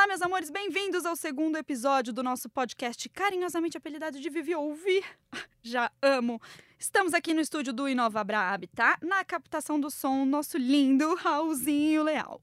Olá, 0.00 0.06
meus 0.06 0.22
amores, 0.22 0.48
bem-vindos 0.48 1.04
ao 1.04 1.14
segundo 1.14 1.58
episódio 1.58 2.10
do 2.10 2.22
nosso 2.22 2.48
podcast 2.48 3.06
carinhosamente 3.10 3.76
apelidado 3.76 4.18
de 4.18 4.30
Vive 4.30 4.54
Ouvir. 4.54 5.04
Já 5.62 5.92
amo! 6.00 6.40
Estamos 6.78 7.12
aqui 7.12 7.34
no 7.34 7.40
estúdio 7.42 7.70
do 7.70 7.86
Inova 7.86 8.24
Bra 8.24 8.50
Habitat, 8.50 9.04
na 9.04 9.22
captação 9.26 9.78
do 9.78 9.90
som, 9.90 10.24
nosso 10.24 10.56
lindo 10.56 11.14
Raulzinho 11.16 12.02
Leal. 12.02 12.40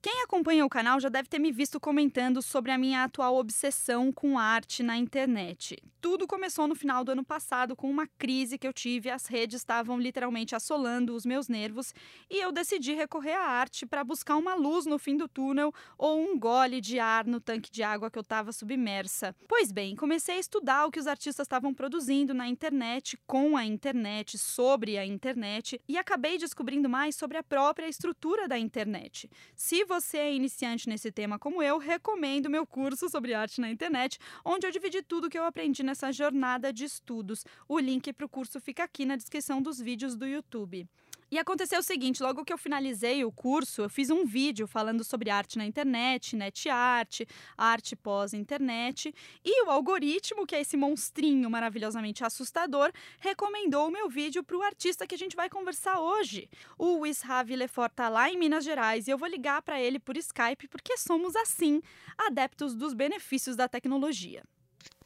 Quem 0.00 0.22
acompanha 0.22 0.64
o 0.64 0.68
canal 0.68 1.00
já 1.00 1.08
deve 1.08 1.28
ter 1.28 1.40
me 1.40 1.50
visto 1.50 1.80
comentando 1.80 2.40
sobre 2.40 2.70
a 2.70 2.78
minha 2.78 3.02
atual 3.02 3.34
obsessão 3.36 4.12
com 4.12 4.38
arte 4.38 4.80
na 4.80 4.96
internet. 4.96 5.76
Tudo 6.00 6.24
começou 6.24 6.68
no 6.68 6.76
final 6.76 7.02
do 7.02 7.10
ano 7.10 7.24
passado 7.24 7.74
com 7.74 7.90
uma 7.90 8.06
crise 8.06 8.56
que 8.56 8.68
eu 8.68 8.72
tive, 8.72 9.10
as 9.10 9.26
redes 9.26 9.56
estavam 9.56 9.98
literalmente 9.98 10.54
assolando 10.54 11.16
os 11.16 11.26
meus 11.26 11.48
nervos 11.48 11.92
e 12.30 12.40
eu 12.40 12.52
decidi 12.52 12.94
recorrer 12.94 13.32
à 13.32 13.42
arte 13.42 13.84
para 13.84 14.04
buscar 14.04 14.36
uma 14.36 14.54
luz 14.54 14.86
no 14.86 15.00
fim 15.00 15.16
do 15.16 15.26
túnel 15.26 15.74
ou 15.98 16.20
um 16.20 16.38
gole 16.38 16.80
de 16.80 17.00
ar 17.00 17.26
no 17.26 17.40
tanque 17.40 17.68
de 17.68 17.82
água 17.82 18.08
que 18.08 18.18
eu 18.18 18.22
estava 18.22 18.52
submersa. 18.52 19.34
Pois 19.48 19.72
bem, 19.72 19.96
comecei 19.96 20.36
a 20.36 20.40
estudar 20.40 20.86
o 20.86 20.92
que 20.92 21.00
os 21.00 21.08
artistas 21.08 21.44
estavam 21.44 21.74
produzindo 21.74 22.32
na 22.32 22.46
internet, 22.46 23.18
com 23.26 23.56
a 23.56 23.64
internet, 23.64 24.38
sobre 24.38 24.96
a 24.96 25.04
internet 25.04 25.80
e 25.88 25.98
acabei 25.98 26.38
descobrindo 26.38 26.88
mais 26.88 27.16
sobre 27.16 27.36
a 27.36 27.42
própria 27.42 27.88
estrutura 27.88 28.46
da 28.46 28.56
internet. 28.56 29.28
Se 29.56 29.84
você 29.84 29.97
é 30.16 30.32
iniciante 30.32 30.88
nesse 30.88 31.10
tema 31.10 31.38
como 31.38 31.62
eu, 31.62 31.78
recomendo 31.78 32.50
meu 32.50 32.66
curso 32.66 33.08
sobre 33.08 33.34
arte 33.34 33.60
na 33.60 33.70
internet, 33.70 34.18
onde 34.44 34.66
eu 34.66 34.70
dividi 34.70 35.02
tudo 35.02 35.28
que 35.28 35.38
eu 35.38 35.44
aprendi 35.44 35.82
nessa 35.82 36.12
jornada 36.12 36.72
de 36.72 36.84
estudos. 36.84 37.44
O 37.68 37.78
link 37.78 38.12
para 38.12 38.26
o 38.26 38.28
curso 38.28 38.60
fica 38.60 38.84
aqui 38.84 39.04
na 39.04 39.16
descrição 39.16 39.60
dos 39.60 39.80
vídeos 39.80 40.16
do 40.16 40.26
YouTube. 40.26 40.88
E 41.30 41.38
aconteceu 41.38 41.80
o 41.80 41.82
seguinte: 41.82 42.22
logo 42.22 42.44
que 42.44 42.52
eu 42.52 42.58
finalizei 42.58 43.24
o 43.24 43.30
curso, 43.30 43.82
eu 43.82 43.88
fiz 43.88 44.10
um 44.10 44.24
vídeo 44.24 44.66
falando 44.66 45.04
sobre 45.04 45.30
arte 45.30 45.58
na 45.58 45.64
internet, 45.64 46.34
net 46.34 46.68
arte, 46.68 47.26
arte 47.56 47.94
pós-internet, 47.94 49.14
e 49.44 49.64
o 49.64 49.70
algoritmo, 49.70 50.46
que 50.46 50.54
é 50.54 50.60
esse 50.60 50.76
monstrinho 50.76 51.50
maravilhosamente 51.50 52.24
assustador, 52.24 52.90
recomendou 53.18 53.88
o 53.88 53.90
meu 53.90 54.08
vídeo 54.08 54.42
para 54.42 54.56
o 54.56 54.62
artista 54.62 55.06
que 55.06 55.14
a 55.14 55.18
gente 55.18 55.36
vai 55.36 55.48
conversar 55.50 56.00
hoje. 56.00 56.48
O 56.78 57.00
Wisrav 57.00 57.50
Lefort 57.50 57.90
está 57.90 58.08
lá 58.08 58.30
em 58.30 58.38
Minas 58.38 58.64
Gerais 58.64 59.06
e 59.06 59.10
eu 59.10 59.18
vou 59.18 59.28
ligar 59.28 59.62
para 59.62 59.80
ele 59.80 59.98
por 59.98 60.16
Skype 60.16 60.68
porque 60.68 60.96
somos 60.96 61.36
assim, 61.36 61.82
adeptos 62.16 62.74
dos 62.74 62.94
benefícios 62.94 63.56
da 63.56 63.68
tecnologia. 63.68 64.42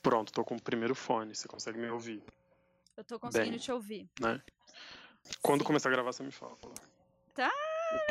Pronto, 0.03 0.33
tô 0.33 0.45
com 0.45 0.56
o 0.56 0.62
primeiro 0.62 0.95
fone, 0.95 1.34
você 1.34 1.48
consegue 1.48 1.78
me 1.78 1.89
ouvir? 1.89 2.23
Eu 2.97 3.05
tô 3.05 3.19
conseguindo 3.19 3.53
Bem, 3.53 3.59
te 3.59 3.73
ouvir. 3.73 4.09
Né? 4.20 4.41
Quando 5.41 5.61
Sim. 5.61 5.67
começar 5.67 5.89
a 5.89 5.92
gravar, 5.92 6.12
você 6.12 6.23
me 6.23 6.31
fala. 6.31 6.56
Tá, 7.34 7.51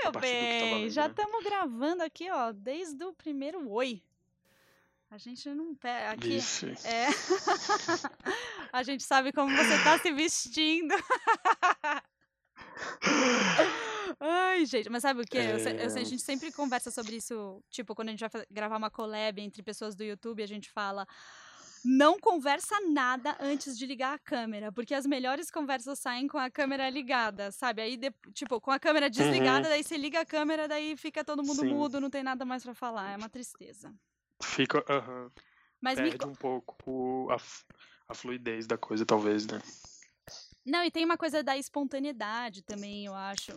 meu 0.04 0.12
bem. 0.14 0.86
Tá 0.86 0.90
Já 0.90 1.08
estamos 1.08 1.44
gravando 1.44 2.04
aqui, 2.04 2.30
ó, 2.30 2.52
desde 2.52 3.04
o 3.04 3.14
primeiro 3.14 3.70
oi. 3.70 4.02
A 5.10 5.18
gente 5.18 5.50
não 5.50 5.76
pega. 5.76 6.12
Aqui, 6.12 6.30
Vixe. 6.30 6.74
é. 6.86 7.08
a 8.72 8.82
gente 8.82 9.04
sabe 9.04 9.34
como 9.34 9.54
você 9.56 9.76
está 9.76 10.00
se 10.00 10.12
vestindo. 10.14 10.96
Ai, 14.20 14.66
gente, 14.66 14.90
mas 14.90 15.02
sabe 15.02 15.22
o 15.22 15.26
que? 15.26 15.38
É... 15.38 15.52
Eu, 15.52 15.58
eu, 15.58 15.86
a 15.86 16.04
gente 16.04 16.20
sempre 16.20 16.52
conversa 16.52 16.92
sobre 16.92 17.18
isso, 17.18 17.62
tipo, 17.70 17.94
quando 17.94 18.10
a 18.10 18.12
gente 18.12 18.22
vai 18.22 18.46
gravar 18.50 18.78
uma 18.78 18.90
collab 18.90 19.42
entre 19.42 19.62
pessoas 19.62 19.96
do 19.96 20.04
YouTube, 20.04 20.44
a 20.44 20.48
gente 20.48 20.70
fala 20.70 21.06
não 21.84 22.20
conversa 22.20 22.76
nada 22.90 23.36
antes 23.40 23.78
de 23.78 23.86
ligar 23.86 24.14
a 24.14 24.20
câmera, 24.20 24.72
porque 24.72 24.94
as 24.94 25.06
melhores 25.06 25.50
conversas 25.50 26.00
saem 26.00 26.28
com 26.28 26.38
a 26.38 26.50
câmera 26.50 26.90
ligada, 26.90 27.52
sabe? 27.52 27.82
Aí, 27.82 27.98
de, 27.98 28.12
tipo, 28.34 28.62
com 28.62 28.72
a 28.72 28.80
câmera 28.80 29.10
desligada, 29.10 29.68
uhum. 29.68 29.74
daí 29.74 29.84
você 29.84 29.98
liga 29.98 30.22
a 30.22 30.26
câmera, 30.26 30.68
daí 30.68 30.96
fica 30.96 31.24
todo 31.24 31.44
mundo 31.44 31.62
Sim. 31.62 31.74
mudo, 31.74 32.00
não 32.00 32.10
tem 32.10 32.24
nada 32.24 32.46
mais 32.46 32.64
para 32.64 32.74
falar. 32.74 33.14
É 33.14 33.18
uma 33.18 33.30
tristeza. 33.30 33.94
Fica, 34.44 34.84
aham. 34.90 35.24
Uhum. 35.24 35.32
Mas 35.82 35.96
Perde 35.96 36.26
me... 36.26 36.32
um 36.32 36.36
pouco 36.36 37.28
a, 37.32 37.38
a 38.08 38.14
fluidez 38.14 38.68
da 38.68 38.78
coisa, 38.78 39.04
talvez, 39.04 39.48
né? 39.48 39.60
Não, 40.64 40.84
e 40.84 40.92
tem 40.92 41.04
uma 41.04 41.18
coisa 41.18 41.42
da 41.42 41.58
espontaneidade 41.58 42.62
também, 42.62 43.06
eu 43.08 43.16
acho 43.16 43.56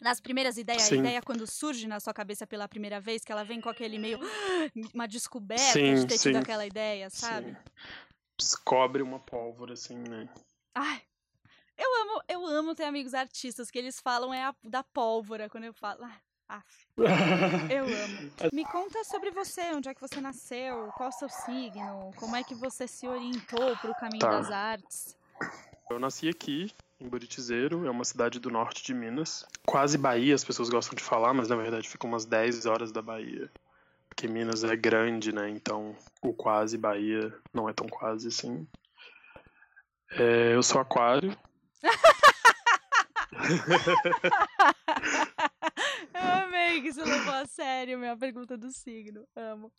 nas 0.00 0.20
primeiras 0.20 0.56
ideias, 0.56 0.82
Sim. 0.82 0.96
a 0.96 0.98
ideia 0.98 1.22
quando 1.22 1.46
surge 1.46 1.86
na 1.86 2.00
sua 2.00 2.14
cabeça 2.14 2.46
pela 2.46 2.68
primeira 2.68 3.00
vez, 3.00 3.24
que 3.24 3.30
ela 3.30 3.44
vem 3.44 3.60
com 3.60 3.68
aquele 3.68 3.98
meio 3.98 4.18
uma 4.94 5.06
descoberta 5.06 5.72
sim, 5.72 5.94
de 5.94 6.06
ter 6.06 6.18
sim. 6.18 6.30
tido 6.30 6.38
aquela 6.38 6.66
ideia, 6.66 7.10
sabe? 7.10 7.56
Descobre 8.36 9.02
uma 9.02 9.18
pólvora 9.18 9.74
assim, 9.74 9.98
né? 9.98 10.28
Ai. 10.74 11.02
Eu 11.76 12.02
amo, 12.02 12.22
eu 12.28 12.46
amo 12.46 12.74
ter 12.74 12.84
amigos 12.84 13.14
artistas 13.14 13.70
que 13.70 13.78
eles 13.78 13.98
falam 14.00 14.34
é 14.34 14.44
a, 14.44 14.54
da 14.62 14.82
pólvora 14.82 15.48
quando 15.48 15.64
eu 15.64 15.72
falo. 15.72 16.04
Ah, 16.48 16.62
eu 17.70 17.84
amo. 17.84 18.32
Me 18.52 18.64
conta 18.64 19.02
sobre 19.04 19.30
você, 19.30 19.72
onde 19.72 19.88
é 19.88 19.94
que 19.94 20.00
você 20.00 20.20
nasceu, 20.20 20.90
qual 20.96 21.08
o 21.08 21.12
seu 21.12 21.28
signo, 21.28 22.12
como 22.16 22.36
é 22.36 22.42
que 22.42 22.54
você 22.54 22.86
se 22.86 23.06
orientou 23.06 23.76
para 23.78 23.90
o 23.90 23.94
caminho 23.94 24.20
tá. 24.20 24.30
das 24.30 24.50
artes. 24.50 25.16
Eu 25.88 25.98
nasci 25.98 26.28
aqui, 26.28 26.70
em 27.00 27.08
Buritizeiro, 27.08 27.86
é 27.86 27.90
uma 27.90 28.04
cidade 28.04 28.38
do 28.38 28.50
norte 28.50 28.84
de 28.84 28.92
Minas. 28.92 29.46
Quase 29.64 29.96
Bahia, 29.96 30.34
as 30.34 30.44
pessoas 30.44 30.68
gostam 30.68 30.94
de 30.94 31.02
falar, 31.02 31.32
mas 31.32 31.48
na 31.48 31.56
verdade 31.56 31.88
fica 31.88 32.06
umas 32.06 32.24
10 32.24 32.66
horas 32.66 32.92
da 32.92 33.00
Bahia. 33.00 33.50
Porque 34.08 34.28
Minas 34.28 34.64
é 34.64 34.76
grande, 34.76 35.32
né? 35.32 35.48
Então 35.48 35.96
o 36.20 36.32
quase 36.32 36.76
Bahia 36.76 37.32
não 37.54 37.68
é 37.68 37.72
tão 37.72 37.88
quase 37.88 38.28
assim. 38.28 38.66
É, 40.10 40.54
eu 40.54 40.62
sou 40.62 40.80
aquário. 40.80 41.36
que 46.90 46.94
você 46.94 47.04
levou 47.04 47.34
a 47.34 47.46
sério 47.46 47.98
minha 47.98 48.16
pergunta 48.16 48.56
do 48.56 48.70
signo. 48.72 49.24
Amo. 49.36 49.72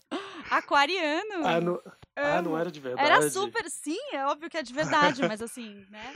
Aquariano? 0.50 1.46
Ah, 1.46 1.62
não, 1.62 1.82
ah, 2.16 2.42
não 2.42 2.58
era 2.58 2.72
de 2.72 2.80
verdade. 2.80 3.08
Era 3.08 3.30
super, 3.30 3.70
sim, 3.70 4.00
é 4.14 4.26
óbvio 4.26 4.50
que 4.50 4.58
é 4.58 4.64
de 4.64 4.74
verdade, 4.74 5.22
mas 5.28 5.42
assim, 5.42 5.86
né? 5.92 6.14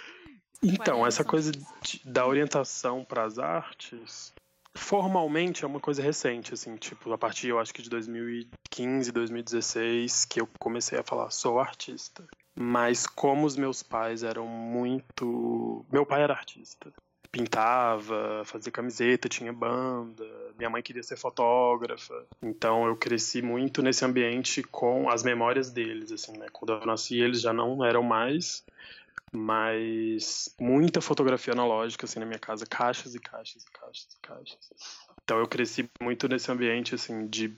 Então, 0.63 1.05
essa 1.05 1.23
coisa 1.23 1.51
de, 1.51 2.01
da 2.05 2.25
orientação 2.25 3.03
para 3.03 3.23
as 3.23 3.38
artes, 3.38 4.34
formalmente 4.73 5.63
é 5.63 5.67
uma 5.67 5.79
coisa 5.79 6.01
recente, 6.01 6.53
assim, 6.53 6.75
tipo, 6.78 7.11
a 7.11 7.17
partir, 7.17 7.50
eu 7.50 7.59
acho 7.59 7.73
que 7.73 7.81
de 7.81 7.89
2015, 7.89 9.11
2016, 9.11 10.25
que 10.25 10.41
eu 10.41 10.50
comecei 10.57 10.97
a 10.97 11.03
falar, 11.03 11.29
sou 11.29 11.59
artista. 11.59 12.23
Mas 12.57 13.05
como 13.05 13.45
os 13.45 13.57
meus 13.57 13.84
pais 13.84 14.23
eram 14.23 14.47
muito. 14.47 15.85
Meu 15.91 16.05
pai 16.05 16.23
era 16.23 16.34
artista. 16.34 16.91
Pintava, 17.35 18.44
fazia 18.46 18.72
camiseta, 18.72 19.28
tinha 19.28 19.51
banda, 19.51 20.25
minha 20.57 20.69
mãe 20.69 20.81
queria 20.81 21.03
ser 21.03 21.18
fotógrafa. 21.18 22.25
Então 22.41 22.88
eu 22.88 22.96
cresci 22.96 23.41
muito 23.41 23.81
nesse 23.81 24.06
ambiente 24.06 24.63
com 24.63 25.09
as 25.09 25.22
memórias 25.22 25.69
deles, 25.69 26.13
assim, 26.13 26.31
né? 26.38 26.47
Quando 26.53 26.72
eu 26.72 26.85
nasci, 26.85 27.19
eles 27.19 27.41
já 27.41 27.51
não 27.51 27.84
eram 27.84 28.01
mais, 28.01 28.63
mas 29.34 30.56
muita 30.57 31.01
fotografia 31.01 31.51
analógica 31.51 32.06
assim 32.06 32.22
na 32.22 32.25
minha 32.25 32.40
casa, 32.40 32.66
caixas 32.66 33.16
e 33.16 33.19
caixas 33.19 33.66
e 33.66 33.72
caixas 33.72 34.13
e 34.13 34.19
caixas. 34.25 34.69
Então 35.25 35.38
eu 35.38 35.46
cresci 35.46 35.90
muito 36.02 36.29
nesse 36.29 36.50
ambiente 36.50 36.96
assim 36.96 37.28
de 37.28 37.53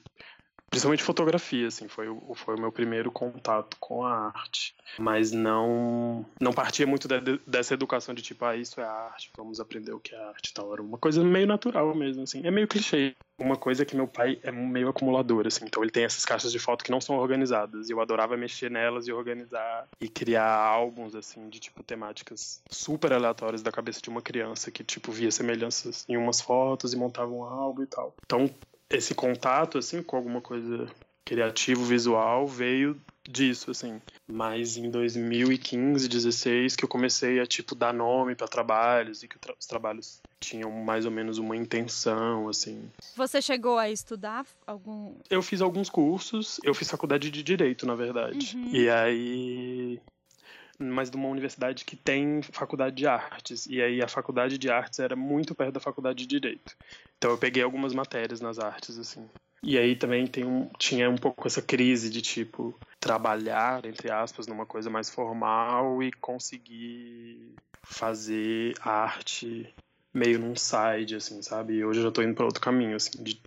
principalmente 0.69 1.03
fotografia, 1.03 1.67
assim, 1.67 1.87
foi 1.87 2.09
o, 2.09 2.33
foi 2.35 2.55
o 2.55 2.59
meu 2.59 2.71
primeiro 2.71 3.11
contato 3.11 3.77
com 3.79 4.03
a 4.03 4.31
arte. 4.35 4.75
Mas 4.97 5.31
não 5.31 6.25
não 6.39 6.53
partia 6.53 6.87
muito 6.87 7.07
de, 7.07 7.39
dessa 7.45 7.73
educação 7.73 8.13
de 8.13 8.21
tipo, 8.21 8.45
ah, 8.45 8.55
isso 8.55 8.79
é 8.79 8.83
arte, 8.83 9.31
vamos 9.35 9.59
aprender 9.59 9.91
o 9.91 9.99
que 9.99 10.15
é 10.15 10.19
arte 10.19 10.49
e 10.49 10.53
tal. 10.53 10.71
Era 10.73 10.81
uma 10.81 10.97
coisa 10.97 11.23
meio 11.23 11.47
natural 11.47 11.93
mesmo, 11.95 12.23
assim. 12.23 12.45
É 12.45 12.51
meio 12.51 12.67
clichê. 12.67 13.15
Uma 13.39 13.55
coisa 13.55 13.85
que 13.85 13.95
meu 13.95 14.07
pai 14.07 14.39
é 14.41 14.51
meio 14.51 14.89
acumulador, 14.89 15.45
assim, 15.45 15.65
então 15.65 15.83
ele 15.83 15.91
tem 15.91 16.03
essas 16.03 16.25
caixas 16.25 16.51
de 16.51 16.57
foto 16.57 16.83
que 16.83 16.89
não 16.89 16.99
são 16.99 17.17
organizadas. 17.17 17.87
E 17.87 17.93
eu 17.93 18.01
adorava 18.01 18.35
mexer 18.35 18.71
nelas 18.71 19.07
e 19.07 19.13
organizar 19.13 19.87
e 20.01 20.09
criar 20.09 20.51
álbuns, 20.51 21.13
assim, 21.13 21.47
de 21.47 21.59
tipo 21.59 21.83
temáticas 21.83 22.61
super 22.69 23.13
aleatórias 23.13 23.61
da 23.61 23.71
cabeça 23.71 24.01
de 24.01 24.09
uma 24.09 24.23
criança 24.23 24.71
que, 24.71 24.83
tipo, 24.83 25.11
via 25.11 25.31
semelhanças 25.31 26.03
em 26.09 26.17
umas 26.17 26.41
fotos 26.41 26.93
e 26.93 26.97
montava 26.97 27.31
um 27.31 27.43
álbum 27.43 27.83
e 27.83 27.87
tal. 27.87 28.15
Então, 28.25 28.49
esse 28.89 29.13
contato, 29.13 29.77
assim, 29.77 30.01
com 30.01 30.15
alguma 30.15 30.41
coisa 30.41 30.87
criativo, 31.25 31.83
visual, 31.83 32.47
veio 32.47 32.99
disso, 33.27 33.71
assim. 33.71 34.01
Mas 34.25 34.77
em 34.77 34.89
2015, 34.89 36.07
16, 36.07 36.75
que 36.75 36.85
eu 36.85 36.89
comecei 36.89 37.39
a, 37.39 37.45
tipo, 37.45 37.75
dar 37.75 37.93
nome 37.93 38.33
para 38.33 38.47
trabalhos 38.47 39.23
e 39.23 39.27
que 39.27 39.35
os 39.59 39.65
trabalhos 39.65 40.21
tinham 40.39 40.71
mais 40.71 41.05
ou 41.05 41.11
menos 41.11 41.37
uma 41.37 41.55
intenção, 41.55 42.47
assim. 42.47 42.89
Você 43.15 43.41
chegou 43.41 43.77
a 43.77 43.89
estudar 43.89 44.45
algum... 44.65 45.15
Eu 45.29 45.41
fiz 45.41 45.61
alguns 45.61 45.89
cursos, 45.89 46.59
eu 46.63 46.73
fiz 46.73 46.89
faculdade 46.89 47.29
de 47.29 47.43
Direito, 47.43 47.85
na 47.85 47.95
verdade. 47.95 48.55
Uhum. 48.55 48.69
E 48.73 48.89
aí 48.89 49.99
mas 50.77 51.09
de 51.09 51.17
uma 51.17 51.27
universidade 51.27 51.85
que 51.85 51.95
tem 51.95 52.41
faculdade 52.41 52.95
de 52.95 53.07
artes. 53.07 53.65
E 53.67 53.81
aí 53.81 54.01
a 54.01 54.07
faculdade 54.07 54.57
de 54.57 54.69
artes 54.69 54.99
era 54.99 55.15
muito 55.15 55.55
perto 55.55 55.73
da 55.73 55.79
faculdade 55.79 56.19
de 56.19 56.27
direito. 56.27 56.75
Então 57.17 57.31
eu 57.31 57.37
peguei 57.37 57.63
algumas 57.63 57.93
matérias 57.93 58.41
nas 58.41 58.59
artes, 58.59 58.97
assim. 58.97 59.27
E 59.63 59.77
aí 59.77 59.95
também 59.95 60.27
tem 60.27 60.45
um, 60.45 60.69
tinha 60.77 61.09
um 61.09 61.17
pouco 61.17 61.47
essa 61.47 61.61
crise 61.61 62.09
de 62.09 62.21
tipo 62.21 62.79
trabalhar, 62.99 63.85
entre 63.85 64.11
aspas, 64.11 64.47
numa 64.47 64.65
coisa 64.65 64.89
mais 64.89 65.09
formal 65.09 66.01
e 66.03 66.11
conseguir 66.11 67.55
fazer 67.81 68.73
arte 68.81 69.73
meio 70.13 70.39
num 70.39 70.55
side, 70.55 71.15
assim, 71.15 71.41
sabe? 71.41 71.75
E 71.75 71.85
hoje 71.85 71.99
eu 71.99 72.03
já 72.03 72.11
tô 72.11 72.21
indo 72.21 72.33
para 72.33 72.45
outro 72.45 72.61
caminho, 72.61 72.95
assim, 72.95 73.23
de, 73.23 73.41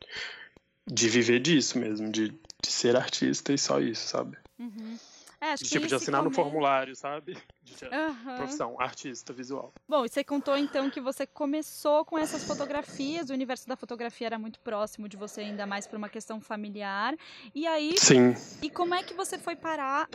de 0.86 1.08
viver 1.08 1.40
disso 1.40 1.78
mesmo, 1.78 2.10
de 2.10 2.32
de 2.62 2.70
ser 2.70 2.96
artista 2.96 3.52
e 3.52 3.58
só 3.58 3.80
isso, 3.80 4.06
sabe? 4.06 4.36
Uhum. 4.58 4.98
É, 5.40 5.52
acho 5.52 5.64
de, 5.64 5.70
tipo, 5.70 5.86
de 5.86 5.94
assinar 5.94 6.22
no 6.22 6.30
come- 6.30 6.36
formulário, 6.44 6.94
sabe? 6.94 7.32
De 7.62 7.86
Aham. 7.86 8.36
profissão, 8.36 8.80
artista 8.80 9.32
visual. 9.32 9.72
Bom, 9.88 10.04
e 10.04 10.08
você 10.08 10.24
contou 10.24 10.56
então 10.56 10.90
que 10.90 11.00
você 11.00 11.26
começou 11.26 12.04
com 12.04 12.18
essas 12.18 12.42
fotografias, 12.44 13.30
o 13.30 13.32
universo 13.32 13.68
da 13.68 13.76
fotografia 13.76 14.26
era 14.26 14.38
muito 14.38 14.58
próximo 14.60 15.08
de 15.08 15.16
você, 15.16 15.42
ainda 15.42 15.66
mais 15.66 15.86
por 15.86 15.96
uma 15.96 16.08
questão 16.08 16.40
familiar. 16.40 17.14
E 17.54 17.66
aí, 17.66 17.96
Sim. 17.98 18.34
e 18.62 18.68
como 18.70 18.94
é 18.94 19.02
que 19.02 19.14
você 19.14 19.38
foi 19.38 19.56
parar 19.56 20.08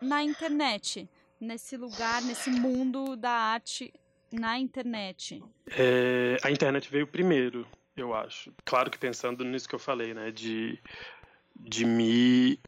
na 0.00 0.22
internet? 0.22 1.08
Nesse 1.40 1.76
lugar, 1.76 2.22
nesse 2.22 2.50
mundo 2.50 3.16
da 3.16 3.30
arte 3.32 3.92
na 4.32 4.58
internet? 4.58 5.42
É, 5.76 6.36
a 6.42 6.50
internet 6.50 6.88
veio 6.90 7.06
primeiro, 7.06 7.66
eu 7.96 8.14
acho. 8.14 8.52
Claro 8.64 8.90
que 8.90 8.98
pensando 8.98 9.44
nisso 9.44 9.68
que 9.68 9.74
eu 9.74 9.78
falei, 9.78 10.14
né? 10.14 10.30
De, 10.30 10.78
de 11.56 11.84
me 11.84 12.58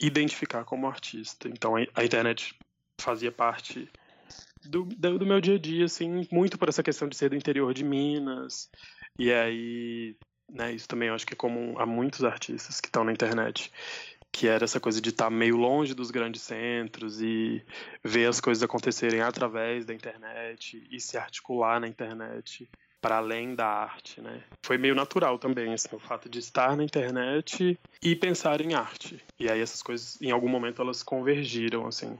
identificar 0.00 0.64
como 0.64 0.86
artista. 0.86 1.48
Então 1.48 1.74
a, 1.76 2.04
internet 2.04 2.56
fazia 3.00 3.30
parte 3.30 3.88
do, 4.64 4.84
do, 4.84 5.26
meu 5.26 5.40
dia 5.40 5.54
a 5.54 5.58
dia, 5.58 5.84
assim, 5.84 6.26
muito 6.30 6.58
por 6.58 6.68
essa 6.68 6.82
questão 6.82 7.08
de 7.08 7.16
ser 7.16 7.30
do 7.30 7.36
interior 7.36 7.72
de 7.72 7.84
Minas. 7.84 8.70
E 9.18 9.32
aí, 9.32 10.16
né, 10.50 10.72
isso 10.72 10.88
também 10.88 11.08
eu 11.08 11.14
acho 11.14 11.26
que 11.26 11.34
é 11.34 11.36
comum 11.36 11.78
a 11.78 11.86
muitos 11.86 12.24
artistas 12.24 12.80
que 12.80 12.88
estão 12.88 13.04
na 13.04 13.12
internet. 13.12 13.72
Que 14.32 14.46
era 14.46 14.64
essa 14.64 14.78
coisa 14.78 15.00
de 15.00 15.08
estar 15.08 15.28
meio 15.28 15.56
longe 15.56 15.92
dos 15.92 16.12
grandes 16.12 16.42
centros 16.42 17.20
e 17.20 17.64
ver 18.04 18.26
as 18.26 18.40
coisas 18.40 18.62
acontecerem 18.62 19.20
através 19.20 19.84
da 19.84 19.92
internet 19.92 20.86
e 20.88 21.00
se 21.00 21.18
articular 21.18 21.80
na 21.80 21.88
internet 21.88 22.70
para 23.00 23.16
além 23.16 23.54
da 23.54 23.66
arte, 23.66 24.20
né? 24.20 24.42
Foi 24.62 24.76
meio 24.76 24.94
natural 24.94 25.38
também, 25.38 25.72
assim, 25.72 25.88
o 25.92 25.98
fato 25.98 26.28
de 26.28 26.38
estar 26.38 26.76
na 26.76 26.84
internet 26.84 27.78
e 28.02 28.16
pensar 28.16 28.60
em 28.60 28.74
arte. 28.74 29.22
E 29.38 29.48
aí 29.48 29.60
essas 29.60 29.82
coisas, 29.82 30.20
em 30.20 30.30
algum 30.30 30.48
momento, 30.48 30.82
elas 30.82 31.02
convergiram, 31.02 31.86
assim. 31.86 32.18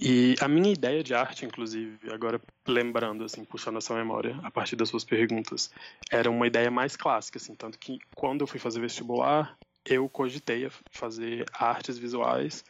E 0.00 0.34
a 0.40 0.48
minha 0.48 0.72
ideia 0.72 1.02
de 1.02 1.14
arte, 1.14 1.44
inclusive, 1.44 1.98
agora 2.12 2.40
lembrando, 2.66 3.24
assim, 3.24 3.44
puxando 3.44 3.78
essa 3.78 3.94
memória 3.94 4.38
a 4.42 4.50
partir 4.50 4.76
das 4.76 4.88
suas 4.88 5.04
perguntas, 5.04 5.70
era 6.10 6.30
uma 6.30 6.46
ideia 6.46 6.70
mais 6.70 6.96
clássica, 6.96 7.38
assim, 7.38 7.54
tanto 7.54 7.78
que 7.78 7.98
quando 8.14 8.42
eu 8.42 8.46
fui 8.46 8.60
fazer 8.60 8.80
vestibular, 8.80 9.56
eu 9.84 10.08
cogitei 10.08 10.68
fazer 10.90 11.44
artes 11.52 11.98
visuais, 11.98 12.64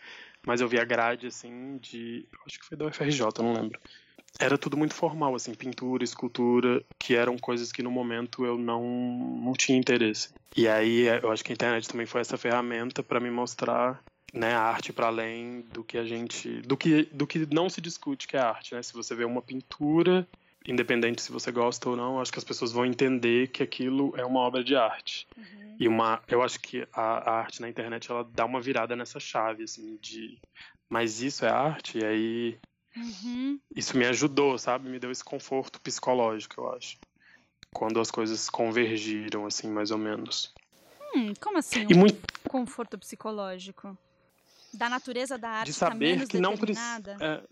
mas 0.47 0.61
eu 0.61 0.69
vi 0.69 0.79
a 0.79 0.85
grade, 0.85 1.27
assim, 1.27 1.79
de, 1.79 2.27
acho 2.47 2.59
que 2.61 2.67
foi 2.67 2.77
da 2.77 2.87
UFRJ, 2.87 3.27
não 3.39 3.53
lembro. 3.53 3.81
Era 4.39 4.59
tudo 4.59 4.77
muito 4.77 4.95
formal, 4.95 5.35
assim, 5.35 5.55
pintura, 5.55 6.05
escultura, 6.05 6.83
que 6.99 7.15
eram 7.15 7.39
coisas 7.39 7.73
que 7.73 7.83
no 7.83 7.91
momento 7.91 8.45
eu 8.45 8.59
não, 8.59 8.83
não 9.43 9.53
tinha 9.55 9.79
interesse. 9.79 10.31
E 10.57 10.69
aí 10.69 11.07
eu 11.23 11.31
acho 11.31 11.45
que 11.45 11.53
a 11.53 11.55
internet 11.55 11.89
também 11.89 12.07
foi 12.07 12.21
essa 12.21 12.37
ferramenta 12.37 13.03
para 13.03 13.21
me 13.21 13.31
mostrar 13.31 14.03
né, 14.33 14.55
a 14.55 14.61
arte 14.61 14.93
para 14.93 15.07
além 15.07 15.65
do 15.73 15.83
que 15.83 15.97
a 15.97 16.05
gente, 16.05 16.61
do 16.63 16.77
que, 16.77 17.05
do 17.13 17.27
que 17.27 17.47
não 17.53 17.71
se 17.71 17.81
discute 17.81 18.29
que 18.29 18.37
é 18.37 18.41
arte, 18.41 18.75
né? 18.75 18.83
Se 18.83 18.93
você 18.93 19.15
vê 19.15 19.25
uma 19.25 19.41
pintura, 19.41 20.27
independente 20.67 21.23
se 21.23 21.33
você 21.33 21.51
gosta 21.51 21.89
ou 21.89 21.97
não, 21.97 22.21
acho 22.21 22.33
que 22.33 22.39
as 22.39 22.45
pessoas 22.45 22.73
vão 22.73 22.85
entender 22.85 23.49
que 23.49 23.63
aquilo 23.63 24.13
é 24.17 24.25
uma 24.25 24.41
obra 24.41 24.63
de 24.63 24.77
arte. 24.77 25.27
Uhum. 25.37 25.77
E 25.79 25.89
uma, 25.89 26.23
eu 26.29 26.43
acho 26.43 26.61
que 26.61 26.87
a, 26.93 27.31
a 27.31 27.39
arte 27.41 27.61
na 27.61 27.69
internet 27.69 28.11
ela 28.11 28.29
dá 28.35 28.45
uma 28.45 28.61
virada 28.61 28.97
nessa 28.97 29.21
chave, 29.21 29.65
assim, 29.65 29.99
de, 30.01 30.39
mas 30.89 31.23
isso 31.23 31.45
é 31.45 31.49
arte? 31.49 31.99
E 31.99 32.05
aí 32.05 32.59
Uhum. 32.97 33.61
isso 33.75 33.97
me 33.97 34.07
ajudou, 34.07 34.59
sabe? 34.59 34.89
Me 34.89 34.99
deu 34.99 35.11
esse 35.11 35.23
conforto 35.25 35.81
psicológico, 35.81 36.61
eu 36.61 36.73
acho. 36.73 36.99
Quando 37.73 38.01
as 38.01 38.11
coisas 38.11 38.49
convergiram, 38.49 39.45
assim, 39.47 39.69
mais 39.69 39.91
ou 39.91 39.99
menos. 39.99 40.53
Hum, 41.15 41.35
como 41.41 41.59
assim? 41.59 41.87
E 41.91 41.95
Um 41.95 41.99
muito 41.99 42.23
conforto 42.49 42.99
psicológico? 42.99 43.97
Da 44.73 44.89
natureza 44.89 45.37
da 45.37 45.51
arte 45.51 45.73
de 45.73 45.79
tá 45.79 45.91
saber 45.91 46.11
menos 46.17 46.29
que 46.29 46.39
não 46.39 46.57
precisa. 46.57 47.03
determinada? 47.03 47.49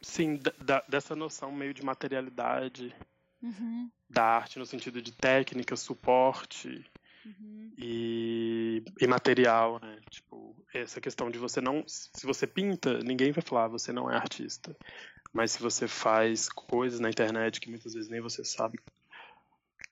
sim, 0.00 0.38
da- 0.64 0.84
dessa 0.88 1.14
noção 1.16 1.52
meio 1.52 1.74
de 1.74 1.82
materialidade 1.84 2.94
Uhum, 3.42 3.90
da 4.08 4.24
arte, 4.24 4.58
no 4.58 4.64
sentido 4.66 5.02
de 5.02 5.12
técnica, 5.12 5.76
suporte 5.76 6.84
uhum. 7.26 7.72
e, 7.76 8.84
e 9.00 9.06
material, 9.06 9.80
né? 9.80 9.98
Tipo, 10.08 10.56
essa 10.72 11.00
questão 11.00 11.30
de 11.30 11.38
você 11.38 11.60
não. 11.60 11.84
Se 11.86 12.24
você 12.24 12.46
pinta, 12.46 12.98
ninguém 12.98 13.32
vai 13.32 13.42
falar, 13.42 13.68
você 13.68 13.92
não 13.92 14.10
é 14.10 14.16
artista. 14.16 14.76
Mas 15.32 15.52
se 15.52 15.62
você 15.62 15.86
faz 15.86 16.48
coisas 16.48 17.00
na 17.00 17.10
internet 17.10 17.60
que 17.60 17.68
muitas 17.68 17.92
vezes 17.94 18.08
nem 18.08 18.20
você 18.20 18.44
sabe 18.44 18.78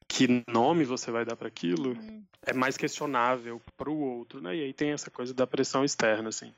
que 0.09 0.45
nome 0.49 0.85
você 0.85 1.11
vai 1.11 1.25
dar 1.25 1.37
para 1.37 1.49
aquilo, 1.49 1.91
Uhum. 1.91 2.23
é 2.47 2.53
mais 2.53 2.77
questionável 2.77 3.61
para 3.77 3.91
o 3.91 3.99
outro, 3.99 4.41
né? 4.41 4.55
E 4.57 4.63
aí 4.63 4.73
tem 4.73 4.93
essa 4.93 5.11
coisa 5.11 5.35
da 5.35 5.47
pressão 5.47 5.85
externa, 5.85 6.29
assim. 6.29 6.53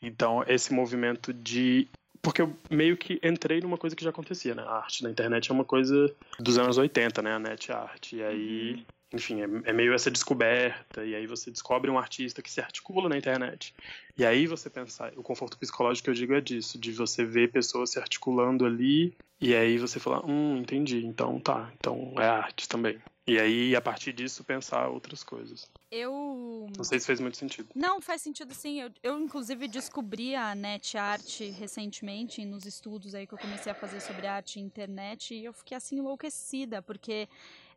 Então, 0.00 0.44
esse 0.46 0.72
movimento 0.72 1.32
de. 1.32 1.88
Porque 2.20 2.42
eu 2.42 2.56
meio 2.70 2.96
que 2.96 3.18
entrei 3.22 3.60
numa 3.60 3.78
coisa 3.78 3.96
que 3.96 4.04
já 4.04 4.10
acontecia, 4.10 4.54
né? 4.54 4.62
A 4.62 4.76
arte 4.76 5.02
na 5.02 5.10
internet 5.10 5.50
é 5.50 5.54
uma 5.54 5.64
coisa 5.64 6.14
dos 6.38 6.58
anos 6.58 6.76
80, 6.76 7.22
né? 7.22 7.32
A 7.32 7.38
net 7.38 7.72
art. 7.72 8.12
E 8.12 8.22
aí, 8.22 8.86
enfim, 9.12 9.42
é, 9.42 9.70
é 9.70 9.72
meio 9.72 9.94
essa 9.94 10.10
descoberta. 10.10 11.04
E 11.04 11.14
aí 11.14 11.26
você 11.26 11.50
descobre 11.50 11.90
um 11.90 11.98
artista 11.98 12.42
que 12.42 12.50
se 12.50 12.60
articula 12.60 13.08
na 13.08 13.16
internet. 13.16 13.74
E 14.16 14.24
aí 14.24 14.46
você 14.46 14.68
pensar. 14.70 15.12
O 15.16 15.22
conforto 15.22 15.58
psicológico 15.58 16.04
que 16.04 16.10
eu 16.10 16.14
digo 16.14 16.34
é 16.34 16.40
disso, 16.40 16.78
de 16.78 16.92
você 16.92 17.24
ver 17.24 17.50
pessoas 17.50 17.90
se 17.90 17.98
articulando 17.98 18.64
ali. 18.64 19.14
E 19.40 19.54
aí 19.54 19.78
você 19.78 19.98
falar, 19.98 20.24
hum, 20.24 20.56
entendi. 20.56 21.04
Então 21.04 21.38
tá. 21.40 21.70
Então 21.78 22.14
é 22.18 22.26
arte 22.26 22.68
também. 22.68 22.98
E 23.24 23.38
aí, 23.38 23.76
a 23.76 23.80
partir 23.80 24.12
disso, 24.12 24.42
pensar 24.42 24.88
outras 24.88 25.22
coisas. 25.22 25.70
Eu. 25.92 26.66
Não 26.76 26.82
sei 26.82 26.98
se 26.98 27.06
fez 27.06 27.20
muito 27.20 27.36
sentido. 27.36 27.68
Não, 27.72 28.00
faz 28.00 28.20
sentido 28.20 28.52
sim. 28.52 28.80
Eu, 28.80 28.90
eu, 29.00 29.20
inclusive, 29.20 29.68
descobri 29.68 30.34
a 30.34 30.56
net 30.56 30.98
art 30.98 31.40
recentemente 31.56 32.44
nos 32.44 32.66
estudos 32.66 33.14
aí 33.14 33.24
que 33.24 33.32
eu 33.32 33.38
comecei 33.38 33.70
a 33.70 33.76
fazer 33.76 34.00
sobre 34.00 34.26
arte 34.26 34.58
e 34.58 34.62
internet 34.62 35.34
e 35.34 35.44
eu 35.44 35.52
fiquei 35.52 35.76
assim 35.76 35.98
enlouquecida, 35.98 36.82
porque 36.82 37.28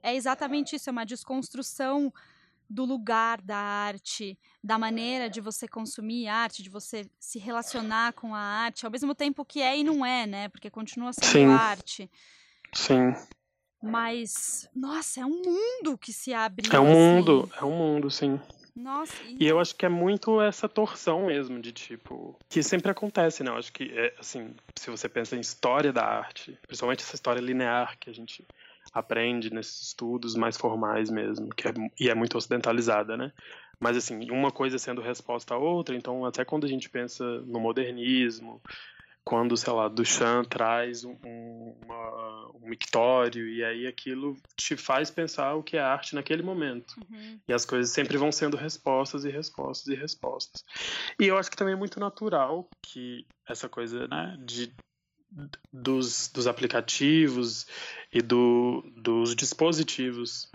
é 0.06 0.16
exatamente 0.16 0.75
isso, 0.75 0.90
é 0.90 0.92
uma 0.92 1.06
desconstrução 1.06 2.13
do 2.69 2.86
lugar 2.86 3.42
da 3.42 3.57
arte, 3.57 4.38
da 4.63 4.78
maneira 4.78 5.30
de 5.30 5.42
você 5.42 5.68
consumir 5.68 6.28
arte, 6.28 6.63
de 6.63 6.69
você 6.69 7.10
se 7.19 7.40
relacionar 7.40 8.13
com 8.13 8.34
a 8.34 8.40
arte, 8.40 8.86
ao 8.86 8.92
mesmo 8.92 9.13
tempo 9.13 9.44
que 9.46 9.62
é 9.62 9.78
e 9.78 9.84
não 9.84 10.06
é, 10.06 10.25
né? 10.25 10.50
Porque 10.50 10.69
continua 10.69 11.13
sendo 11.13 11.31
Sim. 11.31 11.46
arte. 11.48 12.10
Sim. 12.74 13.13
Mas, 13.81 14.68
nossa, 14.75 15.22
é 15.22 15.25
um 15.25 15.42
mundo 15.44 15.98
que 15.98 16.12
se 16.12 16.34
abre. 16.34 16.68
É 16.72 16.80
um 16.80 16.88
assim. 16.88 16.96
mundo, 16.96 17.51
é 17.60 17.63
um 17.63 17.78
mundo, 17.78 18.10
sim. 18.10 18.40
Nossa, 18.75 19.13
E 19.40 19.48
eu 19.48 19.58
acho 19.58 19.74
que 19.74 19.86
é 19.86 19.90
muito 19.90 20.42
essa 20.42 20.68
torção 20.68 21.28
mesmo, 21.28 21.62
de 21.62 21.72
tipo. 21.72 22.38
Que 22.50 22.62
sempre 22.62 22.91
acontece, 22.91 23.41
né? 23.41 23.50
Eu 23.50 23.56
acho 23.56 23.72
que, 23.72 23.86
é, 23.98 24.13
assim, 24.20 24.53
se 24.75 24.89
você 24.89 25.08
pensa 25.08 25.38
em 25.38 25.39
história 25.39 25.94
da 25.94 26.03
arte, 26.03 26.60
principalmente 26.68 27.01
essa 27.01 27.15
história 27.15 27.39
linear 27.39 27.98
que 27.98 28.10
a 28.10 28.13
gente 28.13 28.46
aprende 28.96 29.54
nesses 29.54 29.88
estudos 29.90 30.36
mais 30.36 30.56
formais 30.56 31.10
mesmo, 31.10 31.50
que 31.50 31.68
é, 31.68 31.74
e 32.00 32.10
é 32.10 32.16
muito 32.16 32.38
ocidentalizada, 32.38 33.18
né? 33.18 33.34
Mas, 33.78 33.98
assim, 33.98 34.32
uma 34.32 34.52
coisa 34.52 34.80
sendo 34.80 35.02
resposta 35.02 35.54
à 35.54 35.58
outra, 35.58 35.94
então, 35.94 36.25
até 36.25 36.46
quando 36.46 36.66
a 36.66 36.70
gente 36.70 36.90
pensa 36.90 37.24
no 37.42 37.60
modernismo, 37.60 38.64
quando, 39.22 39.58
sei 39.58 39.74
lá, 39.74 39.90
Duchamp 39.90 40.48
traz 40.48 41.04
um, 41.04 41.18
um, 41.25 41.75
uma- 41.84 42.52
um 42.56 42.70
mictório, 42.70 43.50
e 43.50 43.66
aí 43.66 43.86
aquilo 43.86 44.38
te 44.56 44.78
faz 44.78 45.12
pensar 45.12 45.56
o 45.56 45.64
que 45.64 45.75
é 45.75 45.82
arte 45.82 46.16
naquele 46.16 46.42
momento. 46.42 46.94
Uhum. 46.98 47.40
E 47.46 47.52
as 47.52 47.66
coisas 47.66 47.92
sempre 47.92 48.18
vão 48.18 48.32
sendo 48.32 48.56
respostas 48.56 49.25
e 49.25 49.30
respostas 49.30 49.88
e 49.88 49.96
respostas. 49.96 50.64
E 51.20 51.25
eu 51.25 51.38
acho 51.38 51.52
que 51.52 51.58
também 51.58 51.74
é 51.74 51.78
muito 51.78 52.00
natural 52.00 52.70
que 52.82 53.28
essa 53.46 53.68
coisa 53.68 54.08
né, 54.08 54.38
de, 54.46 54.74
dos, 55.72 56.30
dos 56.30 56.48
aplicativos 56.48 57.68
e 58.12 58.22
do, 58.22 58.84
dos 58.96 59.36
dispositivos 59.36 60.50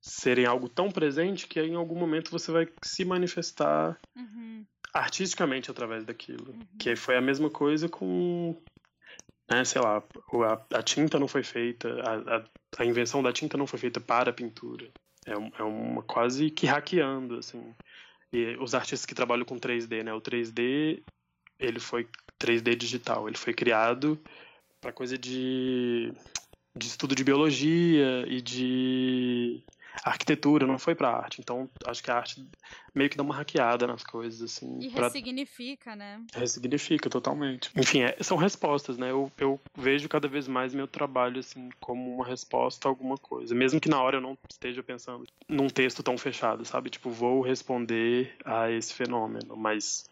serem 0.00 0.46
algo 0.46 0.68
tão 0.68 0.90
presente 0.90 1.46
que 1.46 1.60
em 1.60 1.74
algum 1.74 1.96
momento 1.96 2.30
você 2.30 2.50
vai 2.50 2.68
se 2.82 3.04
manifestar 3.04 3.98
Uhum. 4.16 4.64
artisticamente 4.92 5.70
através 5.70 6.04
daquilo. 6.04 6.52
Uhum. 6.52 6.66
Que 6.78 6.96
foi 6.96 7.16
a 7.16 7.20
mesma 7.20 7.50
coisa 7.50 7.88
com, 7.88 8.60
né, 9.48 9.64
sei 9.64 9.80
lá, 9.80 10.02
a, 10.02 10.78
a 10.78 10.82
tinta 10.82 11.18
não 11.18 11.28
foi 11.28 11.42
feita, 11.42 11.88
a, 12.02 12.36
a, 12.36 12.44
a 12.78 12.84
invenção 12.84 13.22
da 13.22 13.32
tinta 13.32 13.56
não 13.56 13.66
foi 13.66 13.78
feita 13.78 14.00
para 14.00 14.30
a 14.30 14.34
pintura. 14.34 14.90
É, 15.26 15.32
é 15.32 15.62
uma 15.62 16.02
quase 16.02 16.50
que 16.50 16.66
hackeando, 16.66 17.38
assim. 17.38 17.74
E 18.32 18.56
os 18.60 18.74
artistas 18.74 19.06
que 19.06 19.14
trabalham 19.14 19.44
com 19.44 19.56
3D, 19.58 20.02
né, 20.02 20.12
o 20.12 20.20
3D, 20.20 21.02
ele 21.58 21.80
foi 21.80 22.08
3D 22.38 22.76
digital, 22.76 23.28
ele 23.28 23.36
foi 23.36 23.52
criado 23.52 24.18
para 24.80 24.92
coisa 24.92 25.18
de, 25.18 26.12
de 26.74 26.86
estudo 26.86 27.14
de 27.14 27.24
biologia 27.24 28.24
e 28.28 28.40
de 28.40 29.62
arquitetura, 30.04 30.66
não 30.66 30.78
foi 30.78 30.94
pra 30.94 31.10
arte. 31.10 31.40
Então, 31.40 31.68
acho 31.86 32.02
que 32.02 32.10
a 32.10 32.16
arte 32.16 32.46
meio 32.94 33.10
que 33.10 33.16
dá 33.16 33.22
uma 33.22 33.34
hackeada 33.34 33.86
nas 33.86 34.02
coisas, 34.02 34.40
assim. 34.42 34.78
E 34.80 34.90
pra... 34.90 35.04
ressignifica, 35.04 35.96
né? 35.96 36.22
Ressignifica, 36.34 37.10
totalmente. 37.10 37.70
Enfim, 37.76 38.02
é, 38.02 38.16
são 38.20 38.36
respostas, 38.36 38.96
né? 38.96 39.10
Eu, 39.10 39.30
eu 39.38 39.60
vejo 39.76 40.08
cada 40.08 40.28
vez 40.28 40.46
mais 40.46 40.74
meu 40.74 40.86
trabalho, 40.86 41.40
assim, 41.40 41.68
como 41.80 42.14
uma 42.14 42.26
resposta 42.26 42.88
a 42.88 42.90
alguma 42.90 43.16
coisa. 43.16 43.54
Mesmo 43.54 43.80
que 43.80 43.88
na 43.88 44.00
hora 44.00 44.18
eu 44.18 44.20
não 44.20 44.36
esteja 44.48 44.82
pensando 44.82 45.24
num 45.48 45.68
texto 45.68 46.02
tão 46.02 46.16
fechado, 46.16 46.64
sabe? 46.64 46.90
Tipo, 46.90 47.10
vou 47.10 47.40
responder 47.40 48.36
a 48.44 48.70
esse 48.70 48.94
fenômeno, 48.94 49.56
mas 49.56 50.08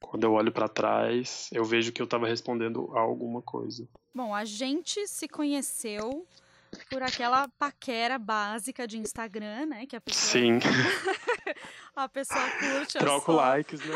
quando 0.00 0.24
eu 0.24 0.32
olho 0.32 0.52
para 0.52 0.68
trás, 0.68 1.48
eu 1.52 1.64
vejo 1.64 1.92
que 1.92 2.00
eu 2.00 2.04
estava 2.04 2.26
respondendo 2.26 2.90
a 2.94 3.00
alguma 3.00 3.42
coisa. 3.42 3.88
Bom, 4.14 4.34
a 4.34 4.44
gente 4.44 5.06
se 5.06 5.28
conheceu 5.28 6.26
por 6.90 7.02
aquela 7.02 7.48
paquera 7.58 8.18
básica 8.18 8.86
de 8.86 8.98
Instagram, 8.98 9.66
né? 9.66 9.86
Que 9.86 9.96
a 9.96 10.00
pessoa. 10.00 10.32
Sim. 10.32 10.58
a 11.94 12.08
pessoa 12.08 12.44
curte. 12.58 12.98
Troco 12.98 13.32
likes, 13.32 13.80
né? 13.80 13.94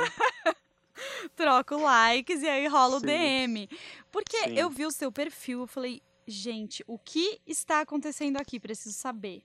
Troco 1.36 1.76
likes 1.76 2.42
e 2.42 2.48
aí 2.48 2.66
rola 2.66 2.98
Sim. 2.98 3.04
o 3.04 3.06
DM. 3.06 3.68
Porque 4.10 4.36
Sim. 4.38 4.58
eu 4.58 4.70
vi 4.70 4.86
o 4.86 4.90
seu 4.90 5.10
perfil, 5.10 5.60
eu 5.60 5.66
falei, 5.66 6.02
gente, 6.26 6.84
o 6.86 6.98
que 6.98 7.40
está 7.46 7.80
acontecendo 7.80 8.36
aqui? 8.38 8.58
Preciso 8.58 8.94
saber. 8.94 9.42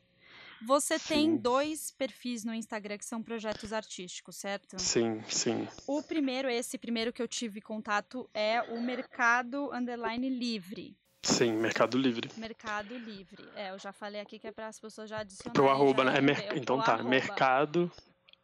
Você 0.65 0.97
sim. 0.97 1.07
tem 1.07 1.37
dois 1.37 1.91
perfis 1.91 2.43
no 2.43 2.53
Instagram 2.53 2.97
que 2.97 3.05
são 3.05 3.21
projetos 3.21 3.71
artísticos, 3.71 4.37
certo? 4.37 4.79
Sim, 4.79 5.21
sim. 5.29 5.67
O 5.85 6.01
primeiro, 6.01 6.49
esse 6.49 6.77
primeiro 6.77 7.13
que 7.13 7.21
eu 7.21 7.27
tive 7.27 7.61
contato, 7.61 8.29
é 8.33 8.61
o 8.61 8.81
Mercado 8.81 9.71
Underline 9.73 10.29
Livre. 10.29 10.97
Sim, 11.23 11.53
Mercado 11.53 11.97
Livre. 11.97 12.29
Mercado 12.37 12.97
Livre. 12.97 13.47
É, 13.55 13.71
eu 13.71 13.79
já 13.79 13.91
falei 13.91 14.21
aqui 14.21 14.39
que 14.39 14.47
é 14.47 14.51
para 14.51 14.67
as 14.67 14.79
pessoas 14.79 15.09
já 15.09 15.19
adicionarem. 15.19 15.53
Pro 15.53 15.69
arroba, 15.69 16.03
né? 16.05 16.17
É 16.17 16.21
mer... 16.21 16.57
Então 16.57 16.81
tá, 16.81 16.93
arroba. 16.93 17.09
Mercado 17.09 17.91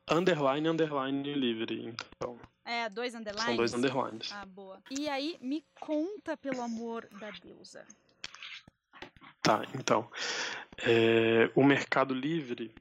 Underline 0.09 0.67
Underline 0.67 1.33
Livre. 1.33 1.95
Então. 2.15 2.37
É, 2.65 2.89
dois 2.89 3.15
underlines? 3.15 3.45
São 3.45 3.55
dois 3.55 3.73
underlines. 3.73 4.31
Ah, 4.31 4.45
boa. 4.45 4.81
E 4.89 5.07
aí, 5.09 5.37
me 5.41 5.65
conta, 5.79 6.35
pelo 6.35 6.61
amor 6.61 7.07
da 7.19 7.31
deusa. 7.31 7.85
Tá, 9.43 9.61
então. 9.75 10.09
É, 10.81 11.51
o 11.53 11.63
Mercado 11.63 12.13
Livre, 12.13 12.73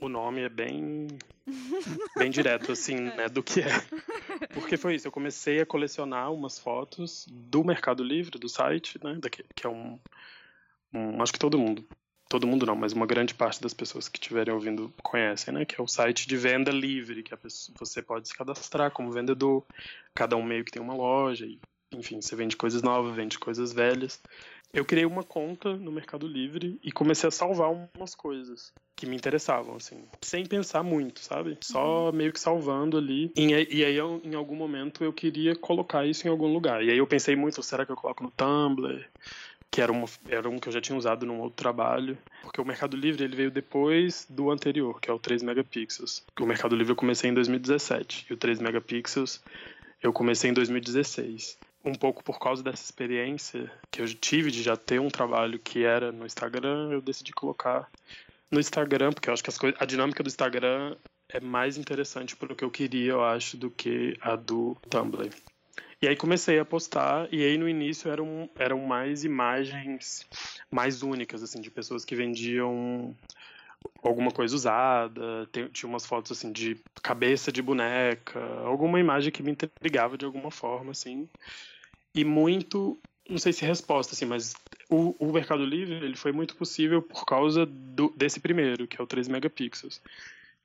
o 0.00 0.08
nome 0.08 0.42
é 0.42 0.48
bem 0.48 1.06
bem 2.18 2.30
direto 2.30 2.72
assim, 2.72 2.96
né, 2.96 3.28
do 3.28 3.42
que 3.42 3.60
é. 3.60 4.46
Porque 4.52 4.76
foi 4.76 4.96
isso, 4.96 5.06
eu 5.06 5.12
comecei 5.12 5.60
a 5.60 5.66
colecionar 5.66 6.32
umas 6.32 6.58
fotos 6.58 7.24
do 7.30 7.64
Mercado 7.64 8.02
Livre, 8.02 8.36
do 8.36 8.48
site, 8.48 8.98
né, 9.02 9.16
daqui, 9.20 9.44
que 9.54 9.64
é 9.64 9.70
um, 9.70 9.98
um, 10.92 11.22
acho 11.22 11.32
que 11.32 11.38
todo 11.38 11.56
mundo, 11.56 11.86
todo 12.28 12.48
mundo 12.48 12.66
não, 12.66 12.74
mas 12.74 12.92
uma 12.92 13.06
grande 13.06 13.32
parte 13.32 13.62
das 13.62 13.72
pessoas 13.72 14.08
que 14.08 14.18
estiverem 14.18 14.52
ouvindo 14.52 14.92
conhecem, 15.02 15.54
né, 15.54 15.64
que 15.64 15.80
é 15.80 15.82
o 15.82 15.88
site 15.88 16.26
de 16.26 16.36
venda 16.36 16.72
livre, 16.72 17.22
que 17.22 17.36
pessoa, 17.36 17.76
você 17.78 18.02
pode 18.02 18.26
se 18.26 18.36
cadastrar 18.36 18.90
como 18.90 19.12
vendedor, 19.12 19.64
cada 20.14 20.36
um 20.36 20.42
meio 20.42 20.64
que 20.64 20.72
tem 20.72 20.82
uma 20.82 20.94
loja 20.94 21.46
e 21.46 21.60
enfim, 21.90 22.20
você 22.20 22.36
vende 22.36 22.56
coisas 22.56 22.82
novas, 22.82 23.14
vende 23.14 23.38
coisas 23.38 23.72
velhas. 23.72 24.20
Eu 24.72 24.84
criei 24.84 25.06
uma 25.06 25.22
conta 25.22 25.74
no 25.74 25.90
Mercado 25.90 26.26
Livre 26.26 26.78
e 26.82 26.92
comecei 26.92 27.26
a 27.26 27.30
salvar 27.30 27.70
umas 27.94 28.14
coisas 28.14 28.72
que 28.94 29.06
me 29.06 29.16
interessavam, 29.16 29.76
assim, 29.76 30.04
sem 30.20 30.44
pensar 30.44 30.82
muito, 30.82 31.20
sabe? 31.20 31.56
Só 31.62 32.12
meio 32.12 32.32
que 32.32 32.40
salvando 32.40 32.98
ali. 32.98 33.32
E, 33.36 33.46
e 33.46 33.84
aí, 33.84 33.94
eu, 33.94 34.20
em 34.24 34.34
algum 34.34 34.56
momento, 34.56 35.04
eu 35.04 35.12
queria 35.12 35.54
colocar 35.56 36.04
isso 36.04 36.26
em 36.26 36.30
algum 36.30 36.52
lugar. 36.52 36.84
E 36.84 36.90
aí 36.90 36.98
eu 36.98 37.06
pensei 37.06 37.34
muito, 37.34 37.62
será 37.62 37.86
que 37.86 37.92
eu 37.92 37.96
coloco 37.96 38.22
no 38.22 38.30
Tumblr? 38.30 39.06
Que 39.70 39.80
era, 39.80 39.92
uma, 39.92 40.06
era 40.28 40.48
um 40.48 40.58
que 40.58 40.68
eu 40.68 40.72
já 40.72 40.80
tinha 40.80 40.98
usado 40.98 41.24
num 41.24 41.40
outro 41.40 41.56
trabalho. 41.56 42.18
Porque 42.42 42.60
o 42.60 42.64
Mercado 42.64 42.96
Livre 42.96 43.22
ele 43.22 43.36
veio 43.36 43.50
depois 43.50 44.26
do 44.28 44.50
anterior, 44.50 45.00
que 45.00 45.10
é 45.10 45.12
o 45.12 45.18
3 45.18 45.42
megapixels. 45.42 46.24
O 46.40 46.46
Mercado 46.46 46.74
Livre 46.74 46.92
eu 46.92 46.96
comecei 46.96 47.30
em 47.30 47.34
2017 47.34 48.26
e 48.28 48.32
o 48.32 48.36
3 48.36 48.58
megapixels 48.60 49.40
eu 50.02 50.12
comecei 50.12 50.50
em 50.50 50.54
2016 50.54 51.58
um 51.84 51.94
pouco 51.94 52.22
por 52.22 52.38
causa 52.38 52.62
dessa 52.62 52.84
experiência 52.84 53.70
que 53.90 54.00
eu 54.00 54.06
tive 54.14 54.50
de 54.50 54.62
já 54.62 54.76
ter 54.76 55.00
um 55.00 55.08
trabalho 55.08 55.58
que 55.58 55.84
era 55.84 56.12
no 56.12 56.26
Instagram, 56.26 56.90
eu 56.90 57.00
decidi 57.00 57.32
colocar 57.32 57.90
no 58.50 58.58
Instagram, 58.58 59.12
porque 59.12 59.28
eu 59.28 59.34
acho 59.34 59.42
que 59.42 59.50
as 59.50 59.58
coisas, 59.58 59.80
a 59.80 59.84
dinâmica 59.84 60.22
do 60.22 60.28
Instagram 60.28 60.96
é 61.28 61.40
mais 61.40 61.76
interessante 61.76 62.34
para 62.34 62.52
o 62.52 62.56
que 62.56 62.64
eu 62.64 62.70
queria, 62.70 63.12
eu 63.12 63.24
acho, 63.24 63.56
do 63.56 63.70
que 63.70 64.16
a 64.20 64.34
do 64.34 64.76
Tumblr. 64.88 65.30
E 66.00 66.06
aí 66.06 66.16
comecei 66.16 66.58
a 66.58 66.64
postar, 66.64 67.28
e 67.32 67.44
aí 67.44 67.58
no 67.58 67.68
início 67.68 68.10
eram, 68.10 68.48
eram 68.56 68.78
mais 68.80 69.24
imagens 69.24 70.26
mais 70.70 71.02
únicas, 71.02 71.42
assim, 71.42 71.60
de 71.60 71.70
pessoas 71.70 72.04
que 72.04 72.14
vendiam 72.14 73.14
alguma 74.02 74.30
coisa 74.30 74.54
usada, 74.54 75.48
tinha 75.72 75.88
umas 75.88 76.06
fotos 76.06 76.32
assim 76.32 76.52
de 76.52 76.76
cabeça 77.02 77.50
de 77.50 77.62
boneca, 77.62 78.40
alguma 78.64 79.00
imagem 79.00 79.32
que 79.32 79.42
me 79.42 79.50
intrigava 79.52 80.16
de 80.16 80.24
alguma 80.24 80.50
forma, 80.50 80.92
assim. 80.92 81.28
E 82.14 82.24
muito, 82.24 82.98
não 83.28 83.38
sei 83.38 83.52
se 83.52 83.64
resposta, 83.64 84.14
assim, 84.14 84.24
mas 84.24 84.54
o, 84.88 85.14
o 85.18 85.32
Mercado 85.32 85.64
Livre 85.64 85.94
ele 85.94 86.16
foi 86.16 86.32
muito 86.32 86.56
possível 86.56 87.02
por 87.02 87.24
causa 87.24 87.66
do, 87.66 88.12
desse 88.16 88.40
primeiro, 88.40 88.86
que 88.86 89.00
é 89.00 89.04
o 89.04 89.06
3 89.06 89.28
megapixels. 89.28 90.00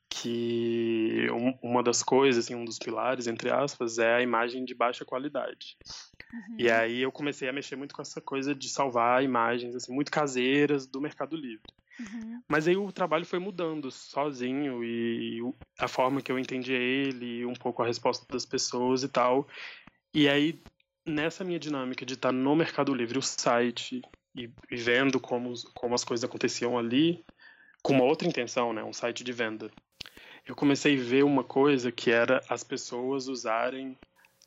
Que 0.10 1.28
um, 1.32 1.58
uma 1.62 1.82
das 1.82 2.04
coisas, 2.04 2.46
assim, 2.46 2.54
um 2.54 2.66
dos 2.66 2.78
pilares, 2.78 3.26
entre 3.26 3.50
aspas, 3.50 3.98
é 3.98 4.16
a 4.16 4.22
imagem 4.22 4.64
de 4.64 4.74
baixa 4.76 5.04
qualidade. 5.04 5.76
Uhum. 6.32 6.56
E 6.60 6.70
aí 6.70 7.02
eu 7.02 7.12
comecei 7.12 7.50
a 7.50 7.54
mexer 7.54 7.76
muito 7.76 7.96
com 7.96 8.02
essa 8.02 8.22
coisa 8.22 8.54
de 8.54 8.70
salvar 8.70 9.24
imagens, 9.24 9.76
assim, 9.76 9.92
muito 9.92 10.12
caseiras 10.12 10.86
do 10.86 11.02
Mercado 11.02 11.36
Livre. 11.36 11.64
Uhum. 12.00 12.42
Mas 12.48 12.68
aí 12.68 12.76
o 12.76 12.92
trabalho 12.92 13.26
foi 13.26 13.40
mudando 13.40 13.92
sozinho 13.92 14.84
e 14.84 15.42
a 15.80 15.88
forma 15.88 16.22
que 16.22 16.32
eu 16.32 16.40
entendia 16.40 16.78
ele, 16.78 17.46
um 17.46 17.54
pouco 17.54 17.82
a 17.82 17.86
resposta 17.86 18.26
das 18.32 18.46
pessoas 18.46 19.04
e 19.04 19.08
tal. 19.08 19.48
E 20.14 20.28
aí, 20.28 20.62
nessa 21.06 21.44
minha 21.44 21.60
dinâmica 21.60 22.06
de 22.06 22.16
estar 22.16 22.32
no 22.32 22.56
Mercado 22.56 22.94
Livre, 22.94 23.18
o 23.18 23.22
site, 23.22 24.02
e, 24.36 24.50
e 24.72 24.76
vendo 24.76 25.20
como, 25.20 25.54
como 25.74 25.96
as 25.96 26.04
coisas 26.04 26.24
aconteciam 26.24 26.78
ali, 26.78 27.24
com 27.82 27.94
uma 27.94 28.04
outra 28.04 28.28
intenção, 28.28 28.74
né? 28.74 28.84
Um 28.84 28.94
site 28.94 29.24
de 29.24 29.32
venda. 29.32 29.70
Eu 30.46 30.56
comecei 30.56 31.00
a 31.00 31.04
ver 31.04 31.24
uma 31.24 31.44
coisa 31.44 31.92
que 31.92 32.12
era 32.12 32.42
as 32.50 32.64
pessoas 32.64 33.28
usarem 33.28 33.98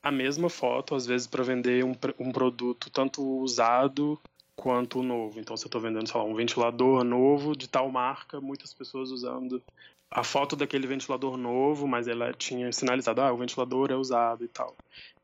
a 0.03 0.11
mesma 0.11 0.49
foto, 0.49 0.95
às 0.95 1.07
vezes, 1.07 1.27
para 1.27 1.43
vender 1.43 1.85
um, 1.85 1.95
um 2.19 2.31
produto 2.31 2.91
tanto 2.91 3.23
usado 3.41 4.21
quanto 4.57 5.01
o 5.01 5.03
novo. 5.03 5.39
Então, 5.39 5.57
se 5.57 5.65
eu 5.65 5.69
estou 5.69 5.81
vendendo, 5.81 6.09
sei 6.09 6.19
lá, 6.19 6.27
um 6.27 6.35
ventilador 6.35 7.05
novo 7.05 7.55
de 7.55 7.69
tal 7.69 7.91
marca, 7.91 8.41
muitas 8.41 8.73
pessoas 8.73 9.11
usando 9.11 9.63
a 10.11 10.25
foto 10.25 10.57
daquele 10.57 10.87
ventilador 10.87 11.37
novo, 11.37 11.87
mas 11.87 12.09
ela 12.09 12.33
tinha 12.33 12.73
sinalizado, 12.73 13.21
ah, 13.21 13.33
o 13.33 13.37
ventilador 13.37 13.91
é 13.91 13.95
usado 13.95 14.45
e 14.45 14.49
tal. 14.49 14.75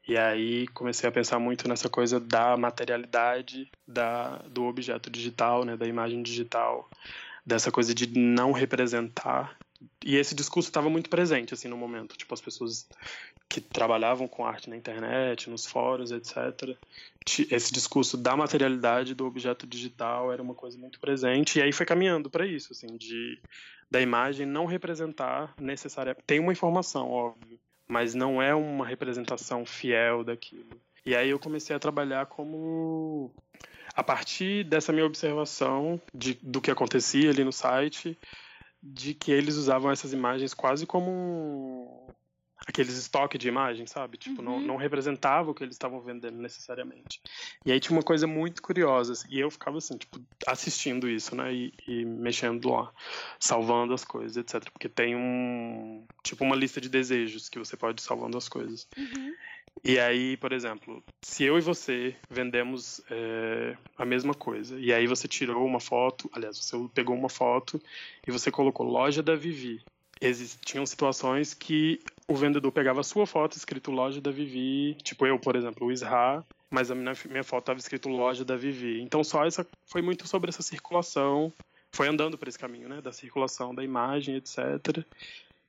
E 0.07 0.19
aí 0.19 0.67
comecei 0.69 1.09
a 1.09 1.13
pensar 1.13 1.39
muito 1.39 1.69
nessa 1.69 1.89
coisa 1.89 2.19
da 2.19 2.57
materialidade 2.57 3.71
da, 3.87 4.39
do 4.49 4.65
objeto 4.65 5.09
digital, 5.09 5.65
né, 5.65 5.77
da 5.77 5.87
imagem 5.87 6.23
digital, 6.23 6.89
dessa 7.47 7.71
coisa 7.71 7.95
de 7.95 8.19
não 8.19 8.51
representar. 8.53 9.57
E 10.05 10.17
esse 10.17 10.35
discurso 10.35 10.69
estava 10.69 10.89
muito 10.89 11.11
presente 11.11 11.55
assim 11.55 11.69
no 11.69 11.77
momento, 11.77 12.17
tipo 12.17 12.33
as 12.35 12.41
pessoas 12.41 12.89
que 13.49 13.61
trabalhavam 13.61 14.27
com 14.27 14.47
arte 14.47 14.71
na 14.71 14.77
internet, 14.77 15.51
nos 15.51 15.67
fóruns, 15.67 16.11
etc. 16.11 16.77
Esse 17.51 17.73
discurso 17.73 18.17
da 18.17 18.37
materialidade 18.37 19.15
do 19.15 19.27
objeto 19.27 19.67
digital 19.67 20.33
era 20.33 20.43
uma 20.43 20.55
coisa 20.55 20.79
muito 20.79 20.99
presente 20.99 21.59
e 21.59 21.63
aí 21.63 21.73
foi 21.73 21.85
caminhando 21.85 22.31
para 22.31 22.47
isso, 22.47 22.73
assim, 22.73 22.97
de 22.97 23.39
da 23.91 24.01
imagem 24.01 24.47
não 24.47 24.65
representar 24.65 25.55
necessariamente 25.61 26.25
tem 26.27 26.41
uma 26.41 26.53
informação, 26.53 27.11
óbvio, 27.11 27.61
mas 27.87 28.15
não 28.15 28.41
é 28.41 28.55
uma 28.55 28.87
representação 28.87 29.67
fiel 29.67 30.25
daquilo. 30.25 30.81
E 31.05 31.15
aí 31.15 31.29
eu 31.29 31.39
comecei 31.39 31.77
a 31.77 31.79
trabalhar 31.79 32.25
como 32.27 33.31
a 33.95 34.03
partir 34.03 34.65
dessa 34.65 34.93
minha 34.93 35.05
observação 35.05 36.01
de, 36.15 36.39
do 36.43 36.61
que 36.61 36.71
acontecia 36.71 37.31
ali 37.31 37.45
no 37.45 37.53
site, 37.53 38.19
de 38.83 39.15
que 39.15 39.31
eles 39.31 39.57
usavam 39.57 39.91
essas 39.91 40.13
imagens 40.13 40.53
quase 40.53 40.85
como 40.87 41.11
um, 41.11 42.13
aqueles 42.67 42.97
estoques 42.97 43.39
de 43.39 43.49
imagens, 43.49 43.91
sabe? 43.91 44.17
Tipo, 44.17 44.41
uhum. 44.41 44.45
não, 44.45 44.61
não 44.61 44.77
representava 44.77 45.51
o 45.51 45.55
que 45.55 45.63
eles 45.63 45.75
estavam 45.75 46.01
vendendo 46.01 46.39
necessariamente. 46.39 47.21
E 47.65 47.73
aí 47.73 47.81
tinha 47.81 47.97
uma 47.97 48.03
coisa 48.03 48.27
muito 48.27 48.63
curiosa, 48.63 49.13
assim, 49.13 49.29
e 49.31 49.41
eu 49.41 49.51
ficava 49.51 49.79
assim, 49.79 49.97
tipo, 49.97 50.21
assistindo 50.47 51.09
isso, 51.09 51.35
né? 51.35 51.53
E, 51.53 51.73
e, 51.87 52.05
mexendo 52.05 52.69
lá, 52.71 52.93
salvando 53.39 53.95
as 53.95 54.05
coisas, 54.05 54.37
etc. 54.37 54.71
Porque 54.71 54.89
tem 54.89 55.17
um, 55.17 56.05
tipo, 56.23 56.45
uma 56.45 56.57
lista 56.57 56.81
de 56.81 56.89
desejos 56.89 57.49
que 57.49 57.59
você 57.59 57.77
pode 57.77 58.01
ir 58.01 58.05
salvando 58.05 58.39
as 58.39 58.49
coisas. 58.49 58.89
Uhum. 58.97 59.35
E 59.85 59.99
aí, 59.99 60.37
por 60.37 60.53
exemplo, 60.53 61.03
se 61.21 61.45
eu 61.45 61.59
e 61.59 61.61
você 61.61 62.15
vendemos 62.31 63.01
é, 63.11 63.77
a 63.97 64.05
mesma 64.05 64.33
coisa, 64.33 64.79
e 64.79 64.93
aí 64.93 65.07
você 65.07 65.27
tirou 65.27 65.67
uma 65.67 65.81
foto, 65.81 66.31
aliás, 66.33 66.57
você 66.57 66.77
pegou 66.95 67.17
uma 67.17 67.29
foto 67.29 67.81
e 68.27 68.31
você 68.31 68.51
colocou 68.51 68.87
loja 68.87 69.23
da 69.23 69.35
Vivi. 69.35 69.83
Existiam 70.21 70.87
situações 70.87 71.53
que 71.53 72.01
o 72.29 72.37
vendedor 72.37 72.71
pegava 72.71 73.01
a 73.01 73.05
sua 73.05 73.27
foto 73.27 73.57
escrito 73.57 73.91
loja 73.91 74.21
da 74.21 74.31
Vivi, 74.31 74.97
tipo 75.03 75.27
eu, 75.27 75.37
por 75.39 75.57
exemplo, 75.57 75.89
o 75.89 75.93
Isra, 75.93 76.45
mas 76.71 76.91
a 76.93 76.95
minha, 76.95 77.13
minha 77.29 77.43
foto 77.43 77.63
estava 77.63 77.79
escrito 77.81 78.09
loja 78.09 78.45
da 78.45 78.57
Vivi. 78.57 79.01
Então 79.03 79.25
só 79.25 79.45
essa 79.45 79.67
foi 79.85 80.01
muito 80.01 80.29
sobre 80.29 80.51
essa 80.51 80.63
circulação 80.63 81.53
foi 81.93 82.09
andando 82.09 82.39
por 82.39 82.49
esse 82.49 82.59
caminho, 82.59 82.89
né? 82.89 83.01
Da 83.01 83.13
circulação 83.13 83.75
da 83.75 83.85
imagem, 83.85 84.37
etc. 84.37 85.05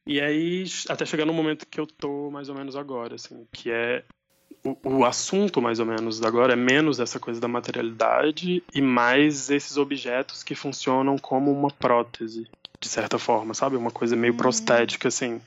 E 0.05 0.19
aí, 0.19 0.65
até 0.89 1.05
chegar 1.05 1.25
no 1.25 1.33
momento 1.33 1.65
que 1.65 1.79
eu 1.79 1.87
tô 1.87 2.29
mais 2.29 2.49
ou 2.49 2.55
menos 2.55 2.75
agora, 2.75 3.15
assim, 3.15 3.47
que 3.51 3.71
é 3.71 4.03
o, 4.63 4.97
o, 4.97 5.05
assunto, 5.05 5.61
mais 5.61 5.79
ou 5.79 5.85
menos, 5.85 6.21
agora 6.21 6.53
é 6.53 6.55
menos 6.55 6.99
essa 6.99 7.19
coisa 7.19 7.39
da 7.39 7.47
materialidade 7.47 8.63
e 8.73 8.81
mais 8.81 9.49
esses 9.49 9.77
objetos 9.77 10.43
que 10.43 10.55
funcionam 10.55 11.17
como 11.17 11.51
uma 11.51 11.69
prótese, 11.69 12.47
de 12.79 12.87
certa 12.87 13.17
forma, 13.17 13.53
sabe? 13.53 13.75
Uma 13.75 13.91
coisa 13.91 14.15
meio 14.15 14.33
hum. 14.33 14.37
prostética, 14.37 15.07
assim, 15.07 15.41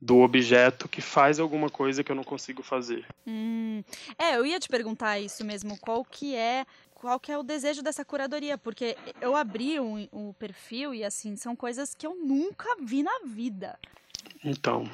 do 0.00 0.18
objeto 0.18 0.88
que 0.88 1.00
faz 1.00 1.40
alguma 1.40 1.70
coisa 1.70 2.04
que 2.04 2.12
eu 2.12 2.16
não 2.16 2.24
consigo 2.24 2.62
fazer. 2.62 3.04
Hum. 3.26 3.82
É, 4.18 4.36
eu 4.36 4.44
ia 4.44 4.60
te 4.60 4.68
perguntar 4.68 5.18
isso 5.18 5.44
mesmo, 5.44 5.78
qual 5.78 6.04
que 6.04 6.34
é 6.34 6.64
qual 6.96 7.20
que 7.20 7.30
é 7.30 7.38
o 7.38 7.42
desejo 7.42 7.82
dessa 7.82 8.04
curadoria, 8.04 8.56
porque 8.56 8.96
eu 9.20 9.36
abri 9.36 9.78
o, 9.78 10.08
o 10.10 10.34
perfil 10.34 10.94
e 10.94 11.04
assim, 11.04 11.36
são 11.36 11.54
coisas 11.54 11.94
que 11.94 12.06
eu 12.06 12.14
nunca 12.14 12.68
vi 12.80 13.02
na 13.02 13.20
vida. 13.24 13.78
Então. 14.42 14.84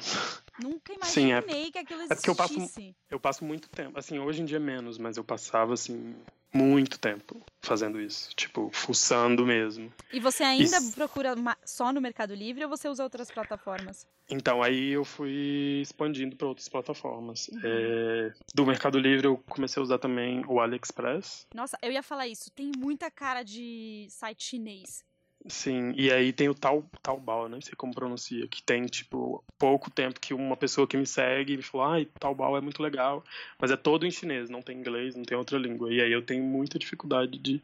Nunca 0.61 0.93
imaginei 0.93 1.41
Sim, 1.41 1.67
é, 1.67 1.71
que 1.71 1.79
aquilo 1.79 2.01
existisse. 2.01 2.11
É 2.11 2.15
porque 2.15 2.29
eu 2.29 2.35
passo, 2.35 2.95
eu 3.09 3.19
passo 3.19 3.45
muito 3.45 3.69
tempo. 3.69 3.97
Assim, 3.97 4.19
hoje 4.19 4.41
em 4.41 4.45
dia 4.45 4.59
menos, 4.59 4.97
mas 4.97 5.17
eu 5.17 5.23
passava, 5.23 5.73
assim, 5.73 6.15
muito 6.53 6.99
tempo 6.99 7.41
fazendo 7.61 7.99
isso. 7.99 8.29
Tipo, 8.35 8.69
fuçando 8.71 9.45
mesmo. 9.45 9.91
E 10.11 10.19
você 10.19 10.43
ainda 10.43 10.77
e... 10.77 10.91
procura 10.91 11.33
só 11.65 11.91
no 11.91 12.01
Mercado 12.01 12.35
Livre 12.35 12.63
ou 12.63 12.69
você 12.69 12.87
usa 12.87 13.03
outras 13.03 13.31
plataformas? 13.31 14.05
Então, 14.29 14.61
aí 14.61 14.89
eu 14.91 15.03
fui 15.03 15.81
expandindo 15.81 16.35
para 16.35 16.47
outras 16.47 16.69
plataformas. 16.69 17.47
Uhum. 17.47 17.61
É... 17.63 18.33
Do 18.53 18.65
Mercado 18.65 18.99
Livre 18.99 19.27
eu 19.27 19.37
comecei 19.49 19.79
a 19.79 19.83
usar 19.83 19.97
também 19.97 20.43
o 20.47 20.59
AliExpress. 20.59 21.47
Nossa, 21.53 21.77
eu 21.81 21.91
ia 21.91 22.03
falar 22.03 22.27
isso. 22.27 22.51
Tem 22.51 22.71
muita 22.77 23.09
cara 23.09 23.43
de 23.43 24.07
site 24.09 24.43
chinês. 24.43 25.03
Sim, 25.47 25.93
e 25.97 26.09
aí 26.09 26.31
tem 26.31 26.47
o 26.47 26.55
tal 26.55 26.89
Taobao, 27.01 27.49
não 27.49 27.59
sei 27.59 27.73
como 27.75 27.93
pronuncia, 27.93 28.47
que 28.47 28.63
tem, 28.63 28.85
tipo, 28.85 29.43
pouco 29.59 29.91
tempo 29.91 30.19
que 30.19 30.33
uma 30.33 30.55
pessoa 30.55 30.87
que 30.87 30.95
me 30.95 31.05
segue 31.05 31.57
me 31.57 31.63
falou, 31.63 31.87
ai, 31.87 32.07
Taobao 32.17 32.55
é 32.55 32.61
muito 32.61 32.81
legal, 32.81 33.23
mas 33.59 33.69
é 33.69 33.75
todo 33.75 34.05
em 34.05 34.11
chinês, 34.11 34.49
não 34.49 34.61
tem 34.61 34.77
inglês, 34.77 35.15
não 35.15 35.23
tem 35.23 35.37
outra 35.37 35.57
língua. 35.57 35.93
E 35.93 36.01
aí 36.01 36.11
eu 36.11 36.21
tenho 36.21 36.43
muita 36.43 36.79
dificuldade 36.79 37.37
de, 37.37 37.61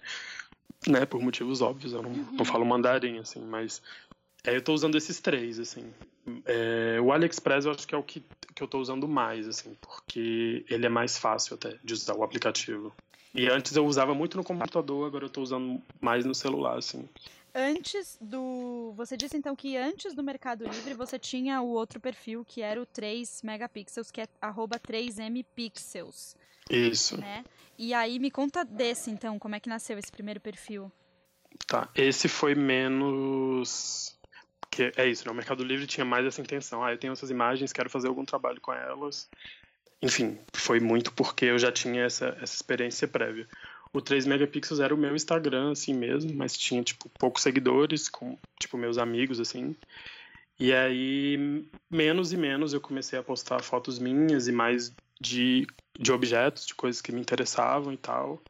né, 0.88 1.06
por 1.06 1.22
motivos 1.22 1.62
óbvios, 1.62 1.94
eu 1.94 2.04
não, 2.04 2.12
uhum. 2.12 2.28
não 2.34 2.46
falo 2.46 2.66
mandarim, 2.66 3.18
assim, 3.18 3.42
mas 3.46 3.82
é, 4.44 4.56
eu 4.58 4.62
tô 4.62 4.74
usando 4.74 4.98
esses 4.98 5.22
três, 5.22 5.58
assim. 5.58 5.94
É, 6.46 7.00
o 7.02 7.14
AliExpress 7.14 7.66
eu 7.66 7.72
acho 7.72 7.88
que 7.88 7.96
é 7.96 7.98
o 7.98 8.04
que, 8.04 8.24
que 8.54 8.62
eu 8.62 8.68
tô 8.68 8.80
usando 8.80 9.08
mais, 9.08 9.48
assim, 9.48 9.76
porque 9.82 10.66
ele 10.70 10.86
é 10.86 10.90
mais 10.90 11.18
fácil 11.18 11.56
até 11.56 11.78
de 11.82 11.94
usar 11.94 12.16
o 12.16 12.24
aplicativo. 12.24 12.94
E 13.34 13.48
antes 13.48 13.76
eu 13.76 13.86
usava 13.86 14.14
muito 14.14 14.38
no 14.38 14.44
computador, 14.44 15.08
agora 15.08 15.26
eu 15.26 15.30
tô 15.30 15.42
usando 15.42 15.82
mais 16.02 16.26
no 16.26 16.36
celular, 16.36 16.78
assim. 16.78 17.08
Antes 17.62 18.18
do. 18.22 18.94
Você 18.96 19.18
disse 19.18 19.36
então 19.36 19.54
que 19.54 19.76
antes 19.76 20.14
do 20.14 20.24
Mercado 20.24 20.64
Livre 20.64 20.94
você 20.94 21.20
tinha 21.20 21.62
o 21.62 21.68
outro 21.68 22.00
perfil 22.00 22.46
que 22.46 22.62
era 22.62 22.82
o 22.82 22.86
3 22.86 23.42
megapixels, 23.44 24.10
que 24.10 24.22
é 24.22 24.28
3mpixels. 24.42 26.38
Isso. 26.70 27.20
Né? 27.20 27.44
E 27.78 27.94
aí 27.94 28.18
me 28.18 28.32
conta 28.32 28.64
desse 28.64 29.12
então, 29.12 29.38
como 29.38 29.56
é 29.56 29.60
que 29.60 29.68
nasceu 29.68 30.00
esse 30.00 30.10
primeiro 30.10 30.40
perfil? 30.40 30.90
Tá, 31.68 31.90
esse 31.94 32.30
foi 32.30 32.56
menos. 32.56 34.18
Que 34.72 34.94
é 34.96 35.08
isso, 35.08 35.26
né? 35.26 35.32
O 35.32 35.36
Mercado 35.36 35.62
Livre 35.62 35.86
tinha 35.86 36.06
mais 36.06 36.26
essa 36.26 36.40
intenção. 36.40 36.82
Ah, 36.82 36.94
eu 36.94 36.98
tenho 36.98 37.12
essas 37.12 37.30
imagens, 37.30 37.74
quero 37.74 37.90
fazer 37.90 38.08
algum 38.08 38.24
trabalho 38.24 38.62
com 38.62 38.72
elas. 38.72 39.30
Enfim, 40.02 40.40
foi 40.54 40.80
muito 40.80 41.12
porque 41.12 41.44
eu 41.44 41.60
já 41.60 41.74
tinha 41.74 42.06
essa, 42.06 42.38
essa 42.42 42.56
experiência 42.56 43.06
prévia. 43.06 43.50
O 43.92 44.02
3 44.02 44.26
megapixels 44.26 44.80
era 44.80 44.94
o 44.94 44.98
meu 44.98 45.16
Instagram, 45.16 45.72
assim 45.72 45.94
mesmo, 45.94 46.34
mas 46.36 46.56
tinha, 46.56 46.84
tipo, 46.84 47.10
poucos 47.18 47.42
seguidores, 47.42 48.08
com, 48.08 48.38
tipo, 48.60 48.78
meus 48.78 48.98
amigos, 48.98 49.40
assim. 49.40 49.76
E 50.60 50.74
aí, 50.74 51.66
menos 51.90 52.34
e 52.34 52.38
menos, 52.38 52.74
eu 52.74 52.82
comecei 52.82 53.18
a 53.18 53.24
postar 53.24 53.64
fotos 53.64 53.98
minhas 53.98 54.48
e 54.48 54.52
mais 54.52 54.94
de, 55.20 55.66
de 55.98 56.12
objetos, 56.12 56.66
de 56.68 56.76
coisas 56.76 57.02
que 57.02 57.12
me 57.12 57.22
interessavam 57.22 57.94
e 57.94 57.98
tal. 57.98 58.44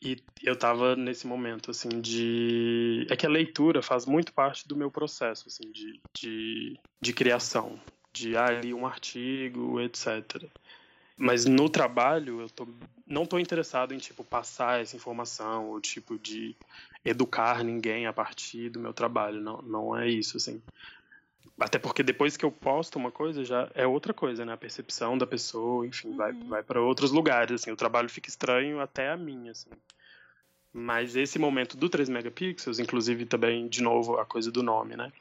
E 0.00 0.22
eu 0.42 0.56
tava 0.56 0.94
nesse 0.94 1.26
momento, 1.26 1.70
assim, 1.70 2.00
de... 2.00 3.06
É 3.10 3.16
que 3.16 3.26
a 3.26 3.30
leitura 3.30 3.82
faz 3.82 4.06
muito 4.06 4.32
parte 4.32 4.68
do 4.68 4.76
meu 4.76 4.90
processo, 4.90 5.48
assim, 5.48 5.70
de, 5.72 6.00
de, 6.14 6.78
de 7.00 7.12
criação. 7.12 7.80
De, 8.12 8.36
ah, 8.36 8.50
li 8.50 8.72
um 8.72 8.86
artigo, 8.86 9.80
etc. 9.80 10.44
Mas 11.16 11.44
no 11.44 11.68
trabalho, 11.68 12.40
eu 12.40 12.50
tô, 12.50 12.66
não 13.06 13.22
estou 13.22 13.38
interessado 13.38 13.94
em, 13.94 13.98
tipo, 13.98 14.24
passar 14.24 14.80
essa 14.80 14.96
informação 14.96 15.68
ou, 15.68 15.80
tipo, 15.80 16.18
de 16.18 16.56
educar 17.04 17.62
ninguém 17.62 18.06
a 18.06 18.12
partir 18.12 18.68
do 18.68 18.80
meu 18.80 18.92
trabalho. 18.92 19.40
Não, 19.40 19.62
não 19.62 19.96
é 19.96 20.08
isso, 20.08 20.36
assim. 20.36 20.60
Até 21.58 21.78
porque 21.78 22.02
depois 22.02 22.36
que 22.36 22.44
eu 22.44 22.50
posto 22.50 22.96
uma 22.98 23.12
coisa, 23.12 23.44
já 23.44 23.70
é 23.74 23.86
outra 23.86 24.12
coisa, 24.12 24.44
né? 24.44 24.52
A 24.52 24.56
percepção 24.56 25.16
da 25.16 25.26
pessoa, 25.26 25.86
enfim, 25.86 26.08
uhum. 26.08 26.16
vai, 26.16 26.32
vai 26.32 26.62
para 26.64 26.80
outros 26.80 27.12
lugares, 27.12 27.62
assim. 27.62 27.70
O 27.70 27.76
trabalho 27.76 28.08
fica 28.08 28.28
estranho 28.28 28.80
até 28.80 29.10
a 29.10 29.16
mim, 29.16 29.48
assim. 29.48 29.70
Mas 30.72 31.14
esse 31.14 31.38
momento 31.38 31.76
do 31.76 31.88
3 31.88 32.08
megapixels, 32.08 32.80
inclusive 32.80 33.24
também, 33.24 33.68
de 33.68 33.80
novo, 33.80 34.18
a 34.18 34.24
coisa 34.24 34.50
do 34.50 34.60
nome, 34.60 34.96
né? 34.96 35.12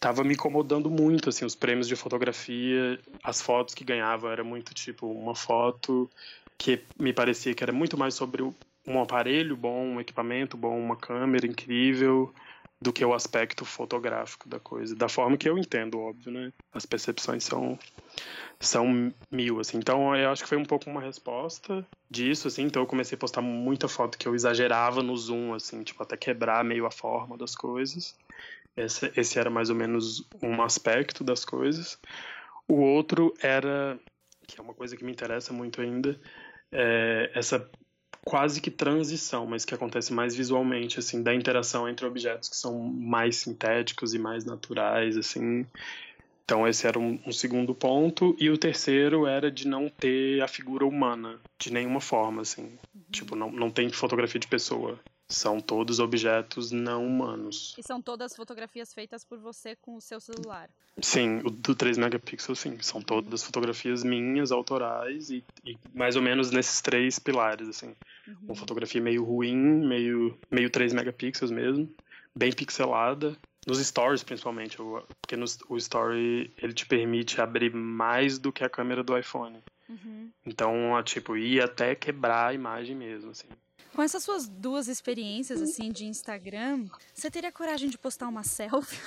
Tava 0.00 0.22
me 0.24 0.34
incomodando 0.34 0.90
muito, 0.90 1.28
assim, 1.28 1.44
os 1.44 1.54
prêmios 1.54 1.88
de 1.88 1.96
fotografia, 1.96 3.00
as 3.22 3.40
fotos 3.42 3.74
que 3.74 3.84
ganhava 3.84 4.30
era 4.30 4.44
muito 4.44 4.74
tipo 4.74 5.06
uma 5.06 5.34
foto 5.34 6.10
que 6.56 6.84
me 6.98 7.12
parecia 7.12 7.54
que 7.54 7.62
era 7.62 7.72
muito 7.72 7.96
mais 7.96 8.14
sobre 8.14 8.42
um 8.42 9.00
aparelho 9.00 9.56
bom, 9.56 9.84
um 9.84 10.00
equipamento 10.00 10.56
bom, 10.56 10.78
uma 10.78 10.96
câmera 10.96 11.46
incrível, 11.46 12.32
do 12.80 12.92
que 12.92 13.04
o 13.04 13.12
aspecto 13.12 13.64
fotográfico 13.64 14.48
da 14.48 14.60
coisa, 14.60 14.94
da 14.94 15.08
forma 15.08 15.36
que 15.36 15.48
eu 15.48 15.58
entendo, 15.58 15.98
óbvio, 15.98 16.32
né? 16.32 16.52
As 16.72 16.86
percepções 16.86 17.44
são 17.44 17.78
são 18.60 19.12
mil, 19.30 19.60
assim. 19.60 19.78
Então, 19.78 20.14
eu 20.16 20.30
acho 20.30 20.42
que 20.42 20.48
foi 20.48 20.58
um 20.58 20.64
pouco 20.64 20.90
uma 20.90 21.00
resposta 21.00 21.86
disso, 22.10 22.48
assim. 22.48 22.62
Então, 22.64 22.82
eu 22.82 22.86
comecei 22.86 23.16
a 23.16 23.18
postar 23.18 23.40
muita 23.40 23.88
foto 23.88 24.18
que 24.18 24.26
eu 24.26 24.34
exagerava 24.34 25.02
no 25.02 25.16
zoom, 25.16 25.54
assim, 25.54 25.82
tipo, 25.82 26.02
até 26.02 26.16
quebrar 26.16 26.64
meio 26.64 26.86
a 26.86 26.90
forma 26.90 27.36
das 27.36 27.54
coisas. 27.54 28.16
Esse, 28.78 29.12
esse 29.16 29.38
era 29.38 29.50
mais 29.50 29.70
ou 29.70 29.76
menos 29.76 30.26
um 30.42 30.62
aspecto 30.62 31.24
das 31.24 31.44
coisas. 31.44 31.98
O 32.66 32.76
outro 32.76 33.34
era, 33.42 33.98
que 34.46 34.60
é 34.60 34.62
uma 34.62 34.74
coisa 34.74 34.96
que 34.96 35.04
me 35.04 35.12
interessa 35.12 35.52
muito 35.52 35.80
ainda, 35.80 36.18
é 36.70 37.30
essa 37.34 37.68
quase 38.24 38.60
que 38.60 38.70
transição, 38.70 39.46
mas 39.46 39.64
que 39.64 39.74
acontece 39.74 40.12
mais 40.12 40.34
visualmente, 40.34 40.98
assim, 40.98 41.22
da 41.22 41.34
interação 41.34 41.88
entre 41.88 42.06
objetos 42.06 42.48
que 42.48 42.56
são 42.56 42.78
mais 42.78 43.36
sintéticos 43.36 44.12
e 44.12 44.18
mais 44.18 44.44
naturais, 44.44 45.16
assim. 45.16 45.66
Então 46.44 46.66
esse 46.66 46.86
era 46.86 46.98
um, 46.98 47.18
um, 47.26 47.32
segundo 47.32 47.74
ponto 47.74 48.36
e 48.38 48.48
o 48.50 48.56
terceiro 48.56 49.26
era 49.26 49.50
de 49.50 49.66
não 49.66 49.88
ter 49.88 50.42
a 50.42 50.48
figura 50.48 50.86
humana 50.86 51.38
de 51.58 51.72
nenhuma 51.72 52.00
forma, 52.00 52.42
assim. 52.42 52.78
Uhum. 52.94 53.02
Tipo, 53.10 53.36
não, 53.36 53.50
não 53.50 53.70
tem 53.70 53.88
fotografia 53.90 54.40
de 54.40 54.46
pessoa. 54.46 54.98
São 55.30 55.60
todos 55.60 55.98
objetos 55.98 56.70
não 56.70 57.06
humanos. 57.06 57.74
E 57.76 57.82
são 57.82 58.00
todas 58.00 58.34
fotografias 58.34 58.94
feitas 58.94 59.24
por 59.24 59.38
você 59.38 59.76
com 59.76 59.94
o 59.94 60.00
seu 60.00 60.20
celular? 60.20 60.70
Sim, 61.00 61.40
o 61.44 61.50
do 61.50 61.74
3 61.74 61.98
megapixels, 61.98 62.58
sim. 62.58 62.78
São 62.80 63.00
todas 63.00 63.44
fotografias 63.44 64.02
minhas, 64.02 64.50
autorais, 64.50 65.30
e, 65.30 65.44
e 65.64 65.76
mais 65.94 66.16
ou 66.16 66.22
menos 66.22 66.50
nesses 66.50 66.80
três 66.80 67.18
pilares, 67.18 67.68
assim. 67.68 67.94
Uhum. 68.26 68.36
Uma 68.48 68.54
fotografia 68.54 69.00
meio 69.00 69.22
ruim, 69.22 69.56
meio, 69.56 70.38
meio 70.50 70.70
3 70.70 70.92
megapixels 70.92 71.50
mesmo, 71.50 71.88
bem 72.34 72.52
pixelada. 72.52 73.36
Nos 73.66 73.78
stories, 73.86 74.24
principalmente, 74.24 74.78
porque 75.20 75.36
no, 75.36 75.44
o 75.68 75.76
story 75.76 76.50
ele 76.56 76.72
te 76.72 76.86
permite 76.86 77.38
abrir 77.38 77.72
mais 77.74 78.38
do 78.38 78.50
que 78.50 78.64
a 78.64 78.68
câmera 78.68 79.04
do 79.04 79.16
iPhone. 79.16 79.62
Uhum. 79.88 80.30
Então, 80.46 81.02
tipo, 81.04 81.36
ir 81.36 81.62
até 81.62 81.94
quebrar 81.94 82.48
a 82.48 82.54
imagem 82.54 82.96
mesmo, 82.96 83.30
assim. 83.30 83.48
Com 83.94 84.02
essas 84.02 84.22
suas 84.22 84.48
duas 84.48 84.86
experiências, 84.88 85.60
assim, 85.60 85.90
de 85.90 86.04
Instagram, 86.04 86.86
você 87.12 87.30
teria 87.30 87.50
coragem 87.50 87.88
de 87.88 87.98
postar 87.98 88.28
uma 88.28 88.42
selfie? 88.44 88.98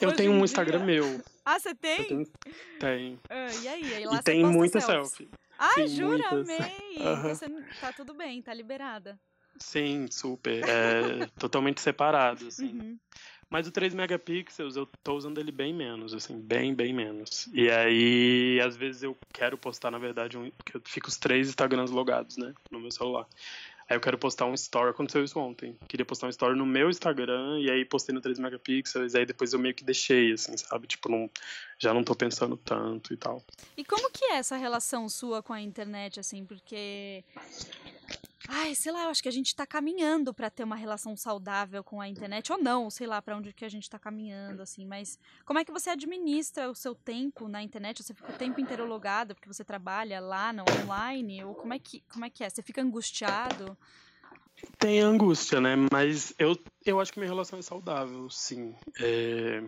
Eu 0.00 0.08
Hoje 0.08 0.16
tenho 0.16 0.32
um 0.32 0.44
Instagram 0.44 0.78
dia. 0.78 0.86
meu. 0.86 1.20
Ah, 1.44 1.58
você 1.58 1.74
tem? 1.74 2.04
Tenho. 2.06 2.26
Tem. 2.78 3.20
Ah, 3.28 3.48
e 3.62 3.68
aí? 3.68 3.94
aí 3.94 4.04
lá 4.06 4.16
e 4.16 4.22
tem 4.22 4.44
muita 4.44 4.80
selfie. 4.80 5.28
Ah, 5.58 5.74
Sim, 5.74 5.86
jura? 5.88 6.30
Muitas. 6.32 6.48
Amei. 6.48 6.96
Uhum. 6.98 7.22
Você 7.34 7.46
tá 7.80 7.92
tudo 7.92 8.14
bem, 8.14 8.40
tá 8.40 8.54
liberada. 8.54 9.18
Sim, 9.58 10.06
super. 10.10 10.62
É 10.66 11.26
totalmente 11.38 11.80
separado, 11.82 12.48
assim. 12.48 12.78
Uhum. 12.78 12.98
Mas 13.50 13.66
o 13.66 13.72
3 13.72 13.92
megapixels 13.92 14.76
eu 14.76 14.86
tô 15.02 15.16
usando 15.16 15.38
ele 15.38 15.50
bem 15.50 15.74
menos, 15.74 16.14
assim, 16.14 16.40
bem, 16.40 16.72
bem 16.72 16.94
menos. 16.94 17.48
E 17.52 17.68
aí, 17.68 18.60
às 18.60 18.76
vezes 18.76 19.02
eu 19.02 19.18
quero 19.32 19.58
postar, 19.58 19.90
na 19.90 19.98
verdade, 19.98 20.38
um, 20.38 20.48
porque 20.52 20.76
eu 20.76 20.82
fico 20.84 21.08
os 21.08 21.16
três 21.16 21.48
Instagrams 21.48 21.90
logados, 21.90 22.36
né, 22.36 22.54
no 22.70 22.78
meu 22.78 22.92
celular. 22.92 23.26
Aí 23.88 23.96
eu 23.96 24.00
quero 24.00 24.16
postar 24.16 24.46
um 24.46 24.54
story, 24.54 24.90
aconteceu 24.90 25.24
isso 25.24 25.36
ontem. 25.40 25.76
Queria 25.88 26.06
postar 26.06 26.28
um 26.28 26.30
story 26.30 26.56
no 26.56 26.64
meu 26.64 26.88
Instagram 26.88 27.58
e 27.58 27.68
aí 27.68 27.84
postei 27.84 28.14
no 28.14 28.20
3 28.20 28.38
megapixels, 28.38 29.16
aí 29.16 29.26
depois 29.26 29.52
eu 29.52 29.58
meio 29.58 29.74
que 29.74 29.82
deixei, 29.82 30.32
assim, 30.32 30.56
sabe? 30.56 30.86
Tipo, 30.86 31.10
não, 31.10 31.28
já 31.80 31.94
não 31.94 32.04
tô 32.04 32.14
pensando 32.14 32.56
tanto 32.56 33.12
e 33.12 33.16
tal. 33.16 33.42
E 33.76 33.84
como 33.84 34.10
que 34.10 34.24
é 34.26 34.36
essa 34.36 34.56
relação 34.56 35.08
sua 35.08 35.42
com 35.42 35.52
a 35.52 35.60
internet, 35.60 36.20
assim? 36.20 36.44
Porque 36.44 37.24
Ai, 38.52 38.74
sei 38.74 38.90
lá, 38.90 39.04
eu 39.04 39.10
acho 39.10 39.22
que 39.22 39.28
a 39.28 39.32
gente 39.32 39.54
tá 39.54 39.64
caminhando 39.64 40.34
para 40.34 40.50
ter 40.50 40.64
uma 40.64 40.74
relação 40.74 41.16
saudável 41.16 41.84
com 41.84 42.00
a 42.00 42.08
internet, 42.08 42.50
ou 42.50 42.58
não, 42.58 42.90
sei 42.90 43.06
lá 43.06 43.22
para 43.22 43.36
onde 43.36 43.52
que 43.52 43.64
a 43.64 43.68
gente 43.68 43.88
tá 43.88 43.96
caminhando, 43.96 44.60
assim, 44.60 44.84
mas 44.84 45.18
como 45.44 45.60
é 45.60 45.64
que 45.64 45.70
você 45.70 45.88
administra 45.90 46.68
o 46.68 46.74
seu 46.74 46.92
tempo 46.92 47.46
na 47.46 47.62
internet? 47.62 48.02
Você 48.02 48.12
fica 48.12 48.32
o 48.32 48.36
tempo 48.36 48.60
inteiro 48.60 48.84
logado 48.86 49.36
porque 49.36 49.46
você 49.46 49.62
trabalha 49.62 50.18
lá 50.20 50.52
no 50.52 50.64
online? 50.82 51.44
Ou 51.44 51.54
como 51.54 51.72
é 51.74 51.78
que, 51.78 52.02
como 52.12 52.24
é, 52.24 52.30
que 52.30 52.42
é? 52.42 52.50
Você 52.50 52.60
fica 52.60 52.82
angustiado? 52.82 53.78
Tem 54.78 55.00
angústia, 55.00 55.60
né? 55.60 55.76
Mas 55.90 56.34
eu, 56.36 56.58
eu 56.84 56.98
acho 56.98 57.12
que 57.12 57.20
minha 57.20 57.30
relação 57.30 57.58
é 57.58 57.62
saudável, 57.62 58.28
sim. 58.30 58.74
É... 58.98 59.62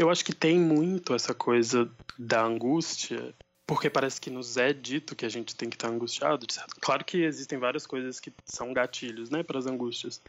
Eu 0.00 0.08
acho 0.08 0.24
que 0.24 0.34
tem 0.34 0.58
muito 0.58 1.14
essa 1.14 1.34
coisa 1.34 1.86
da 2.18 2.42
angústia 2.42 3.34
porque 3.66 3.90
parece 3.90 4.18
que 4.18 4.30
nos 4.30 4.56
é 4.56 4.72
dito 4.72 5.14
que 5.14 5.26
a 5.26 5.28
gente 5.28 5.54
tem 5.54 5.68
que 5.68 5.76
estar 5.76 5.88
angustiado. 5.88 6.46
Claro 6.80 7.04
que 7.04 7.18
existem 7.18 7.58
várias 7.58 7.86
coisas 7.86 8.18
que 8.18 8.32
são 8.46 8.72
gatilhos, 8.72 9.28
né, 9.28 9.42
para 9.42 9.58
as 9.58 9.66
angústias. 9.66 10.22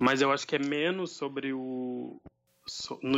Mas 0.00 0.20
eu 0.20 0.32
acho 0.32 0.44
que 0.44 0.56
é 0.56 0.58
menos 0.58 1.12
sobre 1.12 1.52
o 1.52 2.20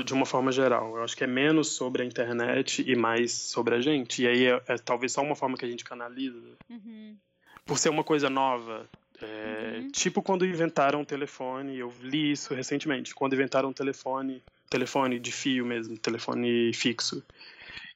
de 0.05 0.13
uma 0.13 0.27
forma 0.27 0.53
geral. 0.53 0.99
Eu 0.99 1.03
acho 1.03 1.17
que 1.17 1.25
é 1.25 1.27
menos 1.27 1.69
sobre 1.69 2.03
a 2.03 2.05
internet 2.05 2.85
e 2.87 2.95
mais 2.95 3.33
sobre 3.33 3.75
a 3.75 3.81
gente. 3.81 4.23
E 4.23 4.29
aí 4.29 4.45
é, 4.45 4.63
é 4.69 4.77
talvez 4.77 5.13
só 5.13 5.23
uma 5.23 5.35
forma 5.35 5.57
que 5.57 5.65
a 5.65 5.69
gente 5.69 5.83
canaliza. 5.83 6.59
Uhum. 6.69 7.17
Por 7.65 7.79
ser 7.79 7.89
uma 7.89 8.05
coisa 8.05 8.29
nova. 8.29 8.87
É, 9.19 9.79
uhum. 9.79 9.91
Tipo 9.93 10.21
quando 10.21 10.45
inventaram 10.45 11.01
o 11.01 11.07
telefone, 11.07 11.79
eu 11.79 11.91
li 12.03 12.33
isso 12.33 12.55
recentemente. 12.55 13.15
Quando 13.15 13.33
inventaram 13.33 13.71
o 13.71 13.75
telefone, 13.75 14.43
telefone 14.71 15.19
de 15.19 15.33
fio 15.33 15.67
mesmo, 15.67 15.99
telefone 15.99 16.73
fixo 16.73 17.23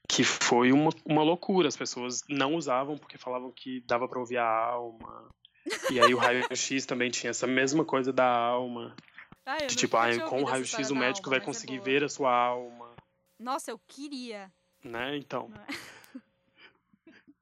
que 0.08 0.22
foi 0.22 0.72
uma, 0.72 0.90
uma 1.04 1.22
loucura. 1.22 1.68
As 1.68 1.76
pessoas 1.76 2.22
não 2.28 2.54
usavam 2.54 2.96
porque 2.96 3.18
falavam 3.18 3.50
que 3.50 3.80
dava 3.86 4.08
para 4.08 4.18
ouvir 4.18 4.38
a 4.38 4.46
alma. 4.46 5.28
E 5.90 5.98
aí 5.98 6.12
o 6.14 6.18
raio-x 6.18 6.84
também 6.84 7.10
tinha 7.10 7.30
essa 7.30 7.46
mesma 7.46 7.84
coisa 7.84 8.12
da 8.12 8.26
alma. 8.26 8.94
Ah, 9.46 9.58
de 9.58 9.76
tipo, 9.76 9.96
ah, 9.96 10.18
com 10.28 10.42
o 10.42 10.44
raio-x 10.44 10.90
o 10.90 10.94
médico 10.94 11.28
alma, 11.28 11.36
vai 11.36 11.38
é 11.38 11.44
conseguir 11.44 11.76
é 11.76 11.80
ver 11.80 12.04
a 12.04 12.08
sua 12.08 12.32
alma. 12.32 12.94
Nossa, 13.38 13.70
eu 13.70 13.80
queria. 13.86 14.50
Né, 14.82 15.16
então. 15.16 15.50
É? 15.68 15.74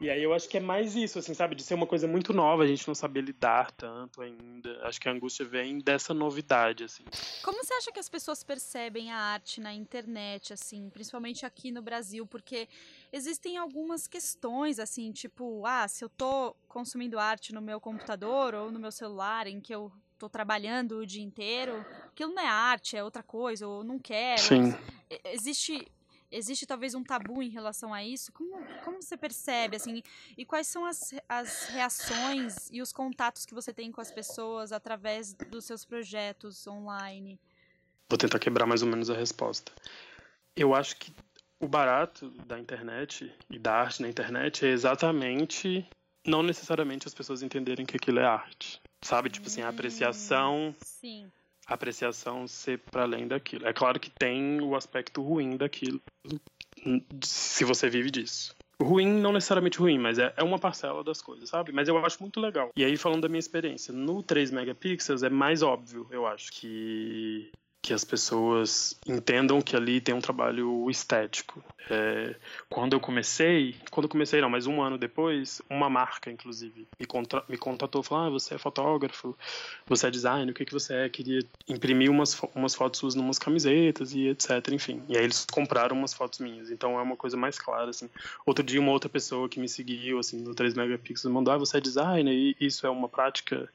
E 0.02 0.10
aí 0.10 0.20
eu 0.20 0.34
acho 0.34 0.48
que 0.48 0.56
é 0.56 0.60
mais 0.60 0.96
isso, 0.96 1.20
assim, 1.20 1.32
sabe? 1.32 1.54
De 1.54 1.62
ser 1.62 1.74
uma 1.74 1.86
coisa 1.86 2.08
muito 2.08 2.32
nova, 2.32 2.64
a 2.64 2.66
gente 2.66 2.88
não 2.88 2.94
saber 2.94 3.20
lidar 3.20 3.70
tanto 3.70 4.20
ainda. 4.20 4.84
Acho 4.84 5.00
que 5.00 5.08
a 5.08 5.12
angústia 5.12 5.46
vem 5.46 5.78
dessa 5.78 6.12
novidade, 6.12 6.82
assim. 6.82 7.04
Como 7.44 7.62
você 7.62 7.72
acha 7.74 7.92
que 7.92 8.00
as 8.00 8.08
pessoas 8.08 8.42
percebem 8.42 9.12
a 9.12 9.16
arte 9.16 9.60
na 9.60 9.72
internet, 9.72 10.52
assim, 10.52 10.90
principalmente 10.90 11.46
aqui 11.46 11.70
no 11.70 11.80
Brasil? 11.80 12.26
Porque 12.26 12.68
existem 13.12 13.56
algumas 13.56 14.08
questões, 14.08 14.80
assim, 14.80 15.12
tipo, 15.12 15.64
ah, 15.64 15.86
se 15.86 16.04
eu 16.04 16.08
tô 16.08 16.56
consumindo 16.66 17.16
arte 17.16 17.54
no 17.54 17.62
meu 17.62 17.80
computador 17.80 18.56
ou 18.56 18.72
no 18.72 18.80
meu 18.80 18.90
celular, 18.90 19.46
em 19.46 19.60
que 19.60 19.72
eu 19.72 19.92
tô 20.18 20.28
trabalhando 20.28 20.98
o 20.98 21.06
dia 21.06 21.22
inteiro, 21.22 21.86
aquilo 22.08 22.34
não 22.34 22.42
é 22.42 22.48
arte, 22.48 22.96
é 22.96 23.04
outra 23.04 23.22
coisa, 23.22 23.68
ou 23.68 23.84
não 23.84 24.00
quero. 24.00 24.40
Sim. 24.40 24.74
Existe 25.26 25.86
existe 26.32 26.66
talvez 26.66 26.94
um 26.94 27.04
tabu 27.04 27.42
em 27.42 27.50
relação 27.50 27.92
a 27.92 28.02
isso? 28.02 28.32
Como, 28.32 28.52
como 28.84 29.00
você 29.02 29.16
percebe, 29.16 29.76
assim, 29.76 30.02
e 30.36 30.44
quais 30.44 30.66
são 30.66 30.84
as, 30.84 31.14
as 31.28 31.66
reações 31.66 32.68
e 32.72 32.80
os 32.80 32.92
contatos 32.92 33.44
que 33.44 33.54
você 33.54 33.72
tem 33.72 33.92
com 33.92 34.00
as 34.00 34.10
pessoas 34.10 34.72
através 34.72 35.34
dos 35.34 35.64
seus 35.64 35.84
projetos 35.84 36.66
online? 36.66 37.38
Vou 38.08 38.18
tentar 38.18 38.38
quebrar 38.38 38.66
mais 38.66 38.82
ou 38.82 38.88
menos 38.88 39.10
a 39.10 39.14
resposta. 39.14 39.70
Eu 40.56 40.74
acho 40.74 40.96
que 40.96 41.14
o 41.60 41.68
barato 41.68 42.30
da 42.46 42.58
internet 42.58 43.32
e 43.48 43.58
da 43.58 43.74
arte 43.74 44.02
na 44.02 44.08
internet 44.08 44.66
é 44.66 44.70
exatamente 44.70 45.86
não 46.26 46.42
necessariamente 46.42 47.06
as 47.06 47.14
pessoas 47.14 47.42
entenderem 47.42 47.86
que 47.86 47.96
aquilo 47.96 48.18
é 48.18 48.24
arte. 48.24 48.80
Sabe? 49.02 49.30
Tipo 49.30 49.48
assim, 49.48 49.62
a 49.62 49.68
apreciação. 49.68 50.74
Sim 50.80 51.30
apreciação 51.66 52.46
ser 52.46 52.80
para 52.90 53.02
além 53.02 53.26
daquilo. 53.26 53.66
É 53.66 53.72
claro 53.72 54.00
que 54.00 54.10
tem 54.10 54.60
o 54.60 54.74
aspecto 54.74 55.22
ruim 55.22 55.56
daquilo, 55.56 56.00
se 57.22 57.64
você 57.64 57.88
vive 57.88 58.10
disso. 58.10 58.54
Ruim, 58.80 59.06
não 59.06 59.32
necessariamente 59.32 59.78
ruim, 59.78 59.98
mas 59.98 60.18
é, 60.18 60.32
é 60.36 60.42
uma 60.42 60.58
parcela 60.58 61.04
das 61.04 61.22
coisas, 61.22 61.48
sabe? 61.48 61.70
Mas 61.70 61.86
eu 61.86 61.96
acho 62.04 62.20
muito 62.20 62.40
legal. 62.40 62.70
E 62.76 62.84
aí, 62.84 62.96
falando 62.96 63.22
da 63.22 63.28
minha 63.28 63.38
experiência, 63.38 63.92
no 63.92 64.22
3 64.22 64.50
megapixels 64.50 65.22
é 65.22 65.30
mais 65.30 65.62
óbvio, 65.62 66.06
eu 66.10 66.26
acho, 66.26 66.50
que 66.52 67.52
que 67.82 67.92
as 67.92 68.04
pessoas 68.04 68.96
entendam 69.04 69.60
que 69.60 69.74
ali 69.74 70.00
tem 70.00 70.14
um 70.14 70.20
trabalho 70.20 70.88
estético. 70.88 71.62
É, 71.90 72.36
quando 72.70 72.92
eu 72.92 73.00
comecei, 73.00 73.74
quando 73.90 74.04
eu 74.04 74.08
comecei 74.08 74.40
não, 74.40 74.48
mas 74.48 74.68
um 74.68 74.80
ano 74.80 74.96
depois, 74.96 75.60
uma 75.68 75.90
marca, 75.90 76.30
inclusive, 76.30 76.86
me, 76.98 77.04
contra, 77.04 77.44
me 77.48 77.58
contatou, 77.58 78.00
falou, 78.00 78.26
ah, 78.26 78.30
você 78.30 78.54
é 78.54 78.58
fotógrafo, 78.58 79.36
você 79.88 80.06
é 80.06 80.10
designer, 80.12 80.52
o 80.52 80.54
que, 80.54 80.64
que 80.64 80.72
você 80.72 80.94
é? 80.94 81.08
Queria 81.08 81.40
imprimir 81.68 82.08
umas, 82.08 82.40
umas 82.54 82.72
fotos 82.72 83.00
suas 83.00 83.16
numas 83.16 83.36
camisetas 83.36 84.14
e 84.14 84.28
etc, 84.28 84.50
enfim. 84.70 85.02
E 85.08 85.18
aí 85.18 85.24
eles 85.24 85.44
compraram 85.50 85.96
umas 85.96 86.14
fotos 86.14 86.38
minhas, 86.38 86.70
então 86.70 87.00
é 87.00 87.02
uma 87.02 87.16
coisa 87.16 87.36
mais 87.36 87.58
clara, 87.58 87.90
assim. 87.90 88.08
Outro 88.46 88.62
dia, 88.62 88.80
uma 88.80 88.92
outra 88.92 89.10
pessoa 89.10 89.48
que 89.48 89.58
me 89.58 89.68
seguiu, 89.68 90.20
assim, 90.20 90.40
no 90.40 90.54
3 90.54 90.74
megapixels, 90.74 91.34
mandou, 91.34 91.52
ah, 91.52 91.58
você 91.58 91.78
é 91.78 91.80
designer 91.80 92.32
e 92.32 92.56
isso 92.60 92.86
é 92.86 92.90
uma 92.90 93.08
prática 93.08 93.68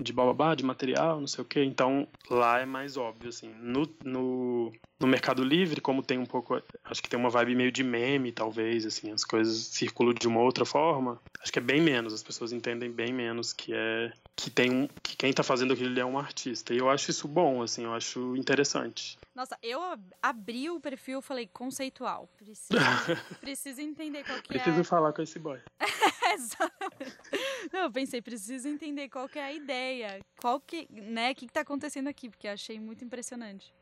de 0.00 0.12
bababá, 0.12 0.54
de 0.54 0.64
material, 0.64 1.20
não 1.20 1.26
sei 1.26 1.42
o 1.42 1.46
que. 1.46 1.62
Então 1.62 2.08
lá 2.30 2.60
é 2.60 2.66
mais 2.66 2.96
óbvio, 2.96 3.28
assim. 3.28 3.52
No, 3.60 3.88
no, 4.04 4.72
no 4.98 5.06
Mercado 5.06 5.44
Livre, 5.44 5.80
como 5.80 6.02
tem 6.02 6.18
um 6.18 6.26
pouco. 6.26 6.60
Acho 6.84 7.02
que 7.02 7.08
tem 7.08 7.18
uma 7.18 7.30
vibe 7.30 7.54
meio 7.54 7.72
de 7.72 7.84
meme, 7.84 8.32
talvez, 8.32 8.86
assim, 8.86 9.12
as 9.12 9.24
coisas 9.24 9.56
circulam 9.68 10.14
de 10.14 10.26
uma 10.26 10.40
outra 10.40 10.64
forma. 10.64 11.20
Acho 11.42 11.52
que 11.52 11.58
é 11.58 11.62
bem 11.62 11.80
menos, 11.80 12.12
as 12.12 12.22
pessoas 12.22 12.52
entendem 12.52 12.90
bem 12.90 13.12
menos 13.12 13.52
que 13.52 13.72
é. 13.74 14.12
Que 14.42 14.50
tem 14.50 14.70
um. 14.70 14.88
que 15.02 15.16
quem 15.16 15.32
tá 15.32 15.42
fazendo 15.42 15.74
aquilo 15.74 15.98
é 16.00 16.04
um 16.04 16.18
artista. 16.18 16.72
E 16.72 16.78
eu 16.78 16.88
acho 16.88 17.10
isso 17.10 17.28
bom, 17.28 17.62
assim, 17.62 17.84
eu 17.84 17.92
acho 17.92 18.34
interessante. 18.36 19.18
Nossa, 19.34 19.56
eu 19.62 19.80
abri 20.22 20.70
o 20.70 20.80
perfil 20.80 21.18
e 21.18 21.22
falei 21.22 21.46
conceitual. 21.46 22.26
Preciso, 22.38 22.68
preciso 23.40 23.80
entender 23.80 24.24
qual 24.24 24.40
que 24.40 24.48
preciso 24.48 24.70
é. 24.70 24.72
Preciso 24.72 24.88
falar 24.88 25.12
com 25.12 25.20
esse 25.22 25.38
boy. 25.38 25.60
Não, 27.72 27.80
eu 27.80 27.90
pensei, 27.90 28.22
preciso 28.22 28.66
entender 28.66 29.08
qual 29.08 29.28
que 29.28 29.38
é 29.38 29.44
a 29.44 29.52
ideia. 29.52 30.20
Qual 30.40 30.58
que, 30.58 30.86
né, 30.90 31.32
o 31.32 31.34
que, 31.34 31.46
que 31.46 31.52
tá 31.52 31.60
acontecendo 31.60 32.08
aqui, 32.08 32.30
porque 32.30 32.46
eu 32.46 32.52
achei 32.52 32.80
muito 32.80 33.04
impressionante. 33.04 33.74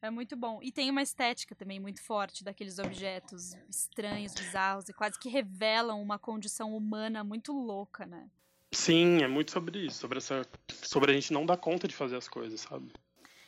É 0.00 0.10
muito 0.10 0.36
bom. 0.36 0.60
E 0.62 0.70
tem 0.70 0.90
uma 0.90 1.02
estética 1.02 1.54
também 1.54 1.80
muito 1.80 2.00
forte 2.02 2.44
daqueles 2.44 2.78
objetos 2.78 3.54
estranhos, 3.68 4.34
bizarros 4.34 4.88
e 4.88 4.92
quase 4.92 5.18
que 5.18 5.28
revelam 5.28 6.00
uma 6.00 6.18
condição 6.18 6.76
humana 6.76 7.24
muito 7.24 7.52
louca, 7.52 8.06
né? 8.06 8.28
Sim, 8.76 9.22
é 9.22 9.26
muito 9.26 9.52
sobre 9.52 9.86
isso, 9.86 9.98
sobre 9.98 10.18
essa, 10.18 10.46
sobre 10.82 11.10
a 11.10 11.14
gente 11.14 11.32
não 11.32 11.46
dar 11.46 11.56
conta 11.56 11.88
de 11.88 11.94
fazer 11.94 12.16
as 12.16 12.28
coisas, 12.28 12.60
sabe? 12.60 12.92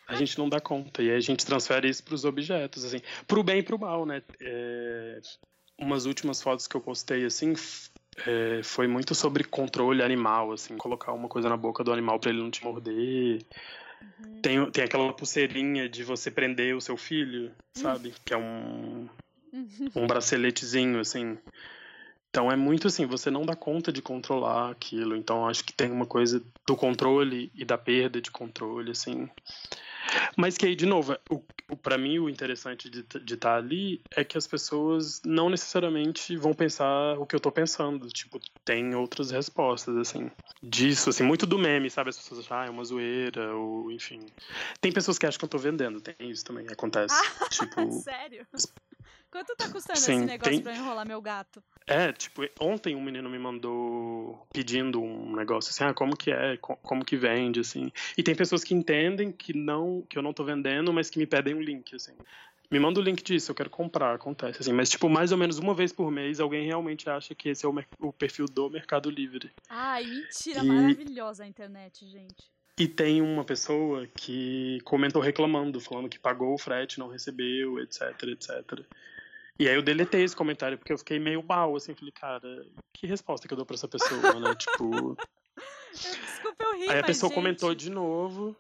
A 0.06 0.14
gente 0.14 0.38
não 0.38 0.48
dá 0.48 0.58
conta 0.58 1.02
e 1.02 1.10
aí 1.10 1.16
a 1.16 1.20
gente 1.20 1.44
transfere 1.44 1.86
isso 1.86 2.02
para 2.02 2.14
os 2.14 2.24
objetos, 2.24 2.82
assim, 2.82 3.02
pro 3.26 3.42
bem 3.42 3.58
e 3.58 3.62
pro 3.62 3.78
mal, 3.78 4.06
né? 4.06 4.22
É, 4.40 5.20
umas 5.78 6.06
últimas 6.06 6.40
fotos 6.40 6.66
que 6.66 6.74
eu 6.74 6.80
postei 6.80 7.26
assim 7.26 7.52
é, 8.26 8.62
foi 8.64 8.88
muito 8.88 9.14
sobre 9.14 9.44
controle 9.44 10.02
animal, 10.02 10.50
assim, 10.50 10.78
colocar 10.78 11.12
uma 11.12 11.28
coisa 11.28 11.46
na 11.46 11.58
boca 11.58 11.84
do 11.84 11.92
animal 11.92 12.18
para 12.18 12.30
ele 12.30 12.40
não 12.40 12.50
te 12.50 12.64
morder. 12.64 13.44
Uhum. 14.00 14.40
Tem, 14.40 14.70
tem 14.70 14.84
aquela 14.84 15.12
pulseirinha 15.12 15.90
de 15.90 16.02
você 16.02 16.30
prender 16.30 16.74
o 16.74 16.80
seu 16.80 16.96
filho, 16.96 17.52
sabe? 17.74 18.08
Uhum. 18.08 18.14
Que 18.24 18.32
é 18.32 18.36
um, 18.38 19.08
uhum. 19.52 19.90
um 19.94 20.06
braceletezinho, 20.06 20.98
assim. 20.98 21.36
Então 22.30 22.52
é 22.52 22.56
muito 22.56 22.88
assim, 22.88 23.06
você 23.06 23.30
não 23.30 23.42
dá 23.42 23.56
conta 23.56 23.90
de 23.90 24.02
controlar 24.02 24.70
aquilo. 24.70 25.16
Então 25.16 25.48
acho 25.48 25.64
que 25.64 25.72
tem 25.72 25.90
uma 25.90 26.06
coisa 26.06 26.42
do 26.66 26.76
controle 26.76 27.50
e 27.54 27.64
da 27.64 27.78
perda 27.78 28.20
de 28.20 28.30
controle, 28.30 28.90
assim. 28.90 29.28
Mas 30.36 30.56
que 30.56 30.66
aí, 30.66 30.74
de 30.74 30.86
novo, 30.86 31.16
o, 31.30 31.42
o 31.70 31.76
para 31.76 31.98
mim 31.98 32.18
o 32.18 32.28
interessante 32.28 32.88
de 32.88 33.00
estar 33.00 33.38
tá 33.38 33.56
ali 33.56 34.00
é 34.14 34.24
que 34.24 34.38
as 34.38 34.46
pessoas 34.46 35.20
não 35.24 35.50
necessariamente 35.50 36.36
vão 36.36 36.54
pensar 36.54 37.18
o 37.18 37.26
que 37.26 37.34
eu 37.34 37.40
tô 37.40 37.50
pensando. 37.50 38.08
Tipo, 38.08 38.40
tem 38.64 38.94
outras 38.94 39.30
respostas, 39.30 39.96
assim. 39.96 40.30
Disso, 40.62 41.10
assim, 41.10 41.22
muito 41.22 41.46
do 41.46 41.58
meme, 41.58 41.90
sabe? 41.90 42.10
As 42.10 42.18
pessoas 42.18 42.40
acham, 42.40 42.58
ah, 42.58 42.66
é 42.66 42.70
uma 42.70 42.84
zoeira, 42.84 43.54
ou 43.54 43.90
enfim. 43.90 44.26
Tem 44.80 44.92
pessoas 44.92 45.18
que 45.18 45.26
acham 45.26 45.38
que 45.38 45.44
eu 45.44 45.50
tô 45.50 45.58
vendendo, 45.58 46.00
tem 46.00 46.14
isso 46.30 46.44
também, 46.44 46.66
acontece. 46.70 47.14
Ah, 47.14 47.48
tipo. 47.48 47.92
Sério? 47.92 48.46
Quanto 49.30 49.54
tá 49.56 49.70
custando 49.70 49.98
Sim, 49.98 50.16
esse 50.16 50.24
negócio 50.24 50.52
tem... 50.52 50.62
pra 50.62 50.74
enrolar 50.74 51.06
meu 51.06 51.20
gato? 51.20 51.62
É, 51.86 52.12
tipo, 52.12 52.42
ontem 52.60 52.94
um 52.94 53.00
menino 53.00 53.28
me 53.28 53.38
mandou 53.38 54.46
pedindo 54.52 55.00
um 55.02 55.34
negócio 55.36 55.70
assim, 55.70 55.84
ah, 55.84 55.94
como 55.94 56.16
que 56.16 56.30
é, 56.30 56.56
como 56.58 57.04
que 57.04 57.16
vende, 57.16 57.60
assim. 57.60 57.90
E 58.16 58.22
tem 58.22 58.34
pessoas 58.34 58.64
que 58.64 58.74
entendem 58.74 59.30
que 59.30 59.56
não, 59.56 60.02
que 60.08 60.18
eu 60.18 60.22
não 60.22 60.32
tô 60.32 60.44
vendendo, 60.44 60.92
mas 60.92 61.10
que 61.10 61.18
me 61.18 61.26
pedem 61.26 61.54
um 61.54 61.60
link, 61.60 61.94
assim. 61.94 62.12
Me 62.70 62.78
manda 62.78 63.00
o 63.00 63.02
link 63.02 63.22
disso, 63.22 63.50
eu 63.50 63.54
quero 63.54 63.70
comprar, 63.70 64.14
acontece, 64.14 64.60
assim. 64.60 64.72
Mas, 64.72 64.90
tipo, 64.90 65.08
mais 65.08 65.32
ou 65.32 65.38
menos 65.38 65.58
uma 65.58 65.72
vez 65.72 65.92
por 65.92 66.10
mês, 66.10 66.40
alguém 66.40 66.66
realmente 66.66 67.08
acha 67.08 67.34
que 67.34 67.48
esse 67.48 67.64
é 67.64 67.68
o, 67.68 67.74
o 68.00 68.12
perfil 68.12 68.46
do 68.46 68.68
Mercado 68.68 69.10
Livre. 69.10 69.50
Ai, 69.70 70.04
mentira, 70.04 70.60
e... 70.60 70.66
maravilhosa 70.66 71.44
a 71.44 71.46
internet, 71.46 72.06
gente. 72.06 72.50
E 72.78 72.86
tem 72.86 73.20
uma 73.20 73.44
pessoa 73.44 74.06
que 74.06 74.78
comentou 74.84 75.20
reclamando, 75.20 75.80
falando 75.80 76.08
que 76.08 76.18
pagou 76.18 76.54
o 76.54 76.58
frete, 76.58 76.98
não 76.98 77.08
recebeu, 77.08 77.80
etc, 77.80 78.22
etc. 78.24 78.84
E 79.58 79.68
aí 79.68 79.74
eu 79.74 79.82
deletei 79.82 80.22
esse 80.22 80.36
comentário 80.36 80.78
porque 80.78 80.92
eu 80.92 80.98
fiquei 80.98 81.18
meio 81.18 81.42
mal, 81.42 81.74
assim, 81.74 81.94
falei, 81.94 82.12
cara, 82.12 82.64
que 82.92 83.06
resposta 83.06 83.48
que 83.48 83.52
eu 83.52 83.56
dou 83.56 83.66
pra 83.66 83.74
essa 83.74 83.88
pessoa, 83.88 84.38
né? 84.38 84.54
tipo. 84.56 85.16
Desculpa, 85.92 86.64
eu 86.64 86.76
ri, 86.76 86.88
Aí 86.90 87.00
a 87.00 87.04
pessoa 87.04 87.28
gente, 87.28 87.34
comentou 87.34 87.74
de 87.74 87.90
novo. 87.90 88.56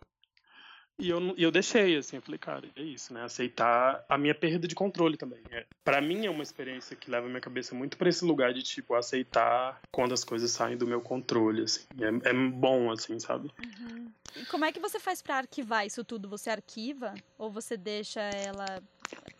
E 1.00 1.10
eu, 1.10 1.34
e 1.36 1.44
eu 1.44 1.52
deixei, 1.52 1.96
assim, 1.96 2.16
eu 2.16 2.22
falei, 2.22 2.38
cara, 2.38 2.68
é 2.74 2.82
isso, 2.82 3.14
né? 3.14 3.22
Aceitar 3.22 4.04
a 4.08 4.18
minha 4.18 4.34
perda 4.34 4.66
de 4.66 4.74
controle 4.74 5.16
também. 5.16 5.40
É, 5.48 5.64
para 5.84 6.00
mim 6.00 6.26
é 6.26 6.30
uma 6.30 6.42
experiência 6.42 6.96
que 6.96 7.08
leva 7.08 7.26
a 7.26 7.28
minha 7.28 7.40
cabeça 7.40 7.72
muito 7.72 7.96
pra 7.96 8.08
esse 8.08 8.24
lugar 8.24 8.52
de, 8.52 8.64
tipo, 8.64 8.94
aceitar 8.94 9.80
quando 9.92 10.12
as 10.12 10.24
coisas 10.24 10.50
saem 10.50 10.76
do 10.76 10.88
meu 10.88 11.00
controle, 11.00 11.62
assim. 11.62 11.84
É, 12.00 12.30
é 12.30 12.32
bom, 12.32 12.90
assim, 12.90 13.20
sabe? 13.20 13.52
Uhum. 13.64 14.10
E 14.34 14.44
como 14.46 14.64
é 14.64 14.72
que 14.72 14.80
você 14.80 14.98
faz 14.98 15.22
pra 15.22 15.36
arquivar 15.36 15.86
isso 15.86 16.02
tudo? 16.02 16.28
Você 16.30 16.50
arquiva 16.50 17.14
ou 17.38 17.48
você 17.48 17.76
deixa 17.76 18.20
ela 18.20 18.82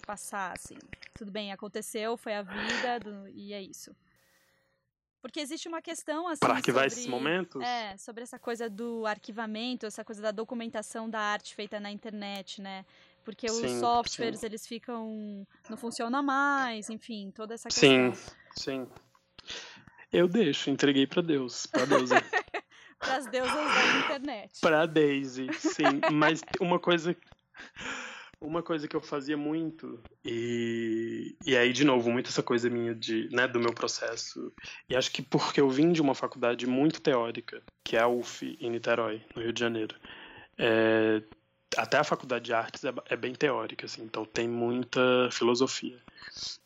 passar 0.07 0.53
assim? 0.53 0.79
Tudo 1.19 1.33
bem, 1.33 1.51
aconteceu, 1.53 2.17
foi 2.17 2.33
a 2.33 2.43
vida 2.43 3.01
do- 3.01 3.29
e 3.29 3.53
é 3.53 3.61
isso. 3.61 3.95
Porque 5.21 5.41
existe 5.41 5.67
uma 5.67 5.83
questão 5.83 6.29
assim 6.29 6.39
Pra 6.39 6.55
arquivar 6.55 6.85
sobre... 6.89 7.01
esses 7.01 7.07
momentos. 7.09 7.61
É, 7.61 7.97
sobre 7.97 8.23
essa 8.23 8.39
coisa 8.39 8.71
do 8.71 9.05
arquivamento, 9.05 9.85
essa 9.85 10.05
coisa 10.05 10.23
da 10.23 10.31
documentação 10.31 11.11
da 11.11 11.19
arte 11.19 11.57
feita 11.57 11.81
na 11.81 11.91
internet, 11.91 12.63
né? 12.63 12.87
Porque 13.25 13.47
os 13.47 13.57
Sim, 13.57 13.81
softwares, 13.81 14.41
sim. 14.41 14.47
eles 14.47 14.65
ficam. 14.65 15.45
não 15.69 15.77
funcionam 15.77 16.23
mais, 16.23 16.89
enfim, 16.89 17.33
toda 17.33 17.55
essa 17.55 17.69
Sim, 17.69 18.13
questão. 18.13 18.37
sim. 18.57 18.89
Eu 20.13 20.29
deixo, 20.29 20.71
entreguei 20.71 21.05
pra 21.07 21.21
Deus, 21.21 21.67
pra 21.67 21.85
Deus. 21.85 22.11
Para 23.01 23.17
as 23.17 23.27
deusas 23.27 23.55
da 23.55 23.99
internet. 24.05 24.61
pra 24.61 24.85
Daisy, 24.87 25.53
sim. 25.55 26.01
Mas 26.11 26.41
uma 26.61 26.81
coisa. 26.81 27.17
Uma 28.41 28.63
coisa 28.63 28.87
que 28.87 28.95
eu 28.95 29.01
fazia 29.01 29.37
muito, 29.37 30.01
e, 30.25 31.37
e 31.45 31.57
aí, 31.57 31.73
de 31.73 31.85
novo, 31.85 32.11
muito 32.11 32.29
essa 32.29 32.43
coisa 32.43 32.71
minha 32.71 32.95
de, 32.95 33.29
né, 33.33 33.49
do 33.49 33.59
meu 33.59 33.73
processo. 33.73 34.53
E 34.89 34.95
acho 34.95 35.11
que 35.11 35.23
porque 35.23 35.61
eu 35.61 35.69
vim 35.69 35.93
de 35.93 36.01
uma 36.01 36.15
faculdade 36.15 36.67
muito 36.67 37.01
teórica, 37.01 37.61
que 37.85 37.97
é 37.97 38.01
a 38.01 38.07
UF, 38.07 38.57
em 38.61 38.71
Niterói, 38.71 39.21
no 39.35 39.43
Rio 39.43 39.53
de 39.53 39.59
Janeiro. 39.59 39.97
É, 40.57 41.21
até 41.77 41.99
a 41.99 42.05
faculdade 42.05 42.45
de 42.47 42.53
artes 42.53 42.85
é, 42.85 42.93
é 43.07 43.17
bem 43.17 43.35
teórica, 43.35 43.87
assim, 43.87 44.03
então 44.03 44.25
tem 44.25 44.49
muita 44.49 45.29
filosofia. 45.31 45.99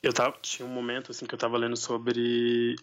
Eu 0.02 0.12
tava, 0.12 0.37
tinha 0.42 0.66
um 0.66 0.72
momento 0.72 1.11
assim 1.11 1.26
que 1.26 1.35
eu 1.35 1.37
estava 1.37 1.56
lendo 1.56 1.76
sobre 1.76 2.76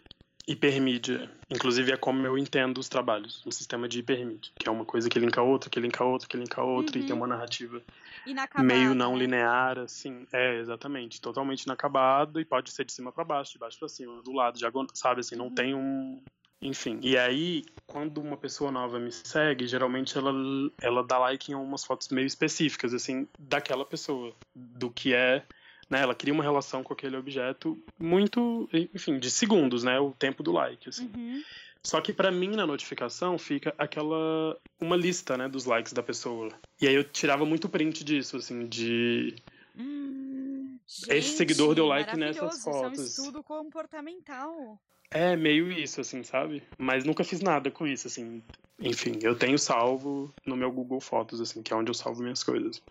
hipermídia. 0.49 1.29
Inclusive 1.49 1.91
é 1.91 1.97
como 1.97 2.25
eu 2.25 2.37
entendo 2.37 2.77
os 2.79 2.89
trabalhos, 2.89 3.45
um 3.45 3.51
sistema 3.51 3.87
de 3.87 3.99
hipermídia, 3.99 4.51
que 4.57 4.67
é 4.67 4.71
uma 4.71 4.85
coisa 4.85 5.09
que 5.09 5.19
linka 5.19 5.41
a 5.41 5.43
outra, 5.43 5.69
que 5.69 5.79
linka 5.79 6.03
a 6.03 6.07
outra, 6.07 6.27
que 6.27 6.37
linka 6.37 6.61
a 6.61 6.63
outra, 6.63 6.97
e 6.99 7.03
tem 7.03 7.15
Uhum. 7.15 7.21
uma 7.21 7.27
narrativa 7.27 7.81
Inacabado, 8.25 8.65
meio 8.65 8.95
não 8.95 9.13
né? 9.13 9.19
linear, 9.19 9.79
assim. 9.79 10.27
É, 10.33 10.59
exatamente. 10.59 11.21
Totalmente 11.21 11.63
inacabado 11.63 12.39
e 12.39 12.45
pode 12.45 12.71
ser 12.71 12.85
de 12.85 12.93
cima 12.93 13.11
para 13.11 13.23
baixo, 13.23 13.53
de 13.53 13.59
baixo 13.59 13.79
para 13.79 13.87
cima, 13.89 14.21
do 14.23 14.31
lado, 14.33 14.57
diagonal, 14.57 14.89
sabe? 14.93 15.21
Assim, 15.21 15.35
não 15.35 15.47
Uhum. 15.47 15.55
tem 15.55 15.75
um. 15.75 16.23
Enfim. 16.61 16.99
E 17.01 17.17
aí, 17.17 17.63
quando 17.87 18.19
uma 18.19 18.37
pessoa 18.37 18.71
nova 18.71 18.99
me 18.99 19.11
segue, 19.11 19.65
geralmente 19.67 20.17
ela, 20.17 20.33
ela 20.81 21.03
dá 21.05 21.17
like 21.17 21.51
em 21.51 21.55
umas 21.55 21.85
fotos 21.85 22.09
meio 22.09 22.25
específicas, 22.27 22.93
assim, 22.93 23.27
daquela 23.37 23.85
pessoa, 23.85 24.35
do 24.53 24.91
que 24.91 25.13
é. 25.13 25.45
Né, 25.89 26.01
ela 26.01 26.13
cria 26.13 26.33
uma 26.33 26.43
relação 26.43 26.83
com 26.83 26.93
aquele 26.93 27.17
objeto 27.17 27.77
muito, 27.97 28.69
enfim, 28.93 29.17
de 29.17 29.31
segundos, 29.31 29.83
né? 29.83 29.99
O 29.99 30.11
tempo 30.11 30.43
do 30.43 30.51
like, 30.51 30.87
assim. 30.87 31.09
Uhum. 31.15 31.41
Só 31.83 31.99
que 32.01 32.13
pra 32.13 32.29
mim 32.29 32.49
na 32.49 32.67
notificação 32.67 33.37
fica 33.37 33.73
aquela 33.77 34.55
uma 34.79 34.95
lista, 34.95 35.37
né, 35.37 35.47
dos 35.47 35.65
likes 35.65 35.93
da 35.93 36.03
pessoa. 36.03 36.49
E 36.79 36.87
aí 36.87 36.93
eu 36.93 37.03
tirava 37.03 37.45
muito 37.45 37.69
print 37.69 38.03
disso, 38.03 38.37
assim, 38.37 38.67
de 38.67 39.35
Hum, 39.79 40.77
Esse 41.07 41.37
seguidor 41.37 41.73
deu 41.73 41.85
like 41.85 42.15
nessas 42.17 42.57
Isso 42.57 42.69
é 42.69 42.71
um 42.71 42.73
fotos. 42.73 43.17
estudo 43.17 43.41
comportamental. 43.41 44.79
é 45.09 45.35
meio 45.35 45.71
isso, 45.71 46.01
assim, 46.01 46.21
sabe? 46.21 46.61
Mas 46.77 47.03
nunca 47.05 47.23
fiz 47.23 47.39
nada 47.41 47.71
com 47.71 47.87
isso, 47.87 48.07
assim. 48.07 48.43
Enfim, 48.79 49.19
eu 49.21 49.35
tenho 49.35 49.57
salvo 49.57 50.33
no 50.45 50.55
meu 50.55 50.71
Google 50.71 51.01
Fotos, 51.01 51.41
assim, 51.41 51.63
que 51.63 51.73
é 51.73 51.75
onde 51.75 51.89
eu 51.89 51.93
salvo 51.93 52.21
minhas 52.21 52.43
coisas. 52.43 52.81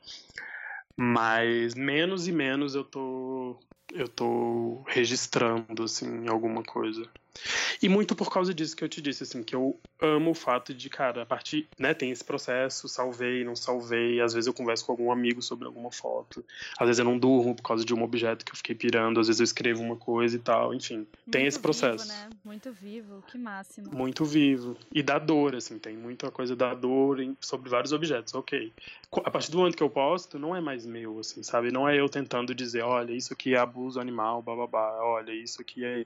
Mas 1.00 1.76
menos 1.76 2.26
e 2.26 2.32
menos 2.32 2.74
eu 2.74 2.82
tô 2.82 3.56
eu 3.94 4.08
tô 4.08 4.82
registrando 4.88 5.84
assim 5.84 6.26
alguma 6.28 6.62
coisa. 6.62 7.08
E 7.82 7.88
muito 7.88 8.14
por 8.14 8.30
causa 8.30 8.52
disso 8.52 8.76
que 8.76 8.82
eu 8.84 8.88
te 8.88 9.00
disse, 9.00 9.22
assim, 9.22 9.42
que 9.42 9.54
eu 9.54 9.78
amo 10.00 10.30
o 10.30 10.34
fato 10.34 10.72
de, 10.72 10.88
cara, 10.88 11.22
a 11.22 11.26
partir, 11.26 11.68
né, 11.78 11.92
tem 11.94 12.10
esse 12.10 12.24
processo, 12.24 12.88
salvei, 12.88 13.44
não 13.44 13.56
salvei, 13.56 14.20
às 14.20 14.32
vezes 14.32 14.46
eu 14.46 14.54
converso 14.54 14.86
com 14.86 14.92
algum 14.92 15.10
amigo 15.10 15.42
sobre 15.42 15.66
alguma 15.66 15.90
foto, 15.90 16.44
às 16.78 16.86
vezes 16.86 16.98
eu 16.98 17.04
não 17.04 17.18
durmo 17.18 17.54
por 17.54 17.62
causa 17.62 17.84
de 17.84 17.92
um 17.94 18.02
objeto 18.02 18.44
que 18.44 18.52
eu 18.52 18.56
fiquei 18.56 18.74
pirando, 18.74 19.18
às 19.20 19.26
vezes 19.26 19.40
eu 19.40 19.44
escrevo 19.44 19.82
uma 19.82 19.96
coisa 19.96 20.36
e 20.36 20.38
tal, 20.38 20.72
enfim, 20.74 21.06
tem 21.30 21.42
Muito 21.42 21.48
esse 21.48 21.58
processo. 21.58 22.04
Vivo, 22.04 22.08
né? 22.08 22.28
Muito 22.44 22.72
vivo, 22.72 23.24
que 23.26 23.36
máximo. 23.38 23.90
Muito 23.92 24.24
vivo. 24.24 24.76
E 24.92 25.02
da 25.02 25.18
dor, 25.18 25.54
assim, 25.56 25.78
tem 25.78 25.96
muita 25.96 26.30
coisa 26.30 26.54
da 26.54 26.74
dor 26.74 27.20
em- 27.20 27.36
sobre 27.40 27.68
vários 27.68 27.92
objetos, 27.92 28.34
ok. 28.34 28.72
A 29.24 29.30
partir 29.30 29.50
do 29.50 29.58
momento 29.58 29.76
que 29.76 29.82
eu 29.82 29.90
posto, 29.90 30.38
não 30.38 30.54
é 30.54 30.60
mais 30.60 30.86
meu, 30.86 31.18
assim, 31.18 31.42
sabe? 31.42 31.72
Não 31.72 31.88
é 31.88 31.98
eu 31.98 32.08
tentando 32.08 32.54
dizer, 32.54 32.82
olha, 32.82 33.12
isso 33.12 33.32
aqui 33.32 33.54
é 33.54 33.58
abuso 33.58 33.98
animal, 34.00 34.42
bababá, 34.42 34.98
olha, 35.02 35.32
isso 35.32 35.60
aqui 35.60 35.84
é. 35.84 36.04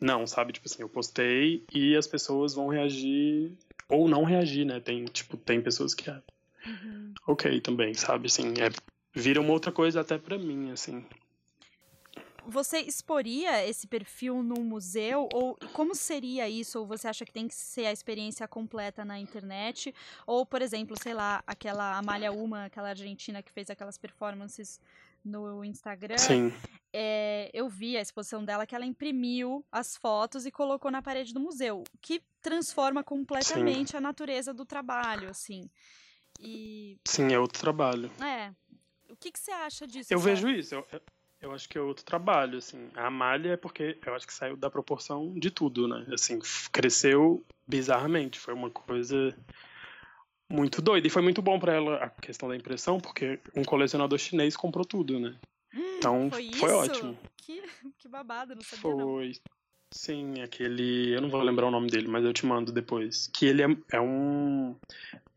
Não, 0.00 0.26
sabe? 0.26 0.52
Tipo 0.52 0.66
assim, 0.66 0.82
eu 0.82 0.88
postei 0.88 1.64
e 1.72 1.96
as 1.96 2.06
pessoas 2.06 2.54
vão 2.54 2.68
reagir 2.68 3.52
ou 3.88 4.08
não 4.08 4.24
reagir, 4.24 4.64
né? 4.64 4.80
Tem, 4.80 5.04
tipo, 5.04 5.36
tem 5.36 5.60
pessoas 5.60 5.94
que 5.94 6.10
é 6.10 6.22
Uhum. 6.66 7.14
ok 7.26 7.60
também, 7.60 7.94
sabe? 7.94 8.26
Assim, 8.26 8.48
é, 8.60 8.70
vira 9.14 9.40
uma 9.40 9.52
outra 9.52 9.70
coisa 9.72 10.00
até 10.00 10.18
pra 10.18 10.38
mim, 10.38 10.70
assim. 10.70 11.04
Você 12.46 12.80
exporia 12.80 13.64
esse 13.66 13.86
perfil 13.86 14.42
num 14.42 14.64
museu? 14.64 15.28
Ou 15.32 15.56
como 15.72 15.94
seria 15.94 16.48
isso? 16.48 16.80
Ou 16.80 16.86
você 16.86 17.06
acha 17.06 17.24
que 17.24 17.32
tem 17.32 17.46
que 17.46 17.54
ser 17.54 17.86
a 17.86 17.92
experiência 17.92 18.48
completa 18.48 19.04
na 19.04 19.18
internet? 19.18 19.94
Ou, 20.26 20.44
por 20.44 20.60
exemplo, 20.60 20.96
sei 20.98 21.14
lá, 21.14 21.42
aquela 21.46 21.96
Amália 21.96 22.32
Uma, 22.32 22.64
aquela 22.64 22.88
argentina 22.88 23.42
que 23.42 23.52
fez 23.52 23.70
aquelas 23.70 23.96
performances 23.96 24.80
no 25.24 25.64
Instagram. 25.64 26.18
Sim, 26.18 26.52
é, 26.92 27.50
eu 27.54 27.68
vi 27.68 27.96
a 27.96 28.00
exposição 28.00 28.44
dela 28.44 28.66
que 28.66 28.74
ela 28.74 28.84
imprimiu 28.84 29.64
as 29.72 29.96
fotos 29.96 30.44
e 30.46 30.50
colocou 30.50 30.90
na 30.90 31.00
parede 31.02 31.32
do 31.32 31.40
museu, 31.40 31.84
que 32.00 32.22
transforma 32.40 33.02
completamente 33.04 33.96
a 33.96 34.00
natureza 34.00 34.52
do 34.52 34.64
trabalho, 34.64 35.30
assim. 35.30 35.70
E 36.40 36.98
sim, 37.06 37.32
é 37.32 37.38
outro 37.38 37.60
trabalho. 37.60 38.10
é, 38.20 38.52
o 39.08 39.16
que, 39.16 39.30
que 39.30 39.38
você 39.38 39.52
acha 39.52 39.86
disso? 39.86 40.12
Eu 40.12 40.18
vejo 40.18 40.48
isso. 40.48 40.74
Eu, 40.74 40.86
eu- 41.40 41.52
acho 41.52 41.68
que 41.68 41.76
é 41.76 41.80
outro 41.80 42.04
trabalho, 42.04 42.58
assim. 42.58 42.88
A 42.94 43.06
Amália 43.06 43.52
é 43.52 43.56
porque 43.56 43.98
eu 44.04 44.14
acho 44.14 44.26
que 44.26 44.32
saiu 44.34 44.56
da 44.56 44.70
proporção 44.70 45.32
de 45.38 45.50
tudo, 45.50 45.86
né? 45.88 46.06
Assim, 46.12 46.38
cresceu 46.72 47.44
bizarramente. 47.66 48.38
Foi 48.40 48.54
uma 48.54 48.70
coisa 48.70 49.36
muito 50.52 50.82
doida. 50.82 51.06
E 51.06 51.10
foi 51.10 51.22
muito 51.22 51.40
bom 51.42 51.58
pra 51.58 51.74
ela 51.74 51.96
a 51.96 52.10
questão 52.10 52.48
da 52.48 52.56
impressão, 52.56 53.00
porque 53.00 53.40
um 53.56 53.64
colecionador 53.64 54.18
chinês 54.18 54.56
comprou 54.56 54.84
tudo, 54.84 55.18
né? 55.18 55.34
Então 55.98 56.30
Foi 56.30 56.52
foi, 56.52 56.70
ótimo. 56.70 57.18
Que, 57.38 57.62
que 57.98 58.08
babado, 58.08 58.54
não 58.54 58.62
sabia 58.62 58.90
não. 58.90 58.98
Foi. 59.06 59.32
Sim, 59.90 60.40
aquele. 60.42 61.14
Eu 61.14 61.20
não 61.20 61.28
vou 61.28 61.42
lembrar 61.42 61.66
o 61.66 61.70
nome 61.70 61.88
dele, 61.90 62.08
mas 62.08 62.24
eu 62.24 62.32
te 62.32 62.46
mando 62.46 62.72
depois. 62.72 63.28
Que 63.28 63.46
ele 63.46 63.62
é, 63.62 63.66
é 63.92 64.00
um. 64.00 64.76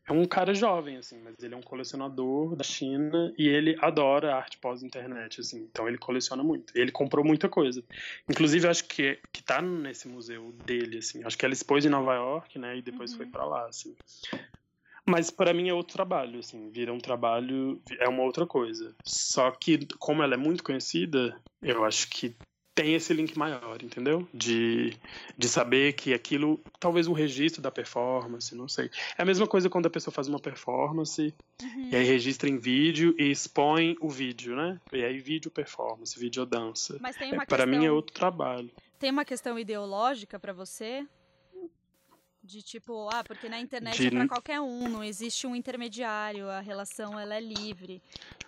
É 0.08 0.14
um 0.14 0.24
cara 0.26 0.54
jovem, 0.54 0.98
assim, 0.98 1.20
mas 1.24 1.34
ele 1.42 1.56
é 1.56 1.58
um 1.58 1.64
colecionador 1.64 2.56
da 2.56 2.64
China 2.64 3.34
e 3.40 3.48
ele 3.48 3.76
adora 3.82 4.36
arte 4.36 4.58
pós-internet, 4.60 5.42
assim. 5.42 5.64
Então 5.64 5.88
ele 5.88 5.98
coleciona 5.98 6.44
muito. 6.44 6.72
Ele 6.78 6.92
comprou 6.92 7.26
muita 7.26 7.50
coisa. 7.50 7.84
Inclusive, 8.30 8.68
acho 8.68 8.86
que, 8.86 9.20
que 9.34 9.42
tá 9.42 9.62
nesse 9.64 10.08
museu 10.08 10.52
dele, 10.64 11.00
assim. 11.00 11.24
Acho 11.24 11.36
que 11.36 11.44
ela 11.44 11.54
expôs 11.56 11.86
em 11.86 11.90
Nova 11.90 12.14
York, 12.14 12.60
né? 12.60 12.78
E 12.78 12.84
depois 12.84 13.12
Uhum. 13.12 13.18
foi 13.18 13.26
pra 13.26 13.46
lá, 13.46 13.66
assim. 13.68 13.96
Mas 15.08 15.30
para 15.30 15.54
mim 15.54 15.70
é 15.70 15.74
outro 15.74 15.94
trabalho, 15.94 16.40
assim, 16.40 16.70
vira 16.70 16.92
um 16.92 16.98
trabalho, 17.00 17.82
é 18.00 18.08
uma 18.10 18.24
outra 18.24 18.46
coisa. 18.46 18.96
Só 19.04 19.52
que 19.52 19.88
como 20.00 20.24
ela 20.24 20.34
é 20.34 20.38
muito 20.38 20.64
conhecida, 20.64 21.40
eu 21.62 21.86
acho 21.86 22.10
que 22.10 22.36
tem 22.74 22.94
esse 22.94 23.14
link 23.14 23.38
maior, 23.38 23.82
entendeu? 23.82 24.28
De, 24.34 24.98
de 25.38 25.48
saber 25.48 25.94
que 25.94 26.14
aquilo, 26.14 26.60
talvez 26.78 27.08
um 27.08 27.14
registro 27.14 27.62
da 27.62 27.72
performance, 27.72 28.54
não 28.54 28.68
sei. 28.68 28.90
É 29.18 29.22
a 29.22 29.26
mesma 29.26 29.48
coisa 29.48 29.70
quando 29.70 29.86
a 29.86 29.90
pessoa 29.90 30.14
faz 30.14 30.28
uma 30.28 30.40
performance 30.40 31.34
Uhum. 31.64 31.90
e 31.90 31.96
aí 31.96 32.04
registra 32.04 32.50
em 32.50 32.58
vídeo 32.58 33.16
e 33.18 33.32
expõe 33.32 33.96
o 34.02 34.10
vídeo, 34.10 34.58
né? 34.58 34.78
E 34.92 35.06
aí 35.06 35.18
vídeo 35.20 35.50
performance, 35.50 36.20
vídeo 36.20 36.46
dança. 36.46 36.98
Mas 37.00 37.16
tem 37.16 37.32
uma 37.32 37.46
Para 37.46 37.60
questão, 37.64 37.80
mim 37.80 37.86
é 37.86 37.92
outro 37.92 38.14
trabalho. 38.14 38.70
tem 39.00 39.10
uma 39.10 39.24
questão 39.24 39.58
ideológica 39.58 40.38
pra 40.38 40.52
você? 40.52 41.08
De 42.46 42.62
tipo, 42.62 43.10
ah, 43.10 43.24
porque 43.24 43.50
na 43.50 43.60
internet 43.60 43.98
De 43.98 44.08
é 44.08 44.10
pra 44.12 44.20
n- 44.22 44.28
qualquer 44.30 44.62
um, 44.62 44.88
não 44.90 45.04
existe 45.04 45.48
um 45.48 45.56
intermediário, 45.56 46.48
a 46.50 46.60
relação 46.60 47.20
ela 47.20 47.36
é 47.36 47.40
livre. 47.42 48.02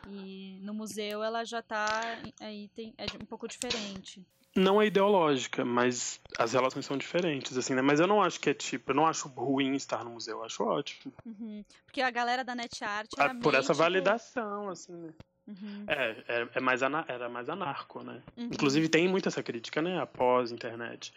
E 0.06 0.60
no 0.62 0.74
museu 0.74 1.24
ela 1.24 1.44
já 1.44 1.62
tá 1.62 2.16
aí 2.40 2.70
tem 2.76 2.94
é 2.98 3.06
um 3.20 3.26
pouco 3.26 3.48
diferente. 3.48 4.24
Não 4.56 4.82
é 4.82 4.88
ideológica, 4.88 5.64
mas 5.66 6.20
as 6.38 6.54
relações 6.54 6.86
são 6.86 6.98
diferentes, 6.98 7.58
assim, 7.58 7.76
né? 7.76 7.82
Mas 7.82 8.00
eu 8.00 8.08
não 8.08 8.24
acho 8.24 8.40
que 8.40 8.50
é 8.50 8.54
tipo, 8.54 8.92
eu 8.92 8.96
não 8.96 9.06
acho 9.06 9.28
ruim 9.28 9.76
estar 9.76 10.04
no 10.04 10.12
museu, 10.12 10.38
eu 10.38 10.44
acho 10.44 10.64
ótimo. 10.64 11.14
Uhum. 11.26 11.64
Porque 11.86 12.02
a 12.02 12.10
galera 12.10 12.44
da 12.44 12.56
net 12.56 12.84
art 12.84 13.10
Ah, 13.20 13.26
era 13.26 13.36
Por 13.36 13.54
essa 13.54 13.74
tipo, 13.74 13.84
validação, 13.84 14.70
assim, 14.70 14.94
né? 14.94 15.14
uhum, 15.48 15.86
É, 15.88 16.24
é, 16.28 16.50
é 16.56 16.60
mais 16.60 16.82
ana- 16.82 17.06
era 17.08 17.30
mais 17.30 17.50
anarco, 17.50 18.02
né? 18.04 18.22
uhum. 18.38 18.46
Inclusive 18.52 18.90
tem 18.90 19.08
muito 19.08 19.28
essa 19.30 19.44
crítica, 19.44 19.82
né? 19.82 20.00
Após 20.00 20.52
internet. 20.52 21.14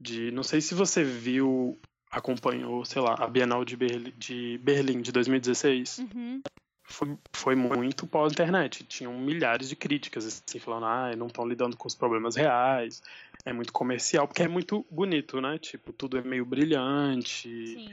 De, 0.00 0.30
não 0.32 0.42
sei 0.42 0.60
se 0.62 0.74
você 0.74 1.04
viu 1.04 1.78
acompanhou, 2.10 2.84
sei 2.84 3.00
lá, 3.00 3.14
a 3.18 3.26
Bienal 3.26 3.64
de 3.64 3.76
Berlim 3.76 4.12
de, 4.18 4.58
Berlim, 4.58 5.00
de 5.00 5.12
2016, 5.12 5.98
Uhum. 5.98 6.42
foi, 6.82 7.16
foi 7.32 7.54
muito 7.54 8.06
pós-internet. 8.06 8.84
Tinham 8.84 9.16
milhares 9.18 9.68
de 9.68 9.76
críticas, 9.76 10.26
assim, 10.26 10.58
falando, 10.58 10.86
ah, 10.86 11.14
não 11.16 11.28
estão 11.28 11.46
lidando 11.46 11.76
com 11.76 11.86
os 11.86 11.94
problemas 11.94 12.34
reais, 12.34 13.02
é 13.44 13.52
muito 13.52 13.72
comercial, 13.72 14.26
porque 14.26 14.42
é 14.42 14.48
muito 14.48 14.84
bonito, 14.90 15.40
né? 15.40 15.56
Tipo, 15.58 15.92
tudo 15.92 16.18
é 16.18 16.22
meio 16.22 16.44
brilhante, 16.44 17.48
Sim. 17.48 17.90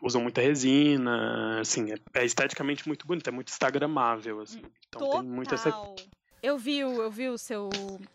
usam 0.00 0.22
muita 0.22 0.40
resina, 0.40 1.60
assim, 1.60 1.92
é, 1.92 1.96
é 2.14 2.24
esteticamente 2.24 2.86
muito 2.86 3.06
bonito, 3.06 3.28
é 3.28 3.32
muito 3.32 3.48
instagramável, 3.48 4.40
assim. 4.40 4.62
Então 4.88 5.02
Total. 5.02 5.20
tem 5.20 5.30
muito 5.30 5.54
essa... 5.54 5.70
Eu 6.42 6.56
vi, 6.58 6.82
o- 6.84 7.02
eu 7.02 7.10
vi 7.10 7.28
o 7.28 7.36
seu. 7.36 7.70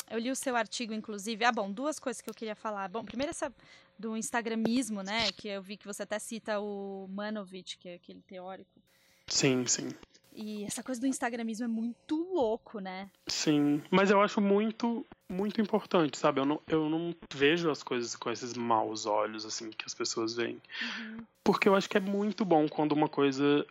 Eu 0.09 0.17
li 0.19 0.31
o 0.31 0.35
seu 0.35 0.55
artigo, 0.55 0.93
inclusive. 0.93 1.45
Ah, 1.45 1.51
bom, 1.51 1.71
duas 1.71 1.99
coisas 1.99 2.21
que 2.21 2.29
eu 2.29 2.33
queria 2.33 2.55
falar. 2.55 2.87
Bom, 2.89 3.03
primeiro 3.03 3.29
essa 3.29 3.53
do 3.99 4.17
Instagramismo, 4.17 5.01
né? 5.03 5.31
Que 5.31 5.47
eu 5.49 5.61
vi 5.61 5.77
que 5.77 5.85
você 5.85 6.03
até 6.03 6.17
cita 6.17 6.59
o 6.59 7.07
Manovich, 7.09 7.77
que 7.77 7.87
é 7.89 7.95
aquele 7.95 8.21
teórico. 8.21 8.81
Sim, 9.27 9.65
sim. 9.67 9.89
E 10.33 10.63
essa 10.65 10.83
coisa 10.83 10.99
do 10.99 11.07
Instagramismo 11.07 11.65
é 11.65 11.67
muito 11.67 12.15
louco, 12.33 12.79
né? 12.79 13.09
Sim, 13.27 13.81
mas 13.89 14.11
eu 14.11 14.19
acho 14.21 14.41
muito, 14.41 15.05
muito 15.29 15.61
importante, 15.61 16.17
sabe? 16.17 16.41
Eu 16.41 16.45
não, 16.45 16.61
eu 16.67 16.89
não 16.89 17.15
vejo 17.33 17.69
as 17.69 17.81
coisas 17.83 18.15
com 18.15 18.29
esses 18.31 18.53
maus 18.53 19.05
olhos, 19.05 19.45
assim, 19.45 19.69
que 19.69 19.85
as 19.85 19.93
pessoas 19.93 20.35
veem. 20.35 20.59
Uhum. 20.81 21.25
Porque 21.43 21.69
eu 21.69 21.75
acho 21.75 21.87
que 21.89 21.95
é 21.97 22.01
muito 22.01 22.43
bom 22.43 22.67
quando 22.67 22.91
uma 22.91 23.07
coisa 23.07 23.65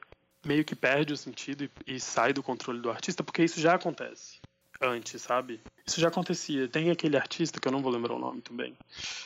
meio 0.47 0.65
que 0.65 0.75
perde 0.77 1.13
o 1.13 1.17
sentido 1.17 1.65
e, 1.87 1.95
e 1.97 2.01
sai 2.01 2.33
do 2.33 2.43
controle 2.43 2.81
do 2.81 2.91
artista, 2.91 3.23
porque 3.23 3.43
isso 3.45 3.61
já 3.61 3.75
acontece 3.75 4.34
antes, 4.81 5.23
sabe? 5.23 5.61
Isso 5.87 6.01
já 6.01 6.09
acontecia. 6.09 6.67
Tem 6.69 6.91
aquele 6.91 7.17
artista, 7.17 7.61
que 7.61 7.69
eu 7.69 7.73
não 7.73 7.83
vou 7.83 7.93
lembrar 7.93 8.15
o 8.15 8.19
nome 8.19 8.41
também, 8.41 8.77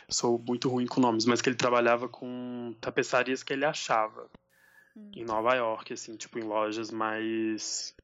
sou 0.09 0.39
muito 0.39 0.69
ruim 0.69 0.87
com 0.87 1.01
nomes, 1.01 1.25
mas 1.25 1.41
que 1.41 1.49
ele 1.49 1.57
trabalhava 1.57 2.09
com 2.09 2.75
tapeçarias 2.81 3.43
que 3.43 3.53
ele 3.53 3.65
achava 3.65 4.29
Hum. 4.97 5.11
em 5.15 5.25
Nova 5.25 5.55
York, 5.55 5.93
assim, 5.93 6.17
tipo 6.17 6.39
em 6.39 6.43
lojas 6.43 6.91
mais 6.91 7.95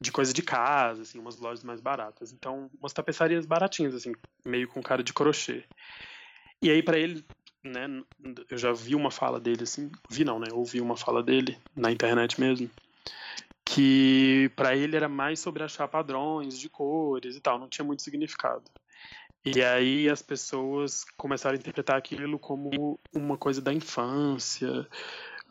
de 0.00 0.10
coisa 0.12 0.32
de 0.32 0.42
casa, 0.42 1.02
assim, 1.02 1.18
umas 1.18 1.36
lojas 1.38 1.62
mais 1.62 1.80
baratas. 1.80 2.32
Então, 2.32 2.70
umas 2.80 2.92
tapeçarias 2.92 3.44
baratinhas, 3.44 3.94
assim, 3.94 4.12
meio 4.46 4.66
com 4.68 4.82
cara 4.82 5.02
de 5.02 5.12
crochê. 5.12 5.64
E 6.62 6.70
aí, 6.70 6.82
pra 6.82 6.98
ele, 6.98 7.24
né, 7.62 7.86
eu 8.48 8.56
já 8.56 8.72
vi 8.72 8.94
uma 8.94 9.10
fala 9.10 9.38
dele, 9.38 9.64
assim, 9.64 9.90
vi 10.08 10.24
não, 10.24 10.38
né, 10.38 10.48
ouvi 10.52 10.80
uma 10.80 10.96
fala 10.96 11.22
dele 11.22 11.58
na 11.76 11.90
internet 11.90 12.40
mesmo, 12.40 12.70
que 13.72 14.50
pra 14.56 14.74
ele 14.74 14.96
era 14.96 15.08
mais 15.08 15.38
sobre 15.38 15.62
achar 15.62 15.86
padrões 15.86 16.58
de 16.58 16.68
cores 16.68 17.36
e 17.36 17.40
tal, 17.40 17.56
não 17.58 17.68
tinha 17.68 17.84
muito 17.84 18.02
significado. 18.02 18.64
E 19.44 19.62
aí 19.62 20.08
as 20.08 20.20
pessoas 20.20 21.04
começaram 21.16 21.56
a 21.56 21.58
interpretar 21.58 21.96
aquilo 21.96 22.38
como 22.38 22.98
uma 23.14 23.38
coisa 23.38 23.60
da 23.62 23.72
infância, 23.72 24.86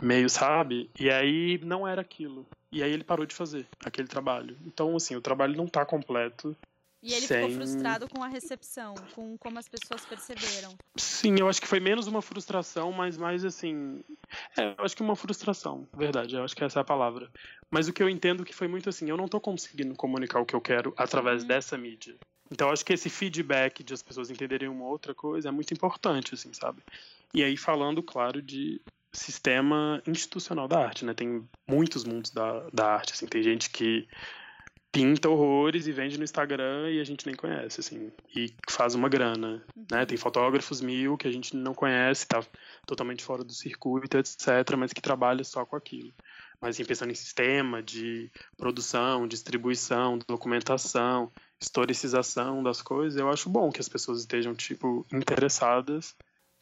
meio, 0.01 0.29
sabe? 0.29 0.91
E 0.99 1.09
aí 1.09 1.59
não 1.63 1.87
era 1.87 2.01
aquilo. 2.01 2.45
E 2.71 2.83
aí 2.83 2.91
ele 2.91 3.03
parou 3.05 3.25
de 3.25 3.33
fazer 3.33 3.65
aquele 3.83 4.07
trabalho. 4.07 4.57
Então, 4.65 4.95
assim, 4.95 5.15
o 5.15 5.21
trabalho 5.21 5.55
não 5.55 5.65
tá 5.65 5.85
completo. 5.85 6.55
E 7.01 7.13
ele 7.13 7.25
Sem- 7.25 7.37
ficou 7.37 7.49
frustrado 7.49 8.07
com 8.09 8.21
a 8.21 8.27
recepção, 8.27 8.93
com 9.15 9.37
como 9.37 9.57
as 9.57 9.67
pessoas 9.69 10.05
perceberam. 10.05 10.75
Sim, 10.97 11.37
eu 11.39 11.47
acho 11.47 11.61
que 11.61 11.67
foi 11.67 11.79
menos 11.79 12.05
uma 12.05 12.21
frustração, 12.21 12.91
mas 12.91 13.17
mais 13.17 13.45
assim. 13.45 14.03
É, 14.57 14.75
eu 14.77 14.85
acho 14.85 14.95
que 14.95 15.01
uma 15.01 15.15
frustração, 15.15 15.87
verdade, 15.93 16.35
eu 16.35 16.43
acho 16.43 16.55
que 16.55 16.63
essa 16.63 16.79
é 16.79 16.81
a 16.81 16.85
palavra. 16.85 17.29
Mas 17.71 17.87
o 17.87 17.93
que 17.93 18.01
eu 18.01 18.09
entendo 18.09 18.45
que 18.45 18.53
foi 18.53 18.67
muito 18.67 18.89
assim, 18.89 19.09
eu 19.09 19.17
não 19.17 19.27
tô 19.27 19.39
conseguindo 19.39 19.95
comunicar 19.95 20.39
o 20.39 20.45
que 20.45 20.55
eu 20.55 20.61
quero 20.61 20.93
através 20.97 21.41
Uhum. 21.41 21.47
dessa 21.47 21.77
mídia. 21.77 22.15
Então 22.51 22.67
eu 22.67 22.73
acho 22.73 22.83
que 22.83 22.93
esse 22.93 23.09
feedback 23.09 23.83
de 23.83 23.93
as 23.93 24.01
pessoas 24.01 24.29
entenderem 24.29 24.67
uma 24.67 24.85
outra 24.85 25.13
coisa 25.13 25.49
é 25.49 25.51
muito 25.51 25.73
importante, 25.73 26.33
assim, 26.33 26.51
sabe? 26.53 26.81
E 27.33 27.43
aí 27.43 27.55
falando, 27.55 28.01
claro, 28.01 28.41
de 28.41 28.81
sistema 29.13 30.01
institucional 30.07 30.67
da 30.67 30.79
arte, 30.79 31.05
né? 31.05 31.13
Tem 31.13 31.47
muitos 31.67 32.03
mundos 32.03 32.31
da, 32.31 32.67
da 32.71 32.93
arte, 32.93 33.13
assim, 33.13 33.27
tem 33.27 33.43
gente 33.43 33.69
que 33.69 34.07
pinta 34.91 35.29
horrores 35.29 35.87
e 35.87 35.91
vende 35.91 36.17
no 36.17 36.23
Instagram 36.23 36.89
e 36.89 36.99
a 36.99 37.03
gente 37.03 37.25
nem 37.25 37.35
conhece, 37.35 37.79
assim, 37.79 38.11
e 38.35 38.53
faz 38.69 38.95
uma 38.95 39.07
grana, 39.07 39.63
né? 39.91 40.05
Tem 40.05 40.17
fotógrafos 40.17 40.81
mil 40.81 41.17
que 41.17 41.27
a 41.27 41.31
gente 41.31 41.55
não 41.55 41.73
conhece, 41.73 42.27
tá 42.27 42.43
totalmente 42.87 43.23
fora 43.23 43.43
do 43.43 43.53
circuito, 43.53 44.17
etc, 44.17 44.75
mas 44.77 44.91
que 44.91 45.01
trabalha 45.01 45.43
só 45.43 45.65
com 45.65 45.75
aquilo. 45.75 46.11
Mas 46.59 46.75
assim, 46.75 46.85
pensando 46.85 47.11
em 47.11 47.15
sistema 47.15 47.81
de 47.81 48.29
produção, 48.57 49.27
distribuição, 49.27 50.19
documentação, 50.27 51.31
historicização 51.61 52.63
das 52.63 52.81
coisas, 52.81 53.19
eu 53.19 53.29
acho 53.29 53.49
bom 53.49 53.71
que 53.71 53.79
as 53.79 53.87
pessoas 53.87 54.19
estejam, 54.19 54.53
tipo, 54.55 55.05
interessadas 55.13 56.15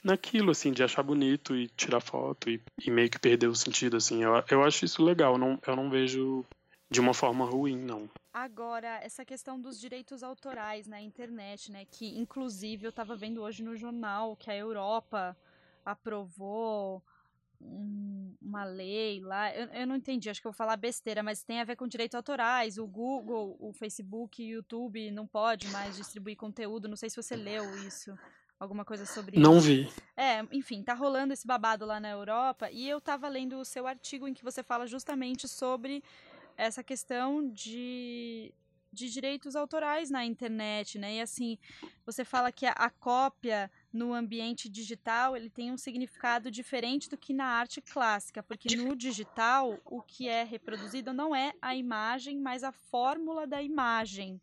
naquilo, 0.04 0.52
assim, 0.52 0.72
de 0.72 0.84
achar 0.84 1.02
bonito 1.02 1.56
e 1.56 1.68
tirar 1.70 2.00
foto 2.00 2.50
e, 2.50 2.62
e 2.86 2.92
meio 2.92 3.10
que 3.10 3.20
perder 3.20 3.48
o 3.48 3.56
sentido, 3.56 3.98
assim. 3.98 4.24
Eu, 4.24 4.44
eu 4.50 4.64
acho 4.64 4.86
isso 4.86 5.04
legal, 5.04 5.38
não, 5.38 5.60
eu 5.66 5.76
não 5.76 5.90
vejo 5.90 6.46
de 6.90 7.00
uma 7.00 7.14
forma 7.14 7.46
ruim, 7.46 7.78
não. 7.78 8.10
Agora, 8.34 9.00
essa 9.04 9.26
questão 9.26 9.60
dos 9.60 9.80
direitos 9.80 10.22
autorais 10.24 10.88
na 10.88 11.02
internet, 11.02 11.72
né? 11.72 11.86
Que 11.86 12.18
inclusive 12.18 12.86
eu 12.86 12.90
estava 12.92 13.16
vendo 13.16 13.42
hoje 13.42 13.64
no 13.64 13.76
jornal 13.76 14.36
que 14.36 14.50
a 14.52 14.56
Europa 14.56 15.36
aprovou 15.84 17.04
um- 17.60 18.36
uma 18.42 18.64
lei 18.64 19.20
lá. 19.20 19.54
Eu, 19.56 19.68
eu 19.70 19.88
não 19.88 19.96
entendi, 19.96 20.30
acho 20.30 20.40
que 20.40 20.48
eu 20.48 20.52
vou 20.52 20.58
falar 20.58 20.78
besteira, 20.78 21.24
mas 21.24 21.44
tem 21.44 21.60
a 21.60 21.64
ver 21.64 21.76
com 21.76 21.88
direitos 21.88 22.16
autorais. 22.16 22.78
O 22.78 22.86
Google, 22.86 23.58
o 23.60 23.74
Facebook, 23.74 24.42
o 24.44 24.46
YouTube 24.46 25.10
não 25.12 25.26
pode 25.26 25.68
mais 25.70 25.96
distribuir 25.96 26.38
conteúdo. 26.38 26.88
Não 26.88 26.96
sei 26.96 27.10
se 27.10 27.16
você 27.16 27.36
leu 27.36 27.64
isso. 27.88 28.16
Alguma 28.60 28.84
coisa 28.84 29.06
sobre 29.06 29.40
Não 29.40 29.58
isso. 29.58 29.68
vi. 29.68 29.90
É, 30.16 30.42
enfim, 30.52 30.82
tá 30.84 30.94
rolando 30.96 31.32
esse 31.32 31.46
babado 31.46 31.86
lá 31.86 32.00
na 32.00 32.10
Europa 32.10 32.72
e 32.72 32.90
eu 32.90 33.00
tava 33.00 33.28
lendo 33.28 33.60
o 33.60 33.66
seu 33.66 33.86
artigo 33.86 34.28
em 34.28 34.34
que 34.34 34.44
você 34.44 34.64
fala 34.64 34.88
justamente 34.88 35.48
sobre 35.48 36.04
essa 36.58 36.84
questão 36.84 37.48
de, 37.50 38.52
de 38.92 39.10
direitos 39.10 39.56
autorais 39.56 40.10
na 40.10 40.26
internet, 40.26 40.98
né? 40.98 41.16
E 41.16 41.22
assim, 41.22 41.58
você 42.06 42.26
fala 42.26 42.52
que 42.52 42.66
a, 42.66 42.72
a 42.72 42.90
cópia 42.90 43.70
no 43.94 44.14
ambiente 44.14 44.68
digital, 44.68 45.36
ele 45.36 45.50
tem 45.50 45.72
um 45.72 45.78
significado 45.78 46.50
diferente 46.50 47.10
do 47.10 47.18
que 47.18 47.34
na 47.34 47.46
arte 47.46 47.82
clássica, 47.82 48.42
porque 48.42 48.76
no 48.76 48.96
digital 48.96 49.80
o 49.86 50.02
que 50.02 50.28
é 50.28 50.44
reproduzido 50.44 51.14
não 51.14 51.36
é 51.36 51.54
a 51.62 51.76
imagem, 51.76 52.40
mas 52.40 52.64
a 52.64 52.72
fórmula 52.72 53.46
da 53.46 53.62
imagem. 53.62 54.42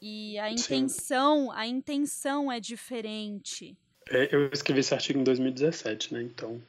E 0.00 0.38
a 0.38 0.50
Sim. 0.50 0.54
intenção, 0.54 1.50
a 1.52 1.66
intenção 1.66 2.50
é 2.50 2.58
diferente. 2.58 3.76
É, 4.10 4.34
eu 4.34 4.50
escrevi 4.52 4.80
esse 4.80 4.92
artigo 4.92 5.20
em 5.20 5.24
2017, 5.24 6.12
né? 6.12 6.22
Então 6.22 6.60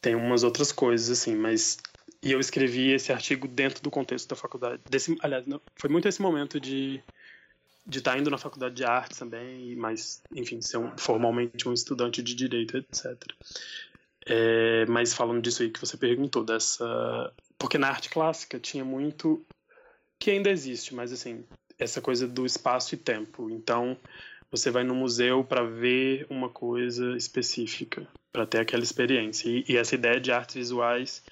tem 0.00 0.14
umas 0.14 0.42
outras 0.42 0.72
coisas 0.72 1.10
assim, 1.10 1.36
mas 1.36 1.76
e 2.22 2.32
eu 2.32 2.40
escrevi 2.40 2.90
esse 2.92 3.12
artigo 3.12 3.48
dentro 3.48 3.82
do 3.82 3.90
contexto 3.90 4.28
da 4.28 4.36
faculdade. 4.36 4.82
Desse, 4.88 5.16
aliás, 5.20 5.46
não, 5.46 5.60
foi 5.76 5.90
muito 5.90 6.08
esse 6.08 6.20
momento 6.20 6.60
de 6.60 7.02
de 7.86 7.98
estar 7.98 8.16
indo 8.16 8.30
na 8.30 8.38
faculdade 8.38 8.74
de 8.74 8.84
artes 8.84 9.18
também, 9.18 9.74
mas 9.74 10.22
enfim, 10.32 10.60
ser 10.60 10.76
um, 10.76 10.96
formalmente 10.96 11.68
um 11.68 11.72
estudante 11.72 12.22
de 12.22 12.34
direito, 12.34 12.76
etc. 12.76 13.16
É, 14.26 14.86
mas 14.86 15.14
falando 15.14 15.42
disso 15.42 15.62
aí 15.62 15.70
que 15.70 15.80
você 15.80 15.96
perguntou 15.96 16.44
dessa, 16.44 17.32
porque 17.58 17.78
na 17.78 17.88
arte 17.88 18.10
clássica 18.10 18.60
tinha 18.60 18.84
muito 18.84 19.44
que 20.18 20.30
ainda 20.30 20.50
existe, 20.50 20.94
mas 20.94 21.10
assim 21.10 21.44
essa 21.78 22.00
coisa 22.00 22.28
do 22.28 22.44
espaço 22.44 22.94
e 22.94 22.98
tempo. 22.98 23.48
Então 23.50 23.96
você 24.50 24.70
vai 24.70 24.84
no 24.84 24.94
museu 24.94 25.42
para 25.42 25.64
ver 25.64 26.26
uma 26.28 26.48
coisa 26.48 27.16
específica, 27.16 28.06
para 28.32 28.46
ter 28.46 28.58
aquela 28.58 28.82
experiência. 28.82 29.48
E, 29.48 29.64
e, 29.68 29.76
essa 29.76 29.94
ideia 29.94 30.20
de 30.20 30.30
artes 30.30 30.56
visuais 30.56 31.22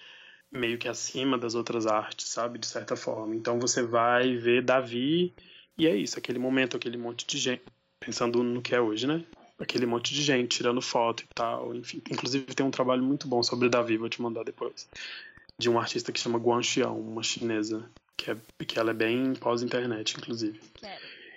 meio 0.51 0.79
que 0.79 0.89
acima 0.89 1.37
das 1.37 1.55
outras 1.55 1.87
artes, 1.87 2.29
sabe? 2.29 2.59
De 2.59 2.67
certa 2.67 2.97
forma. 2.97 3.35
Então 3.35 3.59
você 3.59 3.83
vai 3.83 4.35
ver 4.37 4.63
Davi 4.63 5.35
e 5.77 5.87
é 5.87 5.95
isso, 5.95 6.19
aquele 6.19 6.39
momento, 6.39 6.77
aquele 6.77 6.97
monte 6.97 7.27
de 7.27 7.39
gente, 7.39 7.63
pensando 8.01 8.43
no 8.43 8.61
que 8.61 8.75
é 8.75 8.81
hoje, 8.81 9.07
né? 9.07 9.25
Aquele 9.59 9.87
monte 9.87 10.13
de 10.13 10.23
gente 10.23 10.57
tirando 10.57 10.81
foto 10.81 11.23
e 11.23 11.29
tal, 11.35 11.75
enfim. 11.75 12.03
Inclusive 12.11 12.47
tem 12.47 12.67
um 12.67 12.71
trabalho 12.71 13.03
muito 13.03 13.29
bom 13.29 13.43
sobre 13.43 13.69
Davi, 13.69 13.97
vou 13.97 14.09
te 14.09 14.21
mandar 14.21 14.45
depois. 14.45 14.89
De 15.59 15.69
um 15.69 15.79
artista 15.79 16.13
que 16.13 16.21
chama 16.21 16.39
Guan 16.39 16.63
Xiao, 16.63 16.99
uma 16.99 17.23
chinesa, 17.23 17.89
que, 18.17 18.31
é, 18.31 18.37
que 18.67 18.79
ela 18.79 18.91
é 18.91 18.95
bem 18.95 19.35
pós-internet, 19.35 20.17
inclusive. 20.17 20.61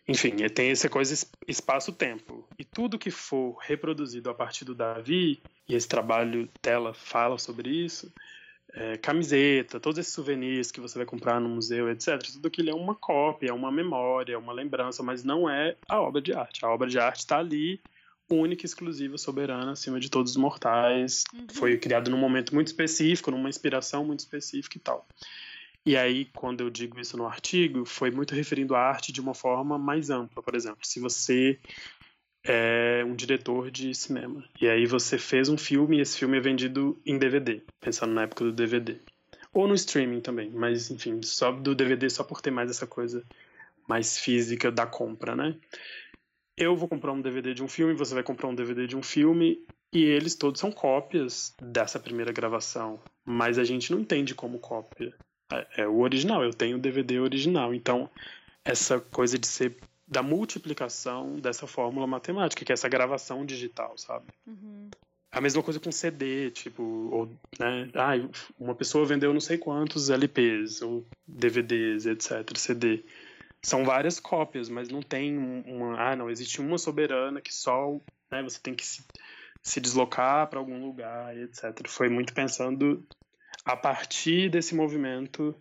Enfim, 0.08 0.36
tem 0.50 0.71
essa 0.71 0.89
coisa 0.89 1.28
espaço-tempo. 1.47 2.47
E 2.58 2.63
tudo 2.63 3.00
que 3.00 3.12
for 3.12 3.58
reproduzido 3.62 4.30
a 4.30 4.34
partir 4.34 4.65
do 4.65 4.76
Davi, 4.76 5.41
e 5.67 5.76
esse 5.76 5.88
trabalho 5.88 6.50
dela 6.62 6.93
fala 6.93 7.38
sobre 7.38 7.69
isso, 7.69 8.12
é, 8.73 8.97
camiseta, 8.97 9.79
todos 9.79 10.00
esses 10.00 10.13
souvenirs 10.13 10.71
que 10.71 10.79
você 10.79 10.98
vai 10.98 11.06
comprar 11.06 11.39
no 11.39 11.50
museu, 11.50 11.89
etc., 11.89 12.21
tudo 12.21 12.48
aquilo 12.48 12.69
é 12.69 12.73
uma 12.73 12.96
cópia, 12.96 13.50
é 13.50 13.54
uma 13.54 13.71
memória, 13.71 14.33
é 14.33 14.37
uma 14.37 14.54
lembrança, 14.54 15.04
mas 15.04 15.23
não 15.23 15.50
é 15.50 15.75
a 15.87 16.00
obra 16.00 16.21
de 16.21 16.33
arte. 16.33 16.63
A 16.65 16.69
obra 16.69 16.87
de 16.87 16.98
arte 16.98 17.19
está 17.19 17.37
ali, 17.37 17.81
única, 18.29 18.65
exclusiva, 18.65 19.17
soberana, 19.17 19.71
acima 19.71 20.00
de 20.00 20.10
todos 20.10 20.31
os 20.31 20.37
mortais. 20.37 21.23
Uhum. 21.33 21.48
Foi 21.52 21.77
criado 21.77 22.10
num 22.10 22.17
momento 22.17 22.54
muito 22.54 22.67
específico, 22.67 23.31
numa 23.31 23.50
inspiração 23.50 24.06
muito 24.06 24.19
específica 24.19 24.77
e 24.77 24.81
tal. 24.81 25.08
E 25.85 25.98
aí, 25.98 26.25
quando 26.33 26.62
eu 26.62 26.69
digo 26.69 27.00
isso 27.00 27.17
no 27.17 27.25
artigo, 27.25 27.85
foi 27.85 28.12
muito 28.12 28.35
referindo 28.35 28.75
à 28.75 28.79
arte 28.79 29.12
de 29.12 29.19
uma 29.19 29.33
forma 29.33 29.79
mais 29.79 30.10
ampla. 30.10 30.41
Por 30.41 30.56
exemplo, 30.56 30.79
se 30.83 31.00
você 31.00 31.60
é 32.44 33.04
um 33.06 33.15
diretor 33.15 33.69
de 33.69 33.94
cinema. 33.94 34.44
E 34.60 34.67
aí 34.67 34.85
você 34.85 35.17
fez 35.17 35.50
um 35.50 35.58
filme 35.58 35.98
e 35.98 36.02
esse 36.02 36.17
filme 36.17 36.37
é 36.37 36.42
vendido 36.42 37.00
em 37.06 37.17
DVD, 37.17 37.62
pensando 37.79 38.13
na 38.13 38.23
época 38.23 38.46
do 38.46 38.52
DVD. 38.52 38.98
Ou 39.54 39.67
no 39.67 39.73
streaming 39.73 40.21
também, 40.21 40.50
mas 40.50 40.89
enfim, 40.89 41.21
só 41.21 41.52
do 41.52 41.75
DVD 41.75 42.10
só 42.10 42.23
por 42.23 42.42
ter 42.42 42.52
mais 42.52 42.69
essa 42.69 42.87
coisa 42.87 43.23
mais 43.87 44.17
física 44.17 44.71
da 44.71 44.85
compra, 44.85 45.35
né? 45.35 45.56
Eu 46.58 46.75
vou 46.75 46.87
comprar 46.87 47.12
um 47.12 47.21
DVD 47.21 47.54
de 47.54 47.63
um 47.63 47.67
filme, 47.67 47.94
você 47.94 48.13
vai 48.13 48.23
comprar 48.23 48.48
um 48.48 48.56
DVD 48.56 48.87
de 48.87 48.96
um 48.96 49.04
filme, 49.04 49.65
e 49.94 50.04
eles 50.06 50.35
todos 50.35 50.62
são 50.62 50.71
cópias 50.71 51.54
dessa 51.62 52.00
primeira 52.00 52.31
gravação, 52.31 53.00
mas 53.25 53.60
a 53.60 53.63
gente 53.63 53.92
não 53.92 54.00
entende 54.00 54.33
como 54.33 54.60
cópia. 54.60 55.13
É, 55.52 55.81
é 55.81 55.87
o 55.87 56.00
original, 56.00 56.44
eu 56.44 56.54
tenho 56.54 56.77
o 56.77 56.79
DVD 56.79 57.19
original. 57.19 57.73
Então, 57.73 58.10
essa 58.63 59.00
coisa 59.00 59.37
de 59.37 59.48
ser 59.48 59.75
da 60.12 60.21
multiplicação 60.21 61.37
dessa 61.39 61.65
fórmula 61.65 62.05
matemática, 62.05 62.65
que 62.65 62.71
é 62.71 62.75
essa 62.75 62.89
gravação 62.89 63.45
digital, 63.45 63.97
sabe? 63.97 64.25
Uhum. 64.45 64.89
A 65.31 65.39
mesma 65.39 65.63
coisa 65.63 65.79
com 65.79 65.89
CD, 65.89 66.51
tipo, 66.51 66.83
ou, 66.83 67.27
né, 67.57 67.89
ah, 67.95 68.12
uma 68.59 68.75
pessoa 68.75 69.05
vendeu 69.05 69.31
não 69.31 69.39
sei 69.39 69.57
quantos 69.57 70.09
LPs, 70.09 70.81
ou 70.81 71.07
DVDs, 71.25 72.05
etc, 72.05 72.57
CD. 72.57 73.05
São 73.63 73.85
várias 73.85 74.19
cópias, 74.19 74.67
mas 74.67 74.89
não 74.89 75.01
tem 75.01 75.37
uma, 75.37 75.97
ah, 75.97 76.15
não, 76.17 76.29
existe 76.29 76.59
uma 76.59 76.77
soberana 76.77 77.39
que 77.39 77.53
só, 77.53 77.97
né, 78.29 78.43
você 78.43 78.59
tem 78.62 78.75
que 78.75 78.85
se, 78.85 79.05
se 79.63 79.79
deslocar 79.79 80.49
para 80.49 80.59
algum 80.59 80.85
lugar, 80.85 81.37
etc. 81.37 81.87
Foi 81.87 82.09
muito 82.09 82.33
pensando 82.33 83.07
a 83.63 83.77
partir 83.77 84.49
desse 84.49 84.75
movimento 84.75 85.55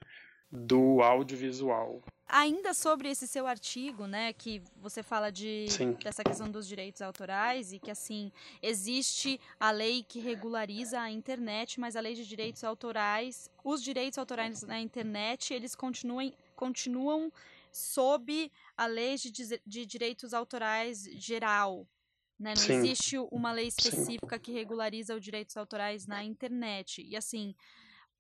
do 0.50 1.00
audiovisual, 1.02 2.02
Ainda 2.32 2.72
sobre 2.72 3.10
esse 3.10 3.26
seu 3.26 3.44
artigo, 3.44 4.06
né, 4.06 4.32
que 4.32 4.62
você 4.76 5.02
fala 5.02 5.32
de 5.32 5.66
dessa 6.00 6.22
questão 6.22 6.48
dos 6.48 6.66
direitos 6.68 7.02
autorais 7.02 7.72
e 7.72 7.78
que 7.80 7.90
assim 7.90 8.30
existe 8.62 9.40
a 9.58 9.72
lei 9.72 10.04
que 10.04 10.20
regulariza 10.20 11.00
a 11.00 11.10
internet, 11.10 11.80
mas 11.80 11.96
a 11.96 12.00
lei 12.00 12.14
de 12.14 12.24
direitos 12.24 12.62
autorais, 12.62 13.50
os 13.64 13.82
direitos 13.82 14.16
autorais 14.16 14.62
na 14.62 14.80
internet, 14.80 15.52
eles 15.52 15.74
continuam 15.74 16.32
continuam 16.54 17.32
sob 17.72 18.52
a 18.76 18.86
lei 18.86 19.16
de, 19.16 19.60
de 19.66 19.86
direitos 19.86 20.32
autorais 20.32 21.02
geral, 21.14 21.84
né? 22.38 22.54
Não 22.54 22.62
Sim. 22.62 22.72
existe 22.74 23.18
uma 23.18 23.50
lei 23.50 23.66
específica 23.66 24.36
Sim. 24.36 24.42
que 24.42 24.52
regulariza 24.52 25.16
os 25.16 25.24
direitos 25.24 25.56
autorais 25.56 26.06
na 26.06 26.22
internet. 26.22 27.02
E 27.02 27.16
assim, 27.16 27.54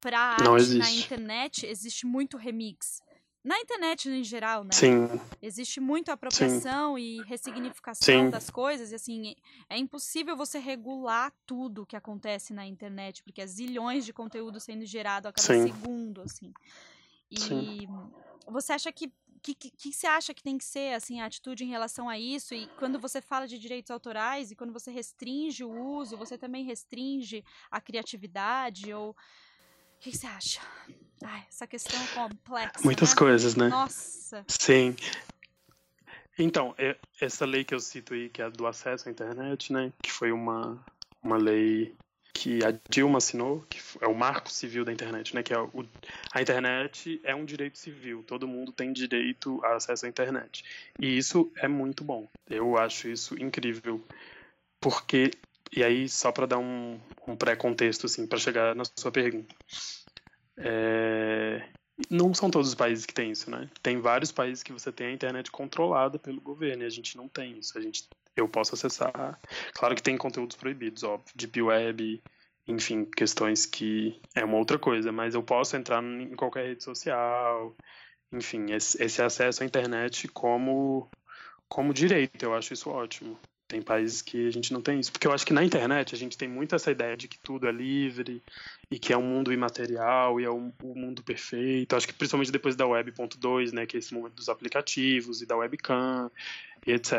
para 0.00 0.18
arte 0.18 0.78
na 0.78 0.90
internet 0.90 1.64
existe 1.66 2.06
muito 2.06 2.36
remix 2.36 3.02
na 3.42 3.58
internet 3.58 4.08
em 4.08 4.22
geral, 4.22 4.64
né? 4.64 4.70
Sim. 4.72 5.08
Existe 5.40 5.80
muito 5.80 6.10
apropriação 6.10 6.96
Sim. 6.96 7.02
e 7.02 7.22
ressignificação 7.22 8.24
Sim. 8.24 8.30
das 8.30 8.50
coisas, 8.50 8.92
e 8.92 8.94
assim, 8.94 9.34
é 9.68 9.78
impossível 9.78 10.36
você 10.36 10.58
regular 10.58 11.32
tudo 11.46 11.86
que 11.86 11.96
acontece 11.96 12.52
na 12.52 12.66
internet, 12.66 13.22
porque 13.22 13.40
há 13.40 13.46
zilhões 13.46 14.04
de 14.04 14.12
conteúdo 14.12 14.60
sendo 14.60 14.84
gerado 14.84 15.28
a 15.28 15.32
cada 15.32 15.54
Sim. 15.54 15.72
segundo, 15.72 16.20
assim. 16.22 16.52
E 17.30 17.86
você 18.46 18.72
acha 18.72 18.92
que 18.92 19.10
que, 19.42 19.54
que, 19.54 19.70
que 19.70 19.92
você 19.92 20.06
acha 20.06 20.34
que 20.34 20.42
tem 20.42 20.58
que 20.58 20.64
ser 20.64 20.94
assim 20.94 21.20
a 21.20 21.24
atitude 21.24 21.64
em 21.64 21.68
relação 21.68 22.10
a 22.10 22.18
isso? 22.18 22.54
E 22.54 22.66
quando 22.78 22.98
você 22.98 23.22
fala 23.22 23.48
de 23.48 23.58
direitos 23.58 23.90
autorais 23.90 24.50
e 24.50 24.54
quando 24.54 24.70
você 24.70 24.90
restringe 24.90 25.64
o 25.64 25.70
uso, 25.70 26.16
você 26.18 26.36
também 26.36 26.64
restringe 26.64 27.42
a 27.70 27.80
criatividade 27.80 28.92
ou 28.92 29.12
o 29.12 29.16
que 29.98 30.12
você 30.12 30.26
acha? 30.26 30.60
Ai, 31.24 31.44
essa 31.48 31.66
questão 31.66 32.00
é 32.02 32.06
complexa. 32.08 32.84
Muitas 32.84 33.10
né? 33.10 33.16
coisas, 33.16 33.54
né? 33.54 33.68
Nossa. 33.68 34.44
Sim. 34.48 34.96
Então, 36.38 36.74
essa 37.20 37.44
lei 37.44 37.64
que 37.64 37.74
eu 37.74 37.80
cito 37.80 38.14
aí, 38.14 38.28
que 38.30 38.40
é 38.40 38.46
a 38.46 38.48
do 38.48 38.66
acesso 38.66 39.08
à 39.08 39.12
internet, 39.12 39.72
né? 39.72 39.92
Que 40.02 40.10
foi 40.10 40.32
uma, 40.32 40.82
uma 41.22 41.36
lei 41.36 41.94
que 42.32 42.64
a 42.64 42.72
Dilma 42.88 43.18
assinou, 43.18 43.62
que 43.68 43.78
é 44.00 44.06
o 44.06 44.14
marco 44.14 44.50
civil 44.50 44.82
da 44.84 44.92
internet, 44.92 45.34
né? 45.34 45.42
Que 45.42 45.52
é 45.52 45.58
o, 45.58 45.84
a 46.32 46.40
internet 46.40 47.20
é 47.22 47.34
um 47.34 47.44
direito 47.44 47.76
civil, 47.76 48.22
todo 48.22 48.48
mundo 48.48 48.72
tem 48.72 48.92
direito 48.92 49.62
a 49.62 49.76
acesso 49.76 50.06
à 50.06 50.08
internet. 50.08 50.64
E 50.98 51.18
isso 51.18 51.52
é 51.56 51.68
muito 51.68 52.02
bom. 52.02 52.26
Eu 52.48 52.78
acho 52.78 53.08
isso 53.08 53.34
incrível, 53.40 54.02
porque 54.80 55.32
e 55.72 55.84
aí 55.84 56.08
só 56.08 56.32
para 56.32 56.46
dar 56.46 56.58
um, 56.58 56.98
um 57.28 57.36
pré-contexto 57.36 58.06
assim, 58.06 58.26
para 58.26 58.38
chegar 58.38 58.74
na 58.74 58.84
sua 58.96 59.12
pergunta. 59.12 59.54
É... 60.56 61.68
Não 62.08 62.32
são 62.32 62.50
todos 62.50 62.68
os 62.68 62.74
países 62.74 63.04
que 63.04 63.12
têm 63.12 63.30
isso, 63.30 63.50
né? 63.50 63.68
Tem 63.82 64.00
vários 64.00 64.32
países 64.32 64.62
que 64.62 64.72
você 64.72 64.90
tem 64.90 65.08
a 65.08 65.12
internet 65.12 65.50
controlada 65.50 66.18
pelo 66.18 66.40
governo 66.40 66.82
e 66.82 66.86
a 66.86 66.90
gente 66.90 67.16
não 67.16 67.28
tem 67.28 67.58
isso. 67.58 67.76
A 67.76 67.80
gente, 67.80 68.08
eu 68.34 68.48
posso 68.48 68.74
acessar. 68.74 69.38
Claro 69.74 69.94
que 69.94 70.02
tem 70.02 70.16
conteúdos 70.16 70.56
proibidos, 70.56 71.02
óbvio, 71.02 71.32
deep 71.36 71.60
web, 71.60 72.22
enfim, 72.66 73.04
questões 73.04 73.66
que 73.66 74.18
é 74.34 74.44
uma 74.44 74.56
outra 74.56 74.78
coisa, 74.78 75.12
mas 75.12 75.34
eu 75.34 75.42
posso 75.42 75.76
entrar 75.76 76.02
em 76.02 76.34
qualquer 76.34 76.68
rede 76.68 76.82
social, 76.82 77.76
enfim, 78.32 78.72
esse, 78.72 79.02
esse 79.02 79.20
acesso 79.20 79.62
à 79.62 79.66
internet 79.66 80.28
como 80.28 81.10
como 81.68 81.94
direito, 81.94 82.42
eu 82.42 82.54
acho 82.54 82.74
isso 82.74 82.90
ótimo. 82.90 83.38
Tem 83.70 83.80
países 83.80 84.20
que 84.20 84.48
a 84.48 84.50
gente 84.50 84.72
não 84.72 84.82
tem 84.82 84.98
isso. 84.98 85.12
Porque 85.12 85.28
eu 85.28 85.32
acho 85.32 85.46
que 85.46 85.52
na 85.52 85.62
internet 85.62 86.12
a 86.12 86.18
gente 86.18 86.36
tem 86.36 86.48
muito 86.48 86.74
essa 86.74 86.90
ideia 86.90 87.16
de 87.16 87.28
que 87.28 87.38
tudo 87.38 87.68
é 87.68 87.72
livre 87.72 88.42
e 88.90 88.98
que 88.98 89.12
é 89.12 89.16
um 89.16 89.22
mundo 89.22 89.52
imaterial 89.52 90.40
e 90.40 90.44
é 90.44 90.50
um, 90.50 90.72
um 90.82 90.94
mundo 90.98 91.22
perfeito. 91.22 91.94
Acho 91.94 92.08
que 92.08 92.12
principalmente 92.12 92.50
depois 92.50 92.74
da 92.74 92.84
Web.2, 92.84 93.72
né, 93.72 93.86
que 93.86 93.96
é 93.96 94.00
esse 94.00 94.12
momento 94.12 94.34
dos 94.34 94.48
aplicativos 94.48 95.40
e 95.40 95.46
da 95.46 95.56
webcam 95.56 96.28
e 96.84 96.90
etc. 96.90 97.12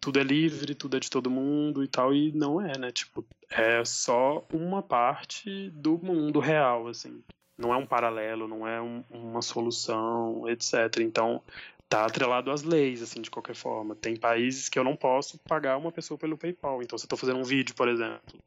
Tudo 0.00 0.20
é 0.20 0.22
livre, 0.22 0.72
tudo 0.76 0.96
é 0.96 1.00
de 1.00 1.10
todo 1.10 1.28
mundo 1.28 1.82
e 1.82 1.88
tal, 1.88 2.14
e 2.14 2.30
não 2.30 2.60
é, 2.60 2.78
né? 2.78 2.92
Tipo, 2.92 3.26
é 3.50 3.84
só 3.84 4.46
uma 4.52 4.80
parte 4.80 5.68
do 5.70 5.98
mundo 5.98 6.38
real, 6.38 6.86
assim. 6.86 7.20
Não 7.58 7.74
é 7.74 7.76
um 7.76 7.86
paralelo, 7.86 8.46
não 8.46 8.68
é 8.68 8.80
um, 8.80 9.02
uma 9.10 9.42
solução, 9.42 10.48
etc. 10.48 11.00
Então, 11.00 11.42
tá 11.88 12.04
atrelado 12.04 12.50
às 12.50 12.62
leis, 12.62 13.02
assim, 13.02 13.22
de 13.22 13.30
qualquer 13.30 13.54
forma. 13.54 13.94
Tem 13.94 14.14
países 14.14 14.68
que 14.68 14.78
eu 14.78 14.84
não 14.84 14.94
posso 14.94 15.38
pagar 15.46 15.76
uma 15.76 15.90
pessoa 15.90 16.18
pelo 16.18 16.36
PayPal. 16.36 16.82
Então, 16.82 16.98
se 16.98 17.06
eu 17.06 17.08
tô 17.08 17.16
fazendo 17.16 17.38
um 17.38 17.44
vídeo, 17.44 17.74
por 17.74 17.88
exemplo, 17.88 18.40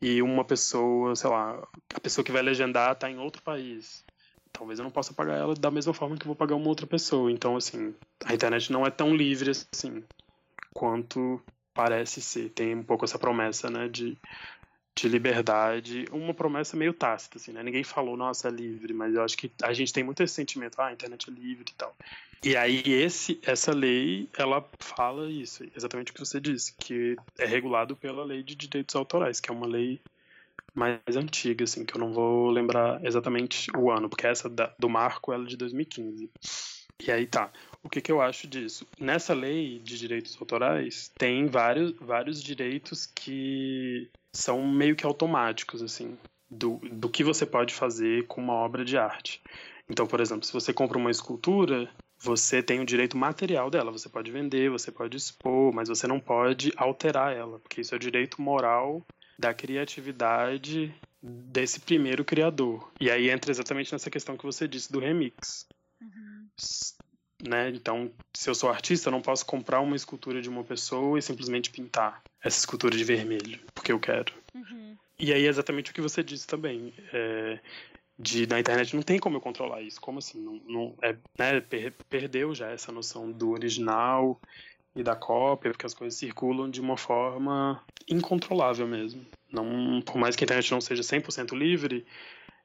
e 0.00 0.22
uma 0.22 0.44
pessoa, 0.44 1.16
sei 1.16 1.30
lá, 1.30 1.66
a 1.94 2.00
pessoa 2.00 2.24
que 2.24 2.32
vai 2.32 2.42
legendar 2.42 2.94
tá 2.94 3.10
em 3.10 3.18
outro 3.18 3.42
país, 3.42 4.04
talvez 4.52 4.78
eu 4.78 4.84
não 4.84 4.90
possa 4.90 5.12
pagar 5.12 5.36
ela 5.36 5.54
da 5.54 5.70
mesma 5.70 5.92
forma 5.92 6.16
que 6.16 6.22
eu 6.22 6.28
vou 6.28 6.36
pagar 6.36 6.54
uma 6.54 6.68
outra 6.68 6.86
pessoa. 6.86 7.30
Então, 7.30 7.56
assim, 7.56 7.94
a 8.24 8.34
internet 8.34 8.70
não 8.70 8.86
é 8.86 8.90
tão 8.90 9.14
livre 9.14 9.50
assim 9.50 10.04
quanto 10.72 11.42
parece 11.74 12.20
ser. 12.22 12.50
Tem 12.50 12.74
um 12.74 12.82
pouco 12.82 13.04
essa 13.04 13.18
promessa, 13.18 13.68
né, 13.70 13.88
de 13.88 14.16
de 14.96 15.08
liberdade, 15.08 16.06
uma 16.10 16.32
promessa 16.32 16.74
meio 16.74 16.94
tácita, 16.94 17.36
assim, 17.36 17.52
né? 17.52 17.62
Ninguém 17.62 17.84
falou, 17.84 18.16
nossa, 18.16 18.48
é 18.48 18.50
livre, 18.50 18.94
mas 18.94 19.14
eu 19.14 19.22
acho 19.22 19.36
que 19.36 19.52
a 19.62 19.72
gente 19.74 19.92
tem 19.92 20.02
muito 20.02 20.22
esse 20.22 20.32
sentimento, 20.32 20.80
ah, 20.80 20.86
a 20.86 20.92
internet 20.92 21.28
é 21.28 21.32
livre 21.32 21.66
e 21.70 21.74
tal. 21.74 21.94
E 22.42 22.56
aí 22.56 22.82
esse, 22.86 23.38
essa 23.42 23.72
lei, 23.72 24.28
ela 24.38 24.66
fala 24.78 25.30
isso, 25.30 25.64
exatamente 25.76 26.12
o 26.12 26.14
que 26.14 26.20
você 26.20 26.40
disse, 26.40 26.74
que 26.78 27.14
é 27.38 27.44
regulado 27.44 27.94
pela 27.94 28.24
lei 28.24 28.42
de 28.42 28.54
direitos 28.54 28.96
autorais, 28.96 29.38
que 29.38 29.50
é 29.50 29.54
uma 29.54 29.66
lei 29.66 30.00
mais 30.74 31.00
antiga, 31.14 31.64
assim, 31.64 31.84
que 31.84 31.94
eu 31.94 32.00
não 32.00 32.12
vou 32.12 32.50
lembrar 32.50 33.04
exatamente 33.04 33.70
o 33.76 33.90
ano, 33.90 34.08
porque 34.08 34.26
essa 34.26 34.48
da, 34.48 34.72
do 34.78 34.88
marco 34.88 35.32
ela 35.32 35.44
é 35.44 35.46
de 35.46 35.56
2015. 35.58 36.30
E 37.06 37.12
aí 37.12 37.26
tá. 37.26 37.50
O 37.82 37.88
que, 37.90 38.00
que 38.00 38.10
eu 38.10 38.22
acho 38.22 38.46
disso? 38.46 38.86
Nessa 38.98 39.34
lei 39.34 39.78
de 39.78 39.98
direitos 39.98 40.36
autorais, 40.40 41.10
tem 41.18 41.46
vários, 41.46 41.92
vários 42.00 42.42
direitos 42.42 43.06
que 43.06 44.08
são 44.36 44.66
meio 44.66 44.94
que 44.94 45.06
automáticos, 45.06 45.82
assim, 45.82 46.16
do, 46.50 46.78
do 46.92 47.08
que 47.08 47.24
você 47.24 47.44
pode 47.44 47.74
fazer 47.74 48.26
com 48.26 48.40
uma 48.40 48.52
obra 48.52 48.84
de 48.84 48.96
arte. 48.96 49.42
Então, 49.88 50.06
por 50.06 50.20
exemplo, 50.20 50.44
se 50.44 50.52
você 50.52 50.72
compra 50.72 50.98
uma 50.98 51.10
escultura, 51.10 51.90
você 52.18 52.62
tem 52.62 52.80
o 52.80 52.86
direito 52.86 53.16
material 53.16 53.70
dela. 53.70 53.92
Você 53.92 54.08
pode 54.08 54.30
vender, 54.30 54.70
você 54.70 54.90
pode 54.90 55.16
expor, 55.16 55.72
mas 55.72 55.88
você 55.88 56.06
não 56.06 56.20
pode 56.20 56.72
alterar 56.76 57.34
ela, 57.34 57.58
porque 57.60 57.80
isso 57.80 57.94
é 57.94 57.96
o 57.96 58.00
direito 58.00 58.40
moral 58.40 59.04
da 59.38 59.52
criatividade 59.52 60.94
desse 61.22 61.80
primeiro 61.80 62.24
criador. 62.24 62.90
E 63.00 63.10
aí 63.10 63.30
entra 63.30 63.50
exatamente 63.50 63.92
nessa 63.92 64.10
questão 64.10 64.36
que 64.36 64.44
você 64.44 64.66
disse 64.66 64.90
do 64.90 64.98
remix. 64.98 65.66
Uhum. 66.00 66.48
Né? 67.42 67.70
Então, 67.70 68.10
se 68.34 68.48
eu 68.48 68.54
sou 68.54 68.70
artista, 68.70 69.08
eu 69.08 69.12
não 69.12 69.20
posso 69.20 69.44
comprar 69.44 69.80
uma 69.80 69.96
escultura 69.96 70.40
de 70.40 70.48
uma 70.48 70.64
pessoa 70.64 71.18
e 71.18 71.22
simplesmente 71.22 71.70
pintar 71.70 72.22
essa 72.42 72.58
escultura 72.58 72.96
de 72.96 73.04
vermelho, 73.04 73.60
porque 73.74 73.92
eu 73.92 74.00
quero. 74.00 74.32
Uhum. 74.54 74.96
E 75.18 75.32
aí 75.32 75.44
é 75.44 75.48
exatamente 75.48 75.90
o 75.90 75.94
que 75.94 76.00
você 76.00 76.22
disse 76.22 76.46
também. 76.46 76.94
É, 77.12 77.58
de, 78.18 78.46
na 78.46 78.58
internet 78.58 78.94
não 78.94 79.02
tem 79.02 79.18
como 79.18 79.36
eu 79.36 79.40
controlar 79.40 79.82
isso. 79.82 80.00
Como 80.00 80.18
assim? 80.18 80.40
Não, 80.40 80.60
não 80.66 80.94
é, 81.02 81.16
né, 81.38 81.60
per, 81.60 81.94
perdeu 82.08 82.54
já 82.54 82.70
essa 82.70 82.90
noção 82.90 83.30
do 83.30 83.50
original 83.50 84.40
e 84.94 85.02
da 85.02 85.14
cópia, 85.14 85.70
porque 85.70 85.86
as 85.86 85.94
coisas 85.94 86.18
circulam 86.18 86.70
de 86.70 86.80
uma 86.80 86.96
forma 86.96 87.82
incontrolável 88.08 88.86
mesmo. 88.86 89.26
Não, 89.52 90.00
por 90.02 90.16
mais 90.16 90.34
que 90.34 90.44
a 90.44 90.46
internet 90.46 90.70
não 90.70 90.80
seja 90.80 91.02
100% 91.02 91.56
livre, 91.56 92.06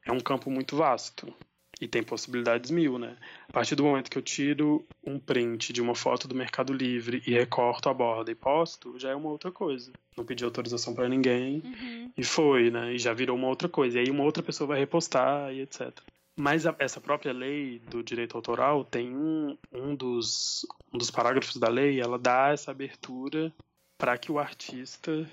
é 0.06 0.12
um 0.12 0.20
campo 0.20 0.50
muito 0.50 0.76
vasto. 0.76 1.34
E 1.82 1.88
tem 1.88 2.04
possibilidades 2.04 2.70
mil, 2.70 3.00
né? 3.00 3.18
A 3.50 3.52
partir 3.52 3.74
do 3.76 3.84
momento 3.84 4.12
que 4.12 4.18
eu 4.18 4.22
tiro 4.22 4.86
um 5.04 5.18
print 5.18 5.74
de 5.74 5.82
uma 5.82 5.96
foto 5.96 6.28
do 6.28 6.36
Mercado 6.36 6.72
Livre 6.72 7.24
e 7.26 7.32
recorto 7.34 7.90
a 7.90 7.94
borda 7.94 8.30
e 8.32 8.36
posto, 8.36 9.00
já 9.00 9.10
é 9.10 9.16
uma 9.16 9.30
outra 9.30 9.52
coisa. 9.52 9.92
Não 10.16 10.24
pedi 10.24 10.44
autorização 10.46 10.94
para 10.94 11.10
ninguém 11.10 11.64
Uhum. 11.66 12.12
e 12.16 12.24
foi, 12.24 12.70
né? 12.70 12.94
E 12.94 13.00
já 13.00 13.14
virou 13.14 13.36
uma 13.36 13.48
outra 13.48 13.68
coisa. 13.68 13.98
E 13.98 14.04
aí 14.04 14.12
uma 14.12 14.24
outra 14.24 14.44
pessoa 14.44 14.68
vai 14.68 14.80
repostar 14.80 15.52
e 15.52 15.62
etc. 15.62 15.92
Mas 16.38 16.68
a- 16.68 16.76
essa 16.78 17.02
própria 17.02 17.34
lei 17.34 17.80
do 17.90 18.04
direito 18.04 18.38
autoral 18.38 18.86
tem 18.86 19.16
um, 19.16 19.58
um, 19.74 19.96
dos, 19.96 20.66
um 20.94 20.98
dos 21.00 21.10
parágrafos 21.10 21.58
da 21.58 21.68
lei, 21.68 22.00
ela 22.00 22.20
dá 22.20 22.50
essa 22.50 22.70
abertura 22.70 23.52
para 23.98 24.18
que 24.20 24.32
o 24.32 24.38
artista 24.40 25.28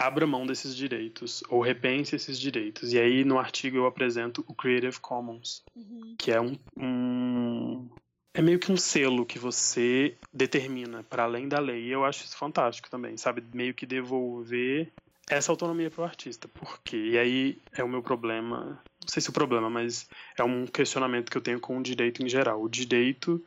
abra 0.00 0.26
mão 0.26 0.46
desses 0.46 0.74
direitos 0.74 1.42
ou 1.50 1.60
repense 1.60 2.16
esses 2.16 2.40
direitos. 2.40 2.92
E 2.94 2.98
aí 2.98 3.22
no 3.22 3.38
artigo 3.38 3.76
eu 3.76 3.86
apresento 3.86 4.42
o 4.48 4.54
Creative 4.54 4.98
Commons, 4.98 5.62
Uhum. 5.76 6.14
que 6.18 6.32
é 6.32 6.40
um, 6.40 6.56
um 6.78 7.88
é 8.32 8.40
meio 8.40 8.58
que 8.58 8.72
um 8.72 8.76
selo 8.76 9.26
que 9.26 9.38
você 9.38 10.16
determina 10.32 11.02
para 11.02 11.24
além 11.24 11.48
da 11.48 11.58
lei. 11.58 11.84
E 11.84 11.90
eu 11.90 12.04
acho 12.04 12.24
isso 12.24 12.36
fantástico 12.36 12.88
também, 12.88 13.16
sabe? 13.16 13.42
Meio 13.52 13.74
que 13.74 13.84
devolver 13.84 14.90
essa 15.28 15.52
autonomia 15.52 15.90
para 15.90 16.02
o 16.02 16.04
artista. 16.04 16.48
Por 16.48 16.80
quê? 16.82 17.10
E 17.12 17.18
aí 17.18 17.58
é 17.72 17.84
o 17.84 17.88
meu 17.88 18.02
problema, 18.02 18.80
não 19.00 19.08
sei 19.08 19.20
se 19.20 19.28
o 19.28 19.34
problema, 19.34 19.68
mas 19.68 20.08
é 20.38 20.42
um 20.42 20.66
questionamento 20.66 21.30
que 21.30 21.36
eu 21.36 21.42
tenho 21.42 21.60
com 21.60 21.76
o 21.76 21.82
direito 21.82 22.22
em 22.22 22.28
geral. 22.28 22.62
O 22.62 22.68
direito, 22.68 23.44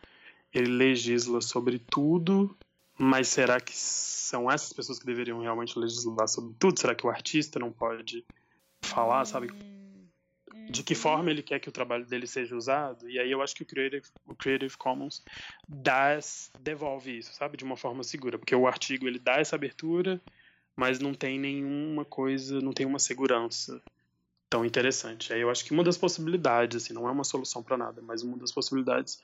ele 0.53 0.69
legisla 0.69 1.41
sobre 1.41 1.79
tudo, 1.79 2.55
mas 2.97 3.27
será 3.27 3.59
que 3.59 3.75
são 3.75 4.49
essas 4.49 4.71
pessoas 4.71 4.99
que 4.99 5.05
deveriam 5.05 5.41
realmente 5.41 5.77
legislar 5.77 6.27
sobre 6.27 6.55
tudo? 6.59 6.79
Será 6.79 6.93
que 6.93 7.05
o 7.05 7.09
artista 7.09 7.59
não 7.59 7.71
pode 7.71 8.25
falar, 8.81 9.25
sabe? 9.25 9.49
De 10.69 10.83
que 10.83 10.95
forma 10.95 11.29
ele 11.29 11.43
quer 11.43 11.59
que 11.59 11.69
o 11.69 11.71
trabalho 11.71 12.05
dele 12.05 12.27
seja 12.27 12.55
usado. 12.55 13.09
E 13.09 13.19
aí 13.19 13.31
eu 13.31 13.41
acho 13.41 13.55
que 13.55 13.63
o 13.63 13.65
Creative, 13.65 14.05
o 14.25 14.35
Creative 14.35 14.77
Commons 14.77 15.23
dá, 15.67 16.17
devolve 16.61 17.17
isso, 17.17 17.33
sabe? 17.33 17.57
De 17.57 17.63
uma 17.63 17.75
forma 17.75 18.03
segura. 18.03 18.37
Porque 18.37 18.55
o 18.55 18.67
artigo 18.67 19.07
ele 19.07 19.19
dá 19.19 19.39
essa 19.39 19.55
abertura, 19.55 20.21
mas 20.75 20.99
não 20.99 21.13
tem 21.13 21.39
nenhuma 21.39 22.05
coisa, 22.05 22.61
não 22.61 22.71
tem 22.71 22.85
uma 22.85 22.99
segurança 22.99 23.81
tão 24.49 24.63
interessante. 24.63 25.33
Aí 25.33 25.41
eu 25.41 25.49
acho 25.49 25.65
que 25.65 25.73
uma 25.73 25.83
das 25.83 25.97
possibilidades, 25.97 26.83
assim, 26.83 26.93
não 26.93 27.07
é 27.07 27.11
uma 27.11 27.23
solução 27.23 27.63
para 27.63 27.75
nada, 27.75 28.01
mas 28.01 28.21
uma 28.21 28.37
das 28.37 28.51
possibilidades 28.51 29.19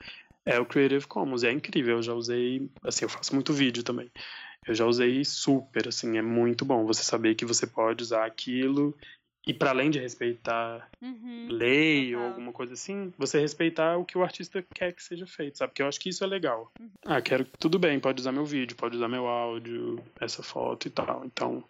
é 0.49 0.59
o 0.59 0.65
Creative 0.65 1.05
Commons. 1.05 1.43
É 1.43 1.51
incrível, 1.51 1.97
eu 1.97 2.01
já 2.01 2.13
usei, 2.13 2.69
assim, 2.83 3.05
eu 3.05 3.09
faço 3.09 3.35
muito 3.35 3.53
vídeo 3.53 3.83
também. 3.83 4.11
Eu 4.67 4.73
já 4.73 4.85
usei 4.85 5.23
super, 5.23 5.87
assim, 5.87 6.17
é 6.17 6.21
muito 6.21 6.65
bom 6.65 6.85
você 6.85 7.03
saber 7.03 7.35
que 7.35 7.45
você 7.45 7.67
pode 7.67 8.03
usar 8.03 8.25
aquilo 8.25 8.97
e 9.45 9.53
para 9.53 9.69
além 9.69 9.89
de 9.89 9.99
respeitar 9.99 10.89
Uhum. 11.01 11.47
lei 11.49 12.13
ou 12.15 12.21
Total. 12.21 12.33
alguma 12.33 12.51
coisa 12.51 12.73
assim, 12.73 13.13
você 13.17 13.39
respeitar 13.39 13.97
o 13.97 14.05
que 14.05 14.17
o 14.17 14.23
artista 14.23 14.65
quer 14.73 14.93
que 14.93 15.01
seja 15.01 15.25
feito, 15.25 15.57
sabe? 15.57 15.71
Porque 15.71 15.81
eu 15.81 15.87
acho 15.87 15.99
que 15.99 16.09
isso 16.09 16.23
é 16.23 16.27
legal. 16.27 16.71
Ah, 17.05 17.21
quero. 17.21 17.45
Tudo 17.57 17.79
bem, 17.79 17.99
pode 17.99 18.19
usar 18.19 18.31
meu 18.31 18.45
vídeo, 18.45 18.75
pode 18.75 18.97
usar 18.97 19.07
meu 19.07 19.27
áudio, 19.27 20.03
essa 20.19 20.43
foto 20.43 20.87
e 20.87 20.91
tal. 20.91 21.23
Então, 21.25 21.63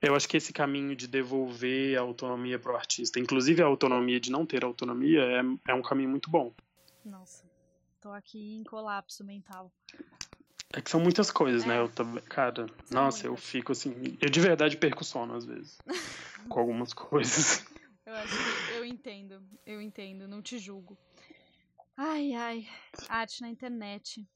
eu 0.00 0.14
acho 0.14 0.28
que 0.28 0.36
esse 0.36 0.52
caminho 0.52 0.94
de 0.94 1.06
devolver 1.08 1.98
a 1.98 2.02
autonomia 2.02 2.58
para 2.58 2.72
o 2.72 2.76
artista, 2.76 3.18
inclusive 3.18 3.62
a 3.62 3.66
autonomia 3.66 4.20
de 4.20 4.30
não 4.30 4.46
ter 4.46 4.64
autonomia, 4.64 5.20
é, 5.22 5.72
é 5.72 5.74
um 5.74 5.82
caminho 5.82 6.08
muito 6.08 6.30
bom. 6.30 6.52
Nossa, 7.04 7.44
tô 8.02 8.10
aqui 8.10 8.56
em 8.56 8.64
colapso 8.64 9.24
mental. 9.24 9.72
É 10.72 10.80
que 10.80 10.90
são 10.90 11.00
muitas 11.00 11.30
coisas, 11.30 11.64
né? 11.64 11.76
É. 11.76 11.78
Eu 11.78 11.88
também, 11.88 12.22
cara, 12.24 12.66
São 12.84 13.00
nossa, 13.02 13.26
eu 13.26 13.30
muitas. 13.32 13.48
fico 13.48 13.72
assim, 13.72 14.18
eu 14.20 14.28
de 14.28 14.40
verdade 14.40 14.76
perco 14.76 15.04
sono 15.04 15.34
às 15.34 15.44
vezes 15.44 15.80
com 16.50 16.58
algumas 16.60 16.92
coisas. 16.92 17.64
Eu 18.04 18.14
acho 18.14 18.34
que 18.34 18.72
eu 18.72 18.84
entendo, 18.84 19.40
eu 19.64 19.80
entendo, 19.80 20.26
não 20.26 20.42
te 20.42 20.58
julgo. 20.58 20.98
Ai, 21.96 22.32
ai, 22.32 22.68
arte 23.08 23.40
na 23.40 23.48
internet. 23.48 24.26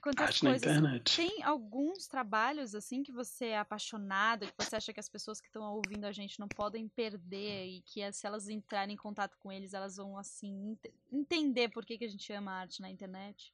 Quantas 0.00 0.28
Arte 0.28 0.44
na 0.44 0.50
coisas. 0.50 0.76
internet. 0.76 1.16
Tem 1.16 1.42
alguns 1.42 2.06
trabalhos 2.06 2.74
assim 2.74 3.02
que 3.02 3.12
você 3.12 3.46
é 3.46 3.58
apaixonado, 3.58 4.46
que 4.46 4.64
você 4.64 4.76
acha 4.76 4.92
que 4.92 5.00
as 5.00 5.08
pessoas 5.08 5.40
que 5.40 5.46
estão 5.46 5.62
ouvindo 5.74 6.04
a 6.04 6.12
gente 6.12 6.38
não 6.40 6.48
podem 6.48 6.88
perder 6.88 7.66
e 7.66 7.82
que 7.82 8.00
eh, 8.00 8.12
se 8.12 8.26
elas 8.26 8.48
entrarem 8.48 8.94
em 8.94 8.98
contato 8.98 9.36
com 9.38 9.50
eles, 9.52 9.74
elas 9.74 9.96
vão 9.96 10.16
assim 10.18 10.72
ent- 10.72 10.92
entender 11.12 11.68
por 11.68 11.84
que, 11.84 11.98
que 11.98 12.04
a 12.04 12.08
gente 12.08 12.32
ama 12.32 12.52
a 12.52 12.60
arte 12.60 12.80
na 12.80 12.90
internet? 12.90 13.52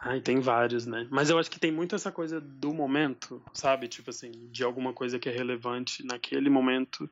Ai, 0.00 0.20
tem 0.20 0.38
vários, 0.38 0.86
né? 0.86 1.08
Mas 1.10 1.28
eu 1.28 1.38
acho 1.38 1.50
que 1.50 1.58
tem 1.58 1.72
muito 1.72 1.94
essa 1.94 2.12
coisa 2.12 2.40
do 2.40 2.72
momento, 2.72 3.42
sabe? 3.52 3.88
Tipo 3.88 4.10
assim, 4.10 4.30
de 4.30 4.62
alguma 4.62 4.92
coisa 4.92 5.18
que 5.18 5.28
é 5.28 5.32
relevante 5.32 6.04
naquele 6.06 6.48
momento 6.48 7.10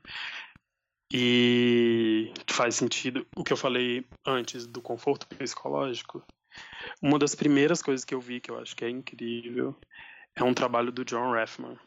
e 1.12 2.32
faz 2.48 2.76
sentido. 2.76 3.26
O 3.36 3.42
que 3.42 3.52
eu 3.52 3.56
falei 3.56 4.06
antes 4.24 4.66
do 4.66 4.80
conforto 4.80 5.26
psicológico. 5.26 6.22
Uma 7.02 7.18
das 7.18 7.34
primeiras 7.34 7.82
coisas 7.82 8.04
que 8.04 8.14
eu 8.14 8.20
vi 8.20 8.40
que 8.40 8.50
eu 8.50 8.58
acho 8.58 8.74
que 8.74 8.84
é 8.84 8.90
incrível 8.90 9.76
é 10.34 10.42
um 10.44 10.54
trabalho 10.54 10.92
do 10.92 11.04
John 11.04 11.32
Raffman, 11.32 11.78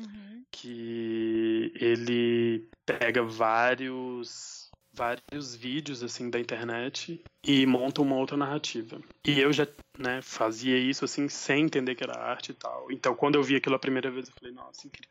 Uhum. 0.00 0.44
que 0.50 1.72
ele 1.76 2.68
pega 2.84 3.22
vários 3.22 4.64
vários 4.92 5.56
vídeos 5.56 6.02
assim 6.04 6.30
da 6.30 6.38
internet 6.38 7.20
e 7.44 7.66
monta 7.66 8.00
uma 8.00 8.14
outra 8.16 8.36
narrativa. 8.36 9.00
E 9.26 9.40
eu 9.40 9.52
já, 9.52 9.66
né, 9.98 10.22
fazia 10.22 10.78
isso 10.78 11.04
assim 11.04 11.28
sem 11.28 11.64
entender 11.64 11.96
que 11.96 12.04
era 12.04 12.16
arte 12.16 12.52
e 12.52 12.54
tal. 12.54 12.90
Então, 12.92 13.14
quando 13.14 13.34
eu 13.34 13.42
vi 13.42 13.56
aquilo 13.56 13.74
a 13.74 13.78
primeira 13.78 14.08
vez, 14.10 14.28
eu 14.28 14.34
falei, 14.34 14.54
nossa, 14.54 14.86
incrível. 14.86 15.10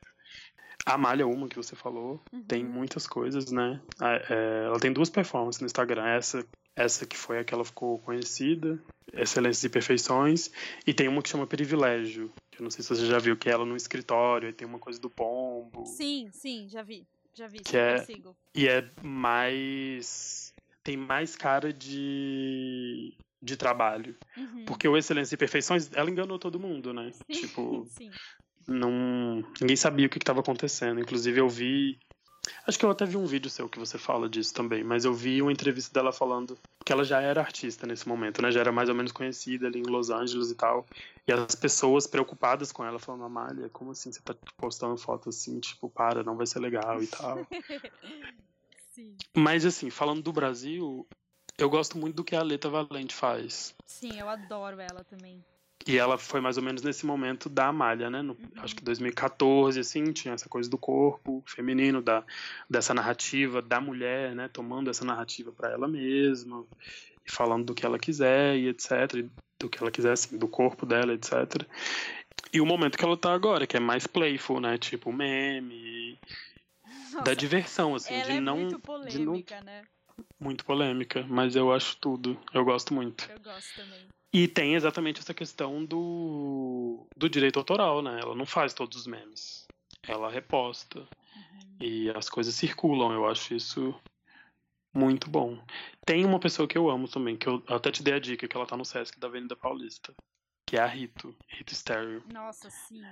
A 0.86 0.98
Malha, 0.98 1.28
uma 1.28 1.50
que 1.50 1.58
você 1.58 1.76
falou, 1.76 2.22
tem 2.48 2.64
Uhum. 2.64 2.72
muitas 2.72 3.06
coisas, 3.06 3.52
né? 3.52 3.82
É, 4.02 4.64
ela 4.66 4.80
tem 4.80 4.92
duas 4.94 5.10
performances 5.10 5.60
no 5.62 5.66
Instagram. 5.66 6.06
Essa, 6.06 6.46
essa 6.76 7.06
que 7.06 7.18
foi 7.18 7.40
a 7.40 7.44
que 7.44 7.54
ela 7.54 7.64
ficou 7.66 8.00
conhecida, 8.00 8.82
Excelências 9.14 9.64
e 9.64 9.70
Perfeições, 9.70 10.50
e 10.88 10.94
tem 10.94 11.08
uma 11.08 11.22
que 11.22 11.30
chama 11.30 11.46
Privilégio, 11.46 12.32
que 12.52 12.60
eu 12.62 12.64
não 12.64 12.72
sei 12.72 12.84
se 12.84 12.90
você 12.90 13.06
já 13.06 13.20
viu, 13.20 13.38
que 13.38 13.48
é 13.50 13.52
ela 13.52 13.66
no 13.66 13.76
escritório, 13.76 14.50
e 14.50 14.54
tem 14.54 14.68
uma 14.68 14.80
coisa 14.80 15.00
do 15.00 15.10
pombo. 15.10 15.86
Sim, 15.86 16.30
sim, 16.32 16.68
já 16.68 16.82
vi. 16.82 17.06
Já 17.36 17.48
vi, 17.48 17.60
Que 17.60 17.78
é- 17.78 17.98
sigo. 18.06 18.36
E 18.56 18.68
é 18.68 18.88
mais. 19.02 20.54
tem 20.84 20.96
mais 20.98 21.36
cara 21.36 21.72
de. 21.74 23.14
de 23.42 23.58
trabalho. 23.58 24.16
Uhum. 24.38 24.66
Porque 24.66 24.88
o 24.88 24.96
Excelências 24.98 25.32
e 25.34 25.38
Perfeições, 25.38 25.90
ela 25.94 26.10
enganou 26.10 26.38
todo 26.40 26.60
mundo, 26.60 26.94
né? 26.94 27.12
Sim, 27.12 27.42
Tipo, 27.42 27.86
sim. 27.90 28.10
não. 28.68 29.44
ninguém 29.60 29.76
sabia 29.76 30.06
o 30.08 30.10
que 30.10 30.18
estava 30.18 30.40
acontecendo. 30.42 31.00
Inclusive, 31.00 31.40
eu 31.40 31.50
vi. 31.50 32.00
Acho 32.66 32.80
que 32.80 32.86
eu 32.86 32.92
até 32.92 33.06
vi 33.06 33.18
um 33.18 33.26
vídeo 33.26 33.50
seu 33.50 33.70
que 33.70 33.80
você 33.80 33.98
fala 33.98 34.30
disso 34.30 34.54
também, 34.54 34.84
mas 34.84 35.06
eu 35.06 35.14
vi 35.14 35.42
uma 35.42 35.52
entrevista 35.52 35.94
dela 35.94 36.12
falando 36.12 36.58
que 36.86 36.92
ela 36.92 37.04
já 37.04 37.22
era 37.22 37.42
artista 37.42 37.86
nesse 37.88 38.08
momento, 38.08 38.42
né? 38.42 38.52
Já 38.52 38.62
era 38.62 38.72
mais 38.72 38.90
ou 38.90 38.96
menos 38.96 39.12
conhecida 39.12 39.68
ali 39.68 39.80
em 39.80 39.90
Los 39.90 40.10
Angeles 40.10 40.52
e 40.52 40.56
tal. 40.56 40.86
E 41.28 41.32
as 41.32 41.56
pessoas 41.56 42.08
preocupadas 42.08 42.72
com 42.72 42.84
ela 42.84 43.00
falando, 43.00 43.24
Amália, 43.24 43.70
como 43.70 43.92
assim 43.92 44.12
você 44.12 44.22
tá 44.22 44.36
postando 44.58 44.98
foto 44.98 45.30
assim, 45.30 45.60
tipo, 45.60 45.90
para, 45.90 46.24
não 46.24 46.36
vai 46.36 46.46
ser 46.46 46.60
legal 46.60 47.02
e 47.02 47.08
tal. 47.08 47.48
sim. 48.92 49.16
Mas 49.36 49.66
assim, 49.66 49.90
falando 49.90 50.22
do 50.22 50.34
Brasil, 50.34 51.08
eu 51.58 51.70
gosto 51.70 51.98
muito 51.98 52.16
do 52.16 52.24
que 52.24 52.36
a 52.36 52.40
Aleta 52.40 52.70
Valente 52.70 53.16
faz. 53.16 53.74
Sim, 53.86 54.20
eu 54.20 54.28
adoro 54.28 54.80
ela 54.80 55.04
também. 55.04 55.44
E 55.86 55.98
ela 55.98 56.18
foi 56.18 56.40
mais 56.40 56.58
ou 56.58 56.64
menos 56.64 56.82
nesse 56.82 57.06
momento 57.06 57.50
da 57.50 57.68
Amália, 57.68 58.10
né? 58.10 58.22
No, 58.22 58.38
Acho 58.58 58.76
que 58.76 58.84
2014, 58.84 59.80
assim, 59.80 60.14
tinha 60.14 60.34
essa 60.34 60.48
coisa 60.48 60.70
do 60.70 60.78
corpo 60.78 61.44
feminino, 61.46 62.02
da, 62.02 62.24
dessa 62.70 62.94
narrativa 62.94 63.62
da 63.62 63.82
mulher, 63.82 64.34
né? 64.34 64.48
Tomando 64.48 64.90
essa 64.90 65.04
narrativa 65.04 65.52
para 65.52 65.72
ela 65.72 65.88
mesma, 65.88 66.66
e 67.26 67.32
falando 67.32 67.66
do 67.66 67.76
que 67.76 67.86
ela 67.86 68.00
quiser 68.00 68.56
e 68.56 68.70
etc. 68.70 68.92
e 69.16 69.30
Do 69.60 69.70
que 69.70 69.80
ela 69.82 69.92
quiser, 69.92 70.14
assim, 70.14 70.38
do 70.38 70.48
corpo 70.48 70.86
dela, 70.86 71.14
etc. 71.14 71.68
E 72.54 72.62
o 72.62 72.66
momento 72.66 72.98
que 72.98 73.04
ela 73.04 73.18
tá 73.18 73.34
agora, 73.34 73.68
que 73.68 73.76
é 73.76 73.80
mais 73.80 74.08
playful, 74.08 74.62
né? 74.62 74.78
Tipo 74.78 75.12
meme, 75.12 76.18
da 77.14 77.20
Nossa, 77.20 77.36
diversão, 77.36 77.96
assim, 77.96 78.22
de 78.22 78.32
é 78.32 78.40
não. 78.40 78.58
muito 78.58 78.78
de 79.10 79.20
não 79.20 79.34
polêmica, 79.34 79.60
né? 79.62 79.84
muito 80.40 80.66
polêmica, 80.66 81.26
mas 81.28 81.56
eu 81.56 81.74
acho 81.74 81.98
tudo. 81.98 82.40
Eu 82.54 82.64
gosto 82.64 82.94
muito. 82.94 83.30
Eu 83.30 83.40
gosto 83.40 83.76
também. 83.76 84.08
E 84.34 84.48
tem 84.48 84.74
exatamente 84.74 85.20
essa 85.20 85.34
questão 85.34 85.86
do, 85.86 87.06
do 87.16 87.30
direito 87.30 87.60
autoral, 87.60 88.02
né? 88.02 88.20
Ela 88.20 88.34
não 88.34 88.48
faz 88.48 88.74
todos 88.74 88.98
os 88.98 89.08
memes. 89.08 89.68
Ela 90.08 90.32
reposta. 90.32 91.00
Uhum. 91.00 91.78
E 91.80 92.10
as 92.10 92.30
coisas 92.30 92.56
circulam. 92.56 93.14
Eu 93.14 93.30
acho 93.30 93.54
isso 93.54 93.94
muito 94.92 95.30
bom. 95.30 95.64
Tem 96.04 96.26
uma 96.26 96.40
pessoa 96.40 96.68
que 96.68 96.78
eu 96.78 96.90
amo 96.90 97.08
também, 97.08 97.38
que 97.38 97.48
eu 97.48 97.64
até 97.68 97.92
te 97.92 98.02
dei 98.02 98.16
a 98.16 98.20
dica, 98.20 98.48
que 98.48 98.58
ela 98.58 98.66
tá 98.66 98.76
no 98.76 98.84
Sesc 98.84 99.20
da 99.20 99.28
Avenida 99.28 99.56
Paulista. 99.56 100.12
Que 100.68 100.78
é 100.78 100.80
a 100.80 100.88
Rito, 100.88 101.36
Rito 101.48 101.76
Stereo. 101.76 102.24
Nossa, 102.34 102.72
sim. 102.72 103.04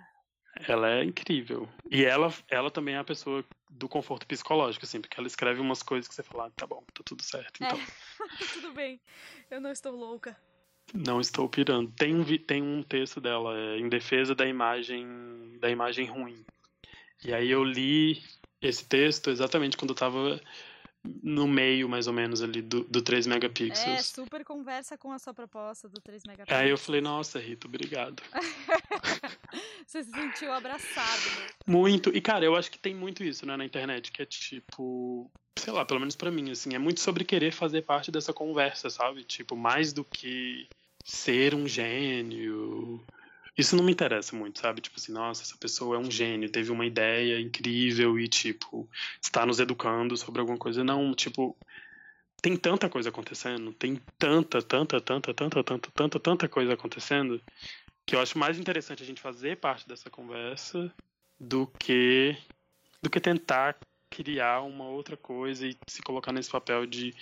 Ela 0.67 0.89
é 0.89 1.03
incrível. 1.03 1.69
E 1.89 2.03
ela, 2.03 2.33
ela 2.49 2.71
também 2.71 2.95
é 2.95 2.97
a 2.97 3.03
pessoa 3.03 3.45
do 3.69 3.87
conforto 3.87 4.25
psicológico, 4.25 4.85
assim, 4.85 4.99
porque 4.99 5.19
ela 5.19 5.27
escreve 5.27 5.61
umas 5.61 5.83
coisas 5.83 6.07
que 6.07 6.15
você 6.15 6.23
fala, 6.23 6.47
ah, 6.47 6.51
tá 6.55 6.65
bom, 6.65 6.83
tá 6.93 7.03
tudo 7.05 7.23
certo. 7.23 7.63
Então, 7.63 7.79
Tudo 8.53 8.73
bem. 8.73 8.99
Eu 9.49 9.61
não 9.61 9.71
estou 9.71 9.95
louca. 9.95 10.35
Não 10.93 11.21
estou 11.21 11.47
pirando. 11.47 11.91
Tem 11.91 12.15
um, 12.15 12.23
tem 12.37 12.61
um 12.61 12.83
texto 12.83 13.21
dela 13.21 13.57
é, 13.57 13.79
em 13.79 13.87
defesa 13.87 14.35
da 14.35 14.45
imagem 14.45 15.57
da 15.59 15.69
imagem 15.69 16.05
ruim. 16.05 16.43
E 17.23 17.33
aí 17.33 17.49
eu 17.49 17.63
li 17.63 18.21
esse 18.61 18.85
texto 18.85 19.29
exatamente 19.29 19.77
quando 19.77 19.91
eu 19.91 19.93
estava 19.93 20.41
no 21.03 21.47
meio, 21.47 21.89
mais 21.89 22.07
ou 22.07 22.13
menos, 22.13 22.41
ali 22.41 22.61
do, 22.61 22.83
do 22.83 23.01
3 23.01 23.25
megapixels. 23.25 23.99
É, 23.99 24.01
super 24.03 24.43
conversa 24.43 24.97
com 24.97 25.11
a 25.11 25.17
sua 25.17 25.33
proposta 25.33 25.89
do 25.89 25.99
3 25.99 26.23
megapixels. 26.27 26.61
Aí 26.61 26.69
eu 26.69 26.77
falei, 26.77 27.01
nossa, 27.01 27.39
Rita, 27.39 27.67
obrigado. 27.67 28.21
Você 29.85 30.03
se 30.03 30.11
sentiu 30.11 30.51
abraçado, 30.53 31.39
né? 31.39 31.47
Muito. 31.65 32.15
E, 32.15 32.21
cara, 32.21 32.45
eu 32.45 32.55
acho 32.55 32.71
que 32.71 32.77
tem 32.77 32.93
muito 32.93 33.23
isso, 33.23 33.45
né, 33.45 33.57
na 33.57 33.65
internet, 33.65 34.11
que 34.11 34.21
é 34.21 34.25
tipo. 34.25 35.29
Sei 35.57 35.73
lá, 35.73 35.83
pelo 35.83 35.99
menos 35.99 36.15
para 36.15 36.31
mim, 36.31 36.49
assim, 36.51 36.73
é 36.75 36.79
muito 36.79 37.01
sobre 37.01 37.25
querer 37.25 37.51
fazer 37.51 37.81
parte 37.81 38.09
dessa 38.09 38.31
conversa, 38.31 38.89
sabe? 38.89 39.23
Tipo, 39.23 39.55
mais 39.55 39.91
do 39.91 40.03
que 40.05 40.69
ser 41.03 41.55
um 41.55 41.67
gênio. 41.67 43.03
Isso 43.57 43.75
não 43.75 43.83
me 43.83 43.91
interessa 43.91 44.35
muito, 44.35 44.59
sabe? 44.59 44.81
Tipo 44.81 44.97
assim, 44.97 45.11
nossa, 45.11 45.43
essa 45.43 45.57
pessoa 45.57 45.95
é 45.95 45.99
um 45.99 46.09
gênio, 46.09 46.49
teve 46.49 46.71
uma 46.71 46.85
ideia 46.85 47.39
incrível 47.39 48.17
e, 48.19 48.27
tipo, 48.27 48.89
está 49.21 49.45
nos 49.45 49.59
educando 49.59 50.15
sobre 50.15 50.39
alguma 50.39 50.57
coisa. 50.57 50.83
Não, 50.83 51.13
tipo, 51.13 51.55
tem 52.41 52.57
tanta 52.57 52.89
coisa 52.89 53.09
acontecendo, 53.09 53.71
tem 53.73 54.01
tanta, 54.17 54.61
tanta, 54.61 54.99
tanta, 54.99 55.33
tanta, 55.33 55.63
tanta, 55.63 55.91
tanta, 55.91 56.19
tanta 56.19 56.49
coisa 56.49 56.73
acontecendo, 56.73 57.41
que 58.05 58.15
eu 58.15 58.19
acho 58.19 58.37
mais 58.37 58.57
interessante 58.57 59.03
a 59.03 59.05
gente 59.05 59.21
fazer 59.21 59.57
parte 59.57 59.87
dessa 59.87 60.09
conversa 60.09 60.91
do 61.39 61.67
que 61.79 62.35
do 63.01 63.09
que 63.09 63.19
tentar 63.19 63.77
criar 64.09 64.61
uma 64.61 64.87
outra 64.87 65.15
coisa 65.15 65.67
e 65.67 65.75
se 65.87 66.01
colocar 66.01 66.31
nesse 66.31 66.49
papel 66.49 66.85
de 66.85 67.13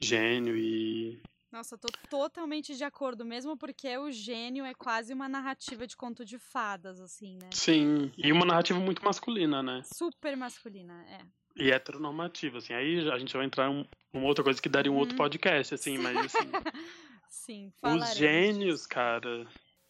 gênio 0.00 0.56
e 0.56 1.20
nossa, 1.56 1.78
tô 1.78 1.88
totalmente 2.10 2.76
de 2.76 2.84
acordo, 2.84 3.24
mesmo 3.24 3.56
porque 3.56 3.96
o 3.96 4.10
gênio 4.10 4.64
é 4.64 4.74
quase 4.74 5.14
uma 5.14 5.26
narrativa 5.26 5.86
de 5.86 5.96
conto 5.96 6.22
de 6.22 6.38
fadas, 6.38 7.00
assim, 7.00 7.38
né? 7.40 7.48
Sim, 7.50 8.12
e 8.16 8.30
uma 8.30 8.44
narrativa 8.44 8.78
muito 8.78 9.02
masculina, 9.02 9.62
né? 9.62 9.80
Super 9.84 10.36
masculina, 10.36 11.02
é. 11.08 11.20
E 11.56 11.70
heteronormativa, 11.72 12.58
assim. 12.58 12.74
Aí 12.74 13.10
a 13.10 13.18
gente 13.18 13.34
vai 13.34 13.46
entrar 13.46 13.70
em 13.70 13.88
uma 14.12 14.26
outra 14.26 14.44
coisa 14.44 14.60
que 14.60 14.68
daria 14.68 14.92
um 14.92 14.96
uhum. 14.96 15.00
outro 15.00 15.16
podcast, 15.16 15.74
assim, 15.74 15.96
mas 15.96 16.16
assim. 16.18 16.50
Sim, 17.30 17.72
Os 17.82 18.14
gênios, 18.14 18.86
cara. 18.86 19.46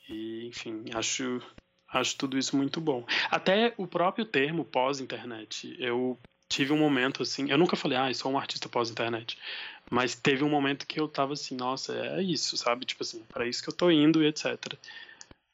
E, 0.08 0.46
enfim, 0.46 0.84
acho, 0.94 1.42
acho 1.88 2.16
tudo 2.16 2.38
isso 2.38 2.56
muito 2.56 2.80
bom. 2.80 3.04
Até 3.28 3.74
o 3.76 3.88
próprio 3.88 4.24
termo 4.24 4.64
pós-internet. 4.64 5.74
Eu 5.80 6.16
tive 6.48 6.72
um 6.72 6.78
momento 6.78 7.22
assim. 7.22 7.50
Eu 7.50 7.58
nunca 7.58 7.76
falei, 7.76 7.98
ah, 7.98 8.12
sou 8.14 8.32
um 8.32 8.38
artista 8.38 8.68
pós-internet. 8.68 9.38
Mas 9.90 10.14
teve 10.14 10.42
um 10.42 10.48
momento 10.48 10.86
que 10.86 11.00
eu 11.00 11.08
tava 11.08 11.34
assim, 11.34 11.56
nossa, 11.56 11.94
é 11.94 12.22
isso, 12.22 12.56
sabe? 12.56 12.84
Tipo 12.84 13.02
assim, 13.02 13.22
para 13.28 13.46
isso 13.46 13.62
que 13.62 13.68
eu 13.68 13.74
tô 13.74 13.90
indo 13.90 14.22
e 14.22 14.26
etc. 14.26 14.74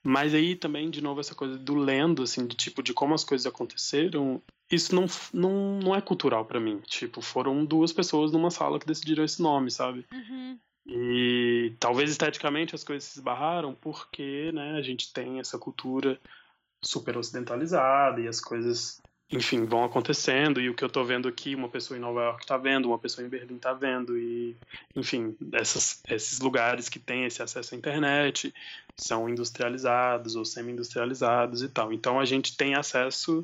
Mas 0.02 0.34
aí 0.34 0.56
também, 0.56 0.90
de 0.90 1.00
novo, 1.00 1.20
essa 1.20 1.34
coisa 1.34 1.56
do 1.56 1.74
lendo, 1.74 2.22
assim, 2.22 2.46
de 2.46 2.56
tipo, 2.56 2.82
de 2.82 2.92
como 2.92 3.14
as 3.14 3.22
coisas 3.22 3.46
aconteceram, 3.46 4.42
isso 4.70 4.94
não, 4.94 5.06
não, 5.32 5.78
não 5.78 5.94
é 5.94 6.00
cultural 6.00 6.44
para 6.44 6.58
mim. 6.58 6.80
Tipo, 6.86 7.20
foram 7.20 7.64
duas 7.64 7.92
pessoas 7.92 8.32
numa 8.32 8.50
sala 8.50 8.80
que 8.80 8.86
decidiram 8.86 9.22
esse 9.22 9.40
nome, 9.40 9.70
sabe? 9.70 10.04
Uhum. 10.12 10.58
E 10.86 11.74
talvez 11.78 12.10
esteticamente 12.10 12.74
as 12.74 12.82
coisas 12.82 13.04
se 13.04 13.18
esbarraram 13.18 13.74
porque, 13.74 14.50
né, 14.52 14.72
a 14.72 14.82
gente 14.82 15.12
tem 15.12 15.38
essa 15.38 15.58
cultura 15.58 16.18
super 16.82 17.16
ocidentalizada 17.16 18.20
e 18.20 18.26
as 18.26 18.40
coisas 18.40 19.00
enfim, 19.32 19.64
vão 19.64 19.82
acontecendo 19.82 20.60
e 20.60 20.68
o 20.68 20.74
que 20.74 20.84
eu 20.84 20.88
estou 20.88 21.04
vendo 21.04 21.26
aqui, 21.26 21.54
uma 21.54 21.68
pessoa 21.68 21.96
em 21.96 22.00
Nova 22.00 22.22
York 22.22 22.42
está 22.42 22.58
vendo, 22.58 22.86
uma 22.86 22.98
pessoa 22.98 23.26
em 23.26 23.30
Berlim 23.30 23.56
está 23.56 23.72
vendo 23.72 24.18
e, 24.18 24.54
enfim, 24.94 25.34
essas, 25.54 26.02
esses 26.08 26.38
lugares 26.38 26.88
que 26.88 26.98
têm 26.98 27.24
esse 27.24 27.42
acesso 27.42 27.74
à 27.74 27.78
internet 27.78 28.54
são 28.94 29.28
industrializados 29.28 30.36
ou 30.36 30.44
semi-industrializados 30.44 31.62
e 31.62 31.68
tal. 31.70 31.92
Então 31.92 32.20
a 32.20 32.26
gente 32.26 32.56
tem 32.56 32.74
acesso 32.74 33.42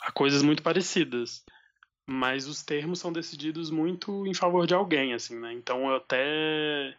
a 0.00 0.12
coisas 0.12 0.42
muito 0.42 0.62
parecidas, 0.62 1.44
mas 2.06 2.46
os 2.46 2.62
termos 2.62 3.00
são 3.00 3.12
decididos 3.12 3.68
muito 3.68 4.24
em 4.26 4.34
favor 4.34 4.64
de 4.64 4.74
alguém, 4.74 5.12
assim, 5.12 5.38
né? 5.38 5.52
Então 5.52 5.88
eu 5.88 5.96
até 5.96 6.96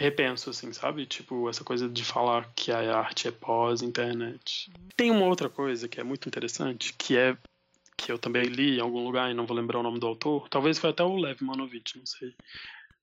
repenso, 0.00 0.48
assim, 0.48 0.72
sabe? 0.72 1.04
Tipo, 1.04 1.48
essa 1.50 1.62
coisa 1.62 1.86
de 1.86 2.02
falar 2.02 2.50
que 2.56 2.72
a 2.72 2.96
arte 2.96 3.28
é 3.28 3.30
pós-internet. 3.30 4.72
Tem 4.96 5.10
uma 5.10 5.26
outra 5.26 5.50
coisa 5.50 5.88
que 5.88 6.00
é 6.00 6.02
muito 6.02 6.26
interessante, 6.26 6.94
que 6.94 7.18
é 7.18 7.36
que 7.98 8.10
eu 8.10 8.18
também 8.18 8.44
li 8.44 8.78
em 8.78 8.80
algum 8.80 9.04
lugar 9.04 9.30
e 9.30 9.34
não 9.34 9.44
vou 9.44 9.54
lembrar 9.54 9.78
o 9.78 9.82
nome 9.82 10.00
do 10.00 10.06
autor. 10.06 10.48
Talvez 10.48 10.78
foi 10.78 10.88
até 10.88 11.02
o 11.02 11.16
Lev 11.16 11.42
Manovich, 11.42 11.98
não 11.98 12.06
sei. 12.06 12.34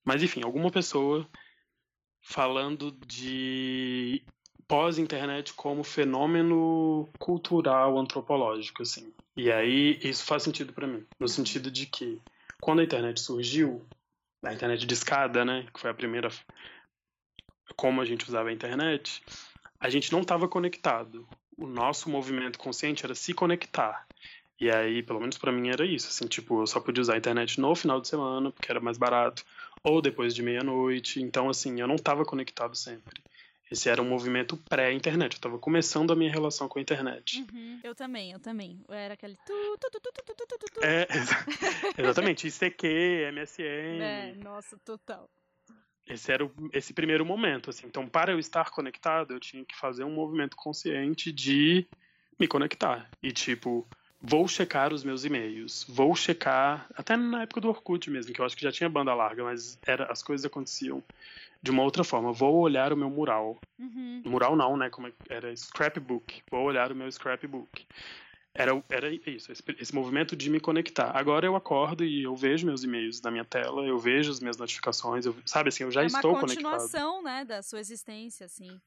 Mas 0.04 0.24
enfim, 0.24 0.42
alguma 0.44 0.72
pessoa 0.72 1.28
falando 2.20 2.92
de 3.06 4.24
pós-internet 4.68 5.54
como 5.54 5.84
fenômeno 5.84 7.08
cultural 7.20 8.00
antropológico, 8.00 8.82
assim. 8.82 9.14
E 9.36 9.52
aí 9.52 10.00
isso 10.02 10.26
faz 10.26 10.42
sentido 10.42 10.74
para 10.74 10.88
mim, 10.88 11.06
no 11.20 11.28
sentido 11.28 11.70
de 11.70 11.86
que 11.86 12.20
quando 12.60 12.80
a 12.80 12.84
internet 12.84 13.20
surgiu, 13.20 13.86
a 14.44 14.52
internet 14.52 14.84
de 14.84 14.94
escada, 14.96 15.46
né, 15.46 15.68
que 15.72 15.80
foi 15.80 15.92
a 15.92 15.94
primeira 15.94 16.30
como 17.78 18.02
a 18.02 18.06
gente 18.06 18.28
usava 18.28 18.50
a 18.50 18.52
internet, 18.52 19.24
a 19.80 19.90
gente 19.90 20.12
não 20.12 20.22
estava 20.22 20.48
conectado. 20.48 21.28
O 21.56 21.68
nosso 21.68 22.10
movimento 22.10 22.60
consciente 22.60 23.06
era 23.06 23.16
se 23.16 23.34
conectar. 23.34 24.06
E 24.60 24.72
aí, 24.72 25.04
pelo 25.04 25.20
menos 25.20 25.38
para 25.38 25.52
mim 25.52 25.70
era 25.70 25.86
isso, 25.86 26.08
assim, 26.08 26.26
tipo, 26.26 26.62
eu 26.62 26.68
só 26.68 26.80
podia 26.80 27.02
usar 27.02 27.14
a 27.14 27.18
internet 27.18 27.62
no 27.62 27.76
final 27.76 28.02
de 28.02 28.08
semana, 28.08 28.52
porque 28.52 28.72
era 28.72 28.80
mais 28.80 28.98
barato, 28.98 29.46
ou 29.84 30.02
depois 30.02 30.34
de 30.34 30.42
meia-noite. 30.42 31.22
Então, 31.22 31.48
assim, 31.48 31.80
eu 31.80 31.88
não 31.88 31.96
estava 31.96 32.26
conectado 32.26 32.76
sempre. 32.76 33.22
Esse 33.70 33.90
era 33.90 34.02
um 34.02 34.06
movimento 34.06 34.58
pré-internet. 34.58 35.34
Eu 35.34 35.38
estava 35.38 35.60
começando 35.60 36.12
a 36.12 36.16
minha 36.16 36.32
relação 36.32 36.68
com 36.68 36.80
a 36.80 36.82
internet. 36.82 37.46
Uhum. 37.52 37.80
Eu 37.84 37.94
também, 37.94 38.32
eu 38.32 38.40
também. 38.40 38.82
Eu 38.88 38.96
era 38.96 39.14
aquele. 39.14 39.38
Tu, 39.46 39.78
tu, 39.80 40.00
tu. 40.00 40.84
É, 40.84 41.06
exa 41.12 41.46
exatamente. 41.98 42.48
ICQ, 42.48 43.32
MSN. 43.34 44.02
É, 44.02 44.36
nossa, 44.42 44.78
total. 44.86 45.30
Esse 46.08 46.32
era 46.32 46.46
o, 46.46 46.52
esse 46.74 46.94
primeiro 46.94 47.26
momento, 47.26 47.70
assim. 47.70 47.88
Então, 47.88 48.08
para 48.08 48.32
eu 48.32 48.40
estar 48.40 48.70
conectado, 48.70 49.34
eu 49.34 49.40
tinha 49.40 49.66
que 49.66 49.76
fazer 49.76 50.04
um 50.04 50.14
movimento 50.14 50.56
consciente 50.56 51.32
de 51.32 51.86
me 52.40 52.48
conectar. 52.48 53.10
E, 53.22 53.32
tipo, 53.32 53.86
vou 54.22 54.48
checar 54.48 54.94
os 54.94 55.04
meus 55.04 55.26
e-mails, 55.26 55.86
vou 55.88 56.16
checar, 56.16 56.88
até 56.96 57.16
na 57.18 57.44
época 57.44 57.62
do 57.62 57.70
Orkut 57.70 58.10
mesmo, 58.10 58.34
que 58.34 58.40
eu 58.40 58.46
acho 58.46 58.56
que 58.56 58.64
já 58.64 58.72
tinha 58.72 58.90
banda 58.90 59.14
larga, 59.14 59.44
mas 59.44 59.80
era, 59.86 60.06
as 60.12 60.24
coisas 60.24 60.46
aconteciam 60.46 61.04
de 61.62 61.72
uma 61.72 61.84
outra 61.84 62.04
forma. 62.04 62.32
Vou 62.32 62.56
olhar 62.58 62.94
o 62.94 62.98
meu 62.98 63.10
mural. 63.10 63.62
Uhum. 63.80 64.22
Mural 64.26 64.56
não, 64.56 64.78
né? 64.78 64.90
Como 64.90 65.08
é, 65.08 65.12
era 65.30 65.56
scrapbook. 65.56 66.42
Vou 66.50 66.64
olhar 66.64 66.92
o 66.92 66.96
meu 66.96 67.12
scrapbook. 67.12 67.86
Era, 68.58 68.84
era 68.90 69.14
isso, 69.14 69.52
esse, 69.52 69.64
esse, 69.80 69.94
movimento 69.94 70.36
de 70.36 70.50
me 70.50 70.60
conectar. 70.60 71.12
Agora 71.16 71.46
eu 71.46 71.56
acordo 71.56 72.04
e 72.04 72.24
eu 72.24 72.36
vejo 72.36 72.66
meus 72.66 72.84
e-mails 72.84 73.22
na 73.22 73.30
minha 73.30 73.46
tela, 73.46 73.86
eu 73.86 74.00
vejo 74.00 74.32
as 74.32 74.40
minhas 74.40 74.58
notificações, 74.58 75.28
eu, 75.28 75.36
sabe 75.46 75.70
assim, 75.70 75.84
eu 75.84 75.92
já 75.92 76.04
estou 76.04 76.34
conectado. 76.34 76.66
É 76.66 76.68
uma 76.68 76.78
continuação, 76.80 77.22
né, 77.22 77.46
da 77.46 77.62
sua 77.62 77.80
existência, 77.80 78.48
assim. 78.48 78.82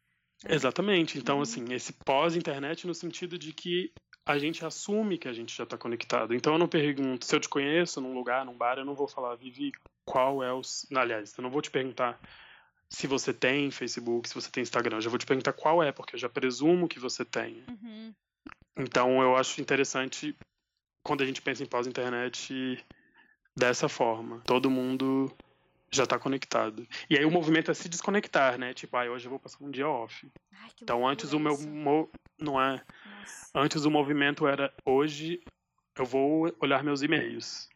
É. 0.45 0.55
Exatamente. 0.57 1.19
Então, 1.19 1.37
uhum. 1.37 1.43
assim, 1.43 1.73
esse 1.73 1.93
pós-internet 1.93 2.85
no 2.85 2.95
sentido 2.95 3.39
de 3.39 3.53
que 3.53 3.93
a 4.27 4.39
gente 4.39 4.65
assume 4.65 5.19
que 5.19 5.29
a 5.29 5.33
gente 5.33 5.57
já 5.57 5.65
está 5.65 5.79
conectado. 5.79 6.35
Então 6.35 6.53
eu 6.55 6.59
não 6.59 6.69
pergunto, 6.69 7.25
se 7.25 7.35
eu 7.35 7.41
te 7.41 7.49
conheço 7.49 8.01
num 8.01 8.15
lugar, 8.15 8.45
num 8.45 8.57
bar, 8.57 8.79
eu 8.79 8.85
não 8.85 8.95
vou 8.95 9.09
falar, 9.09 9.35
Vivi, 9.37 9.73
qual 10.05 10.43
é 10.43 10.53
o... 10.53 10.61
Aliás, 10.95 11.33
eu 11.37 11.43
não 11.43 11.51
vou 11.51 11.63
te 11.63 11.71
perguntar 11.71 12.21
se 12.89 13.07
você 13.07 13.33
tem 13.33 13.71
Facebook, 13.71 14.29
se 14.29 14.35
você 14.35 14.51
tem 14.51 14.63
Instagram. 14.63 14.97
Eu 14.97 15.01
já 15.01 15.11
vou 15.11 15.19
te 15.19 15.27
perguntar 15.27 15.53
qual 15.53 15.83
é, 15.83 15.93
porque 15.93 16.17
eu 16.17 16.19
já 16.19 16.29
presumo 16.29 16.89
que 16.89 16.99
você 16.99 17.25
tem. 17.25 17.65
Uhum. 17.69 18.15
Então 18.81 19.21
eu 19.21 19.37
acho 19.37 19.61
interessante 19.61 20.35
quando 21.03 21.23
a 21.23 21.27
gente 21.27 21.43
pensa 21.43 21.63
em 21.63 21.67
pós-internet 21.67 22.83
dessa 23.57 23.89
forma. 23.89 24.41
Todo 24.47 24.71
mundo 24.71 25.31
já 25.93 26.05
está 26.05 26.19
conectado. 26.19 26.87
E 27.09 27.19
aí 27.19 27.25
o 27.25 27.31
movimento 27.31 27.71
é 27.71 27.75
se 27.75 27.89
desconectar, 27.89 28.59
né? 28.59 28.73
Tipo, 28.73 28.97
ah, 28.97 29.11
hoje 29.11 29.27
eu 29.27 29.31
vou 29.31 29.39
passar 29.39 29.59
um 29.63 29.71
dia 29.71 29.89
off. 29.89 30.31
Ai, 30.53 30.71
então 30.83 31.07
antes 31.07 31.33
o 31.33 31.39
meu 31.39 31.59
mo... 31.59 32.11
não 32.39 32.61
é. 32.61 32.83
Nossa. 33.05 33.51
Antes 33.55 33.85
o 33.85 33.91
movimento 33.91 34.47
era 34.47 34.73
hoje 34.85 35.43
eu 35.99 36.07
vou 36.07 36.55
olhar 36.61 36.83
meus 36.83 37.03
e-mails. 37.03 37.69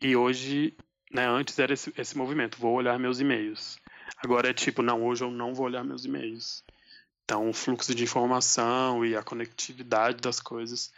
E 0.00 0.16
hoje, 0.16 0.74
né, 1.12 1.26
antes 1.26 1.58
era 1.58 1.74
esse, 1.74 1.92
esse 1.98 2.16
movimento, 2.16 2.58
vou 2.58 2.74
olhar 2.74 2.98
meus 2.98 3.20
e-mails. 3.20 3.78
Agora 4.18 4.48
é 4.48 4.54
tipo, 4.54 4.80
não, 4.80 5.04
hoje 5.04 5.24
eu 5.24 5.30
não 5.30 5.52
vou 5.52 5.66
olhar 5.66 5.84
meus 5.84 6.04
e-mails. 6.04 6.64
Então, 7.24 7.48
o 7.48 7.54
fluxo 7.54 7.94
de 7.94 8.04
informação 8.04 9.04
e 9.04 9.16
a 9.16 9.22
conectividade 9.22 10.20
das 10.20 10.40
coisas 10.40 10.92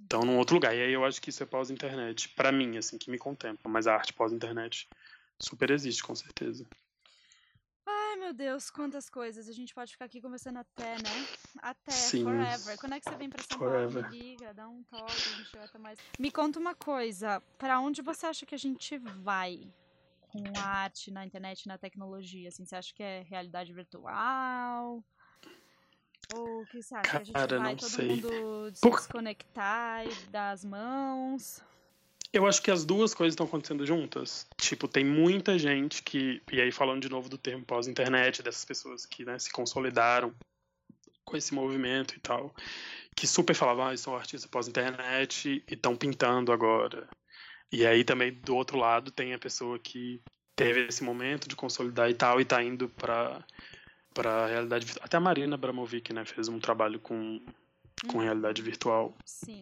estão 0.00 0.22
num 0.22 0.38
outro 0.38 0.54
lugar. 0.54 0.74
E 0.74 0.82
aí 0.82 0.92
eu 0.92 1.04
acho 1.04 1.20
que 1.20 1.28
isso 1.28 1.42
é 1.42 1.46
pós-internet, 1.46 2.30
para 2.30 2.50
mim, 2.50 2.78
assim, 2.78 2.96
que 2.96 3.10
me 3.10 3.18
contempla. 3.18 3.70
Mas 3.70 3.86
a 3.86 3.94
arte 3.94 4.14
pós-internet 4.14 4.88
super 5.38 5.70
existe, 5.70 6.02
com 6.02 6.14
certeza. 6.14 6.66
Ai, 7.86 8.16
meu 8.16 8.32
Deus, 8.32 8.70
quantas 8.70 9.10
coisas. 9.10 9.50
A 9.50 9.52
gente 9.52 9.74
pode 9.74 9.92
ficar 9.92 10.06
aqui 10.06 10.18
conversando 10.18 10.58
até, 10.58 10.96
né? 11.02 11.26
Até, 11.60 11.92
Sim. 11.92 12.24
forever. 12.24 12.78
Quando 12.78 12.94
é 12.94 13.00
que 13.00 13.06
você 13.06 13.16
vem 13.16 13.28
pra 13.28 13.42
São 13.42 13.58
forever. 13.58 14.02
Paulo? 14.02 14.08
Me 14.08 14.18
liga, 14.18 14.54
dá 14.54 14.66
um 14.66 14.82
toque, 14.84 15.04
a 15.04 15.36
gente 15.36 15.52
vai 15.52 15.64
até 15.64 15.78
mais. 15.78 15.98
Me 16.18 16.30
conta 16.30 16.58
uma 16.58 16.74
coisa, 16.74 17.40
para 17.58 17.78
onde 17.80 18.00
você 18.00 18.24
acha 18.24 18.46
que 18.46 18.54
a 18.54 18.58
gente 18.58 18.96
vai 18.96 19.60
com 20.28 20.58
a 20.58 20.62
arte 20.62 21.10
na 21.10 21.24
internet, 21.24 21.68
na 21.68 21.76
tecnologia? 21.76 22.48
Assim, 22.48 22.64
você 22.64 22.76
acha 22.76 22.94
que 22.94 23.02
é 23.02 23.22
realidade 23.28 23.72
virtual? 23.74 25.04
Ou 26.34 26.64
que 26.66 26.82
você 26.82 26.94
acha? 26.94 27.02
Cara, 27.02 27.20
a 27.20 27.24
gente 27.24 27.34
vai 27.34 27.58
não 27.58 27.76
todo 27.76 27.88
sei. 27.88 28.08
mundo 28.08 28.70
se 28.74 28.80
Por... 28.80 28.96
desconectar 28.96 30.06
e 30.06 30.14
dar 30.30 30.50
as 30.50 30.64
mãos? 30.64 31.62
Eu 32.32 32.46
acho 32.46 32.60
que 32.60 32.70
as 32.70 32.84
duas 32.84 33.14
coisas 33.14 33.32
estão 33.32 33.46
acontecendo 33.46 33.86
juntas. 33.86 34.46
Tipo, 34.60 34.88
tem 34.88 35.04
muita 35.04 35.58
gente 35.58 36.02
que. 36.02 36.42
E 36.52 36.60
aí, 36.60 36.72
falando 36.72 37.02
de 37.02 37.08
novo 37.08 37.28
do 37.28 37.38
termo 37.38 37.64
pós-internet, 37.64 38.42
dessas 38.42 38.64
pessoas 38.64 39.06
que 39.06 39.24
né, 39.24 39.38
se 39.38 39.50
consolidaram 39.50 40.34
com 41.24 41.36
esse 41.36 41.54
movimento 41.54 42.14
e 42.14 42.20
tal, 42.20 42.54
que 43.16 43.26
super 43.26 43.54
falavam, 43.54 43.86
ah, 43.86 43.96
sou 43.96 44.16
artista 44.16 44.48
pós-internet 44.48 45.64
e 45.68 45.74
estão 45.74 45.96
pintando 45.96 46.52
agora. 46.52 47.08
E 47.72 47.84
aí 47.86 48.04
também, 48.04 48.32
do 48.32 48.54
outro 48.54 48.78
lado, 48.78 49.10
tem 49.10 49.34
a 49.34 49.38
pessoa 49.38 49.78
que 49.78 50.20
teve 50.54 50.86
esse 50.86 51.02
momento 51.02 51.48
de 51.48 51.56
consolidar 51.56 52.08
e 52.10 52.14
tal, 52.14 52.40
e 52.40 52.44
tá 52.44 52.62
indo 52.62 52.88
pra, 54.16 54.22
pra 54.22 54.46
realidade 54.46 54.94
Até 55.00 55.16
a 55.18 55.20
Marina 55.20 55.54
Abramovic, 55.54 56.12
né, 56.12 56.24
fez 56.24 56.48
um 56.48 56.58
trabalho 56.58 56.98
com, 56.98 57.40
com 58.10 58.18
realidade 58.18 58.62
virtual. 58.62 59.14
Sim. 59.24 59.60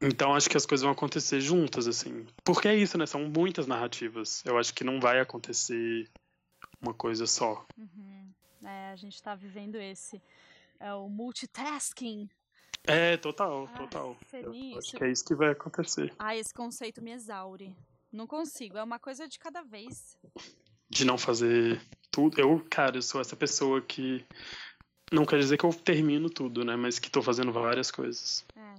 Então 0.00 0.34
acho 0.34 0.48
que 0.48 0.56
as 0.56 0.66
coisas 0.66 0.82
vão 0.82 0.92
acontecer 0.92 1.40
juntas, 1.40 1.86
assim. 1.86 2.26
Porque 2.44 2.68
é 2.68 2.74
isso, 2.74 2.96
né? 2.96 3.04
São 3.04 3.28
muitas 3.28 3.66
narrativas. 3.66 4.42
Eu 4.46 4.56
acho 4.56 4.72
que 4.72 4.82
não 4.82 4.98
vai 4.98 5.20
acontecer 5.20 6.08
uma 6.80 6.94
coisa 6.94 7.26
só. 7.26 7.66
Uhum. 7.76 8.32
É, 8.64 8.92
a 8.92 8.96
gente 8.96 9.22
tá 9.22 9.34
vivendo 9.34 9.74
esse. 9.76 10.22
É 10.80 10.94
o 10.94 11.08
multitasking. 11.08 12.30
É, 12.84 13.18
total, 13.18 13.68
total. 13.76 14.16
Feliz. 14.28 14.78
acho 14.78 14.96
que 14.96 15.04
é 15.04 15.10
isso 15.10 15.24
que 15.24 15.34
vai 15.34 15.50
acontecer. 15.50 16.14
Ah, 16.18 16.34
esse 16.34 16.54
conceito 16.54 17.02
me 17.02 17.10
exaure. 17.10 17.74
Não 18.10 18.26
consigo, 18.26 18.78
é 18.78 18.82
uma 18.82 18.98
coisa 18.98 19.28
de 19.28 19.38
cada 19.38 19.62
vez. 19.62 20.16
De 20.88 21.04
não 21.04 21.18
fazer 21.18 21.78
tudo. 22.18 22.40
Eu, 22.40 22.66
cara, 22.68 22.96
eu 22.96 23.02
sou 23.02 23.20
essa 23.20 23.36
pessoa 23.36 23.80
que. 23.80 24.24
Não 25.10 25.24
quer 25.24 25.38
dizer 25.38 25.56
que 25.56 25.64
eu 25.64 25.72
termino 25.72 26.28
tudo, 26.28 26.64
né? 26.64 26.76
Mas 26.76 26.98
que 26.98 27.08
tô 27.08 27.22
fazendo 27.22 27.52
várias 27.52 27.90
coisas. 27.90 28.44
É. 28.56 28.74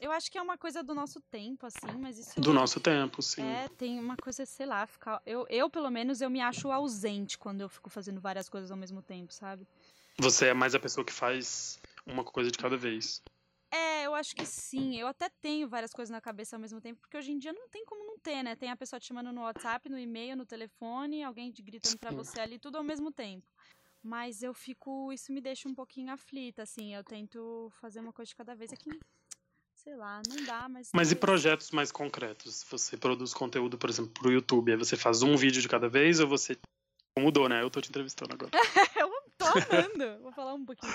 Eu 0.00 0.10
acho 0.10 0.30
que 0.30 0.38
é 0.38 0.42
uma 0.42 0.58
coisa 0.58 0.82
do 0.82 0.94
nosso 0.94 1.20
tempo, 1.30 1.66
assim, 1.66 1.92
mas 1.98 2.18
isso. 2.18 2.40
Do 2.40 2.52
nosso 2.52 2.80
tempo, 2.80 3.22
sim. 3.22 3.42
É, 3.42 3.68
tem 3.68 3.98
uma 3.98 4.16
coisa, 4.16 4.44
sei 4.44 4.66
lá, 4.66 4.86
ficar. 4.86 5.22
Eu, 5.24 5.46
eu, 5.48 5.70
pelo 5.70 5.90
menos, 5.90 6.20
eu 6.20 6.28
me 6.28 6.40
acho 6.40 6.70
ausente 6.70 7.38
quando 7.38 7.60
eu 7.60 7.68
fico 7.68 7.88
fazendo 7.88 8.20
várias 8.20 8.48
coisas 8.48 8.70
ao 8.70 8.76
mesmo 8.76 9.02
tempo, 9.02 9.32
sabe? 9.32 9.66
Você 10.18 10.46
é 10.46 10.54
mais 10.54 10.74
a 10.74 10.80
pessoa 10.80 11.04
que 11.04 11.12
faz 11.12 11.78
uma 12.06 12.24
coisa 12.24 12.50
de 12.50 12.58
cada 12.58 12.76
vez. 12.76 13.22
É, 13.70 14.06
eu 14.06 14.14
acho 14.14 14.34
que 14.34 14.44
sim. 14.44 14.98
Eu 14.98 15.06
até 15.06 15.28
tenho 15.28 15.68
várias 15.68 15.92
coisas 15.92 16.10
na 16.10 16.20
cabeça 16.20 16.56
ao 16.56 16.60
mesmo 16.60 16.80
tempo, 16.80 17.00
porque 17.00 17.16
hoje 17.16 17.30
em 17.30 17.38
dia 17.38 17.52
não 17.52 17.68
tem 17.68 17.84
como 17.84 18.04
não 18.04 18.18
ter, 18.18 18.42
né? 18.42 18.56
Tem 18.56 18.70
a 18.70 18.76
pessoa 18.76 18.98
te 18.98 19.06
chamando 19.06 19.32
no 19.32 19.42
WhatsApp, 19.42 19.88
no 19.88 19.98
e-mail, 19.98 20.36
no 20.36 20.44
telefone, 20.44 21.22
alguém 21.22 21.52
te 21.52 21.62
gritando 21.62 21.98
pra 21.98 22.10
você 22.10 22.40
ali, 22.40 22.58
tudo 22.58 22.78
ao 22.78 22.84
mesmo 22.84 23.12
tempo. 23.12 23.46
Mas 24.02 24.42
eu 24.42 24.52
fico. 24.52 25.12
Isso 25.12 25.32
me 25.32 25.40
deixa 25.40 25.68
um 25.68 25.74
pouquinho 25.74 26.12
aflita, 26.12 26.62
assim. 26.62 26.94
Eu 26.94 27.04
tento 27.04 27.70
fazer 27.80 28.00
uma 28.00 28.12
coisa 28.12 28.30
de 28.30 28.36
cada 28.36 28.54
vez. 28.54 28.72
É 28.72 28.76
que 28.76 28.98
sei 29.74 29.94
lá, 29.94 30.20
não 30.28 30.44
dá, 30.44 30.68
mas. 30.68 30.90
Mas 30.92 31.12
e 31.12 31.16
projetos 31.16 31.70
mais 31.70 31.92
concretos? 31.92 32.64
Você 32.70 32.96
produz 32.96 33.32
conteúdo, 33.32 33.78
por 33.78 33.88
exemplo, 33.88 34.12
pro 34.12 34.32
YouTube, 34.32 34.72
aí 34.72 34.78
você 34.78 34.96
faz 34.96 35.22
um 35.22 35.36
vídeo 35.36 35.62
de 35.62 35.68
cada 35.68 35.88
vez 35.88 36.20
ou 36.20 36.28
você. 36.28 36.56
Mudou, 37.18 37.48
né? 37.48 37.62
Eu 37.62 37.70
tô 37.70 37.80
te 37.80 37.90
entrevistando 37.90 38.32
agora. 38.32 38.50
eu 38.96 39.10
tô 39.36 39.44
amando. 39.46 40.22
Vou 40.22 40.32
falar 40.32 40.54
um 40.54 40.64
pouquinho. 40.64 40.92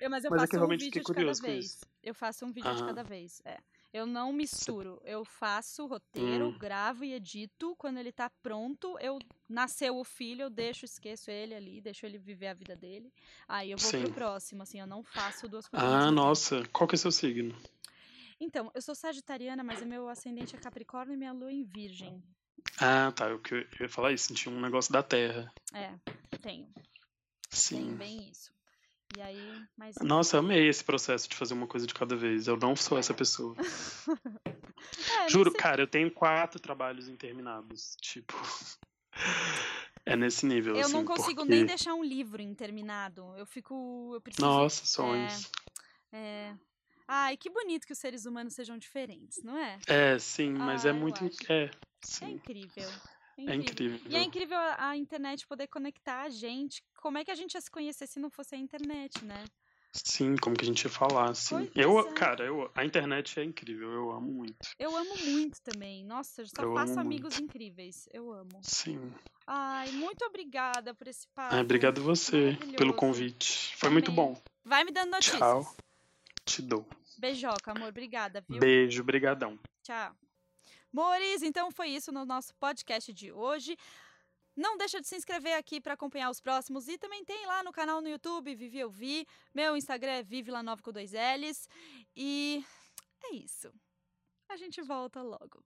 Eu, 0.00 0.08
mas 0.10 0.24
eu 0.24 0.30
Mas 0.30 0.42
é 0.42 0.46
faço 0.46 0.56
eu 0.56 0.64
um 0.64 0.68
vídeo 0.68 0.90
de 0.90 1.02
cada 1.02 1.32
vez. 1.34 1.80
Eu 2.02 2.14
faço 2.14 2.44
um 2.46 2.52
vídeo 2.52 2.74
de 2.74 2.82
cada 2.84 3.02
vez. 3.04 3.42
É. 3.44 3.58
Eu 3.92 4.06
não 4.06 4.32
misturo. 4.32 5.00
Eu 5.04 5.24
faço 5.24 5.82
o 5.84 5.86
roteiro, 5.88 6.46
Hum. 6.48 6.58
gravo 6.58 7.04
e 7.04 7.12
edito. 7.12 7.74
Quando 7.76 7.98
ele 7.98 8.12
tá 8.12 8.30
pronto, 8.42 8.96
eu 9.00 9.18
nasceu 9.48 9.96
o 9.98 10.04
filho, 10.04 10.42
eu 10.42 10.50
deixo, 10.50 10.84
esqueço 10.84 11.30
ele 11.30 11.54
ali, 11.54 11.80
deixo 11.80 12.06
ele 12.06 12.16
viver 12.16 12.46
a 12.48 12.54
vida 12.54 12.76
dele. 12.76 13.12
Aí 13.48 13.72
eu 13.72 13.78
vou 13.78 13.90
pro 13.90 14.06
Sim. 14.06 14.12
próximo, 14.12 14.62
assim, 14.62 14.78
eu 14.80 14.86
não 14.86 15.02
faço 15.02 15.48
duas 15.48 15.66
coisas. 15.68 15.88
Ah, 15.88 16.10
nossa. 16.10 16.62
Qual 16.72 16.86
que 16.86 16.94
é 16.94 16.98
seu 16.98 17.10
signo? 17.10 17.54
Então, 18.38 18.70
eu 18.74 18.80
sou 18.80 18.94
sagitariana, 18.94 19.62
mas 19.64 19.82
o 19.82 19.86
meu 19.86 20.08
ascendente 20.08 20.54
é 20.56 20.58
Capricórnio 20.58 21.14
e 21.14 21.16
minha 21.18 21.32
lua 21.32 21.52
em 21.52 21.64
Virgem. 21.64 22.22
Ah, 22.80 23.10
tá. 23.12 23.28
Eu, 23.28 23.38
que- 23.40 23.54
eu 23.54 23.66
ia 23.80 23.88
falar 23.88 24.12
isso. 24.12 24.28
Senti 24.28 24.48
um 24.48 24.60
negócio 24.60 24.92
da 24.92 25.02
Terra. 25.02 25.52
É, 25.74 25.92
tenho. 26.40 26.72
Sim. 27.50 27.96
bem 27.96 28.30
isso. 28.30 28.52
E 29.16 29.20
aí, 29.20 29.62
mas. 29.76 29.96
Nossa, 30.02 30.36
eu 30.36 30.40
amei 30.40 30.68
esse 30.68 30.84
processo 30.84 31.28
de 31.28 31.36
fazer 31.36 31.54
uma 31.54 31.66
coisa 31.66 31.86
de 31.86 31.94
cada 31.94 32.14
vez. 32.16 32.46
Eu 32.46 32.56
não 32.56 32.74
sou 32.76 32.98
essa 32.98 33.14
pessoa. 33.14 33.54
É, 35.22 35.28
Juro, 35.28 35.52
cara, 35.52 35.82
eu 35.82 35.86
tenho 35.86 36.10
quatro 36.10 36.58
trabalhos 36.58 37.06
interminados. 37.08 37.96
Tipo. 38.00 38.34
É 40.06 40.16
nesse 40.16 40.46
nível, 40.46 40.74
Eu 40.74 40.86
assim. 40.86 40.92
não 40.94 41.04
consigo 41.04 41.42
porque... 41.42 41.50
nem 41.50 41.66
deixar 41.66 41.92
um 41.94 42.02
livro 42.02 42.40
interminado. 42.40 43.34
Eu 43.36 43.44
fico. 43.44 44.12
Eu 44.14 44.20
preciso. 44.20 44.46
Nossa, 44.46 44.86
sonhos. 44.86 45.50
É. 46.10 46.54
Ai, 47.06 47.36
que 47.36 47.50
bonito 47.50 47.86
que 47.86 47.92
os 47.92 47.98
seres 47.98 48.24
humanos 48.24 48.54
sejam 48.54 48.78
diferentes, 48.78 49.42
não 49.42 49.56
é? 49.58 49.78
É, 49.86 50.18
sim, 50.18 50.50
mas 50.52 50.86
Ah, 50.86 50.88
é 50.88 50.92
muito. 50.92 51.24
acho. 51.24 51.52
É, 51.52 51.64
É 51.64 51.70
sim. 52.02 52.40
Incrível. 53.40 53.50
É 53.50 53.52
É 53.52 53.56
incrível. 53.56 54.00
E 54.10 54.16
é 54.16 54.22
incrível 54.22 54.58
a, 54.58 54.88
a 54.90 54.96
internet 54.96 55.46
poder 55.46 55.66
conectar 55.66 56.22
a 56.22 56.28
gente. 56.28 56.82
Como 57.00 57.18
é 57.18 57.24
que 57.24 57.30
a 57.30 57.34
gente 57.34 57.54
ia 57.54 57.60
se 57.60 57.70
conhecer 57.70 58.06
se 58.06 58.18
não 58.20 58.30
fosse 58.30 58.54
a 58.54 58.58
internet, 58.58 59.24
né? 59.24 59.44
Sim, 59.92 60.36
como 60.36 60.56
que 60.56 60.64
a 60.64 60.68
gente 60.68 60.84
ia 60.84 60.90
falar, 60.90 61.30
assim. 61.30 61.66
Pois 61.66 61.70
Eu, 61.74 61.98
é. 61.98 62.12
cara, 62.12 62.44
eu, 62.44 62.70
a 62.76 62.84
internet 62.84 63.40
é 63.40 63.44
incrível, 63.44 63.90
eu 63.90 64.12
amo 64.12 64.30
muito. 64.30 64.68
Eu 64.78 64.96
amo 64.96 65.16
muito 65.24 65.60
também. 65.62 66.04
Nossa, 66.04 66.42
eu 66.42 66.46
só 66.46 66.62
Eu 66.62 66.74
faço 66.74 67.00
amigos 67.00 67.40
incríveis. 67.40 68.08
Eu 68.12 68.32
amo. 68.32 68.60
Sim. 68.62 69.12
Ai, 69.46 69.90
muito 69.90 70.24
obrigada 70.24 70.94
por 70.94 71.08
esse 71.08 71.26
papo. 71.34 71.56
Ah, 71.56 71.60
obrigado 71.60 72.00
você 72.02 72.56
pelo 72.76 72.94
convite. 72.94 73.76
Foi 73.76 73.90
muito 73.90 74.12
Amei. 74.12 74.24
bom. 74.24 74.40
Vai 74.64 74.84
me 74.84 74.92
dando 74.92 75.10
notícias. 75.10 75.40
Tchau. 75.40 75.76
Te 76.44 76.62
dou. 76.62 76.86
Beijoca, 77.18 77.72
amor. 77.72 77.88
Obrigada, 77.88 78.44
viu? 78.48 78.60
Beijo, 78.60 79.02
brigadão. 79.02 79.58
Tchau. 79.82 80.14
Mores, 80.92 81.42
então 81.42 81.70
foi 81.70 81.88
isso 81.88 82.10
no 82.10 82.24
nosso 82.24 82.54
podcast 82.56 83.12
de 83.12 83.30
hoje. 83.30 83.76
Não 84.56 84.76
deixa 84.76 85.00
de 85.00 85.06
se 85.06 85.16
inscrever 85.16 85.56
aqui 85.56 85.80
para 85.80 85.94
acompanhar 85.94 86.28
os 86.30 86.40
próximos 86.40 86.88
e 86.88 86.98
também 86.98 87.24
tem 87.24 87.46
lá 87.46 87.62
no 87.62 87.72
canal 87.72 88.00
no 88.00 88.08
YouTube 88.08 88.54
Vivi 88.54 88.78
Eu 88.78 88.90
Vi. 88.90 89.26
Meu 89.54 89.76
Instagram 89.76 90.12
é 90.12 90.22
Vivilanova 90.22 90.82
com 90.82 90.92
dois 90.92 91.12
L's. 91.12 91.68
E 92.16 92.64
é 93.22 93.34
isso. 93.36 93.72
A 94.48 94.56
gente 94.56 94.82
volta 94.82 95.22
logo. 95.22 95.64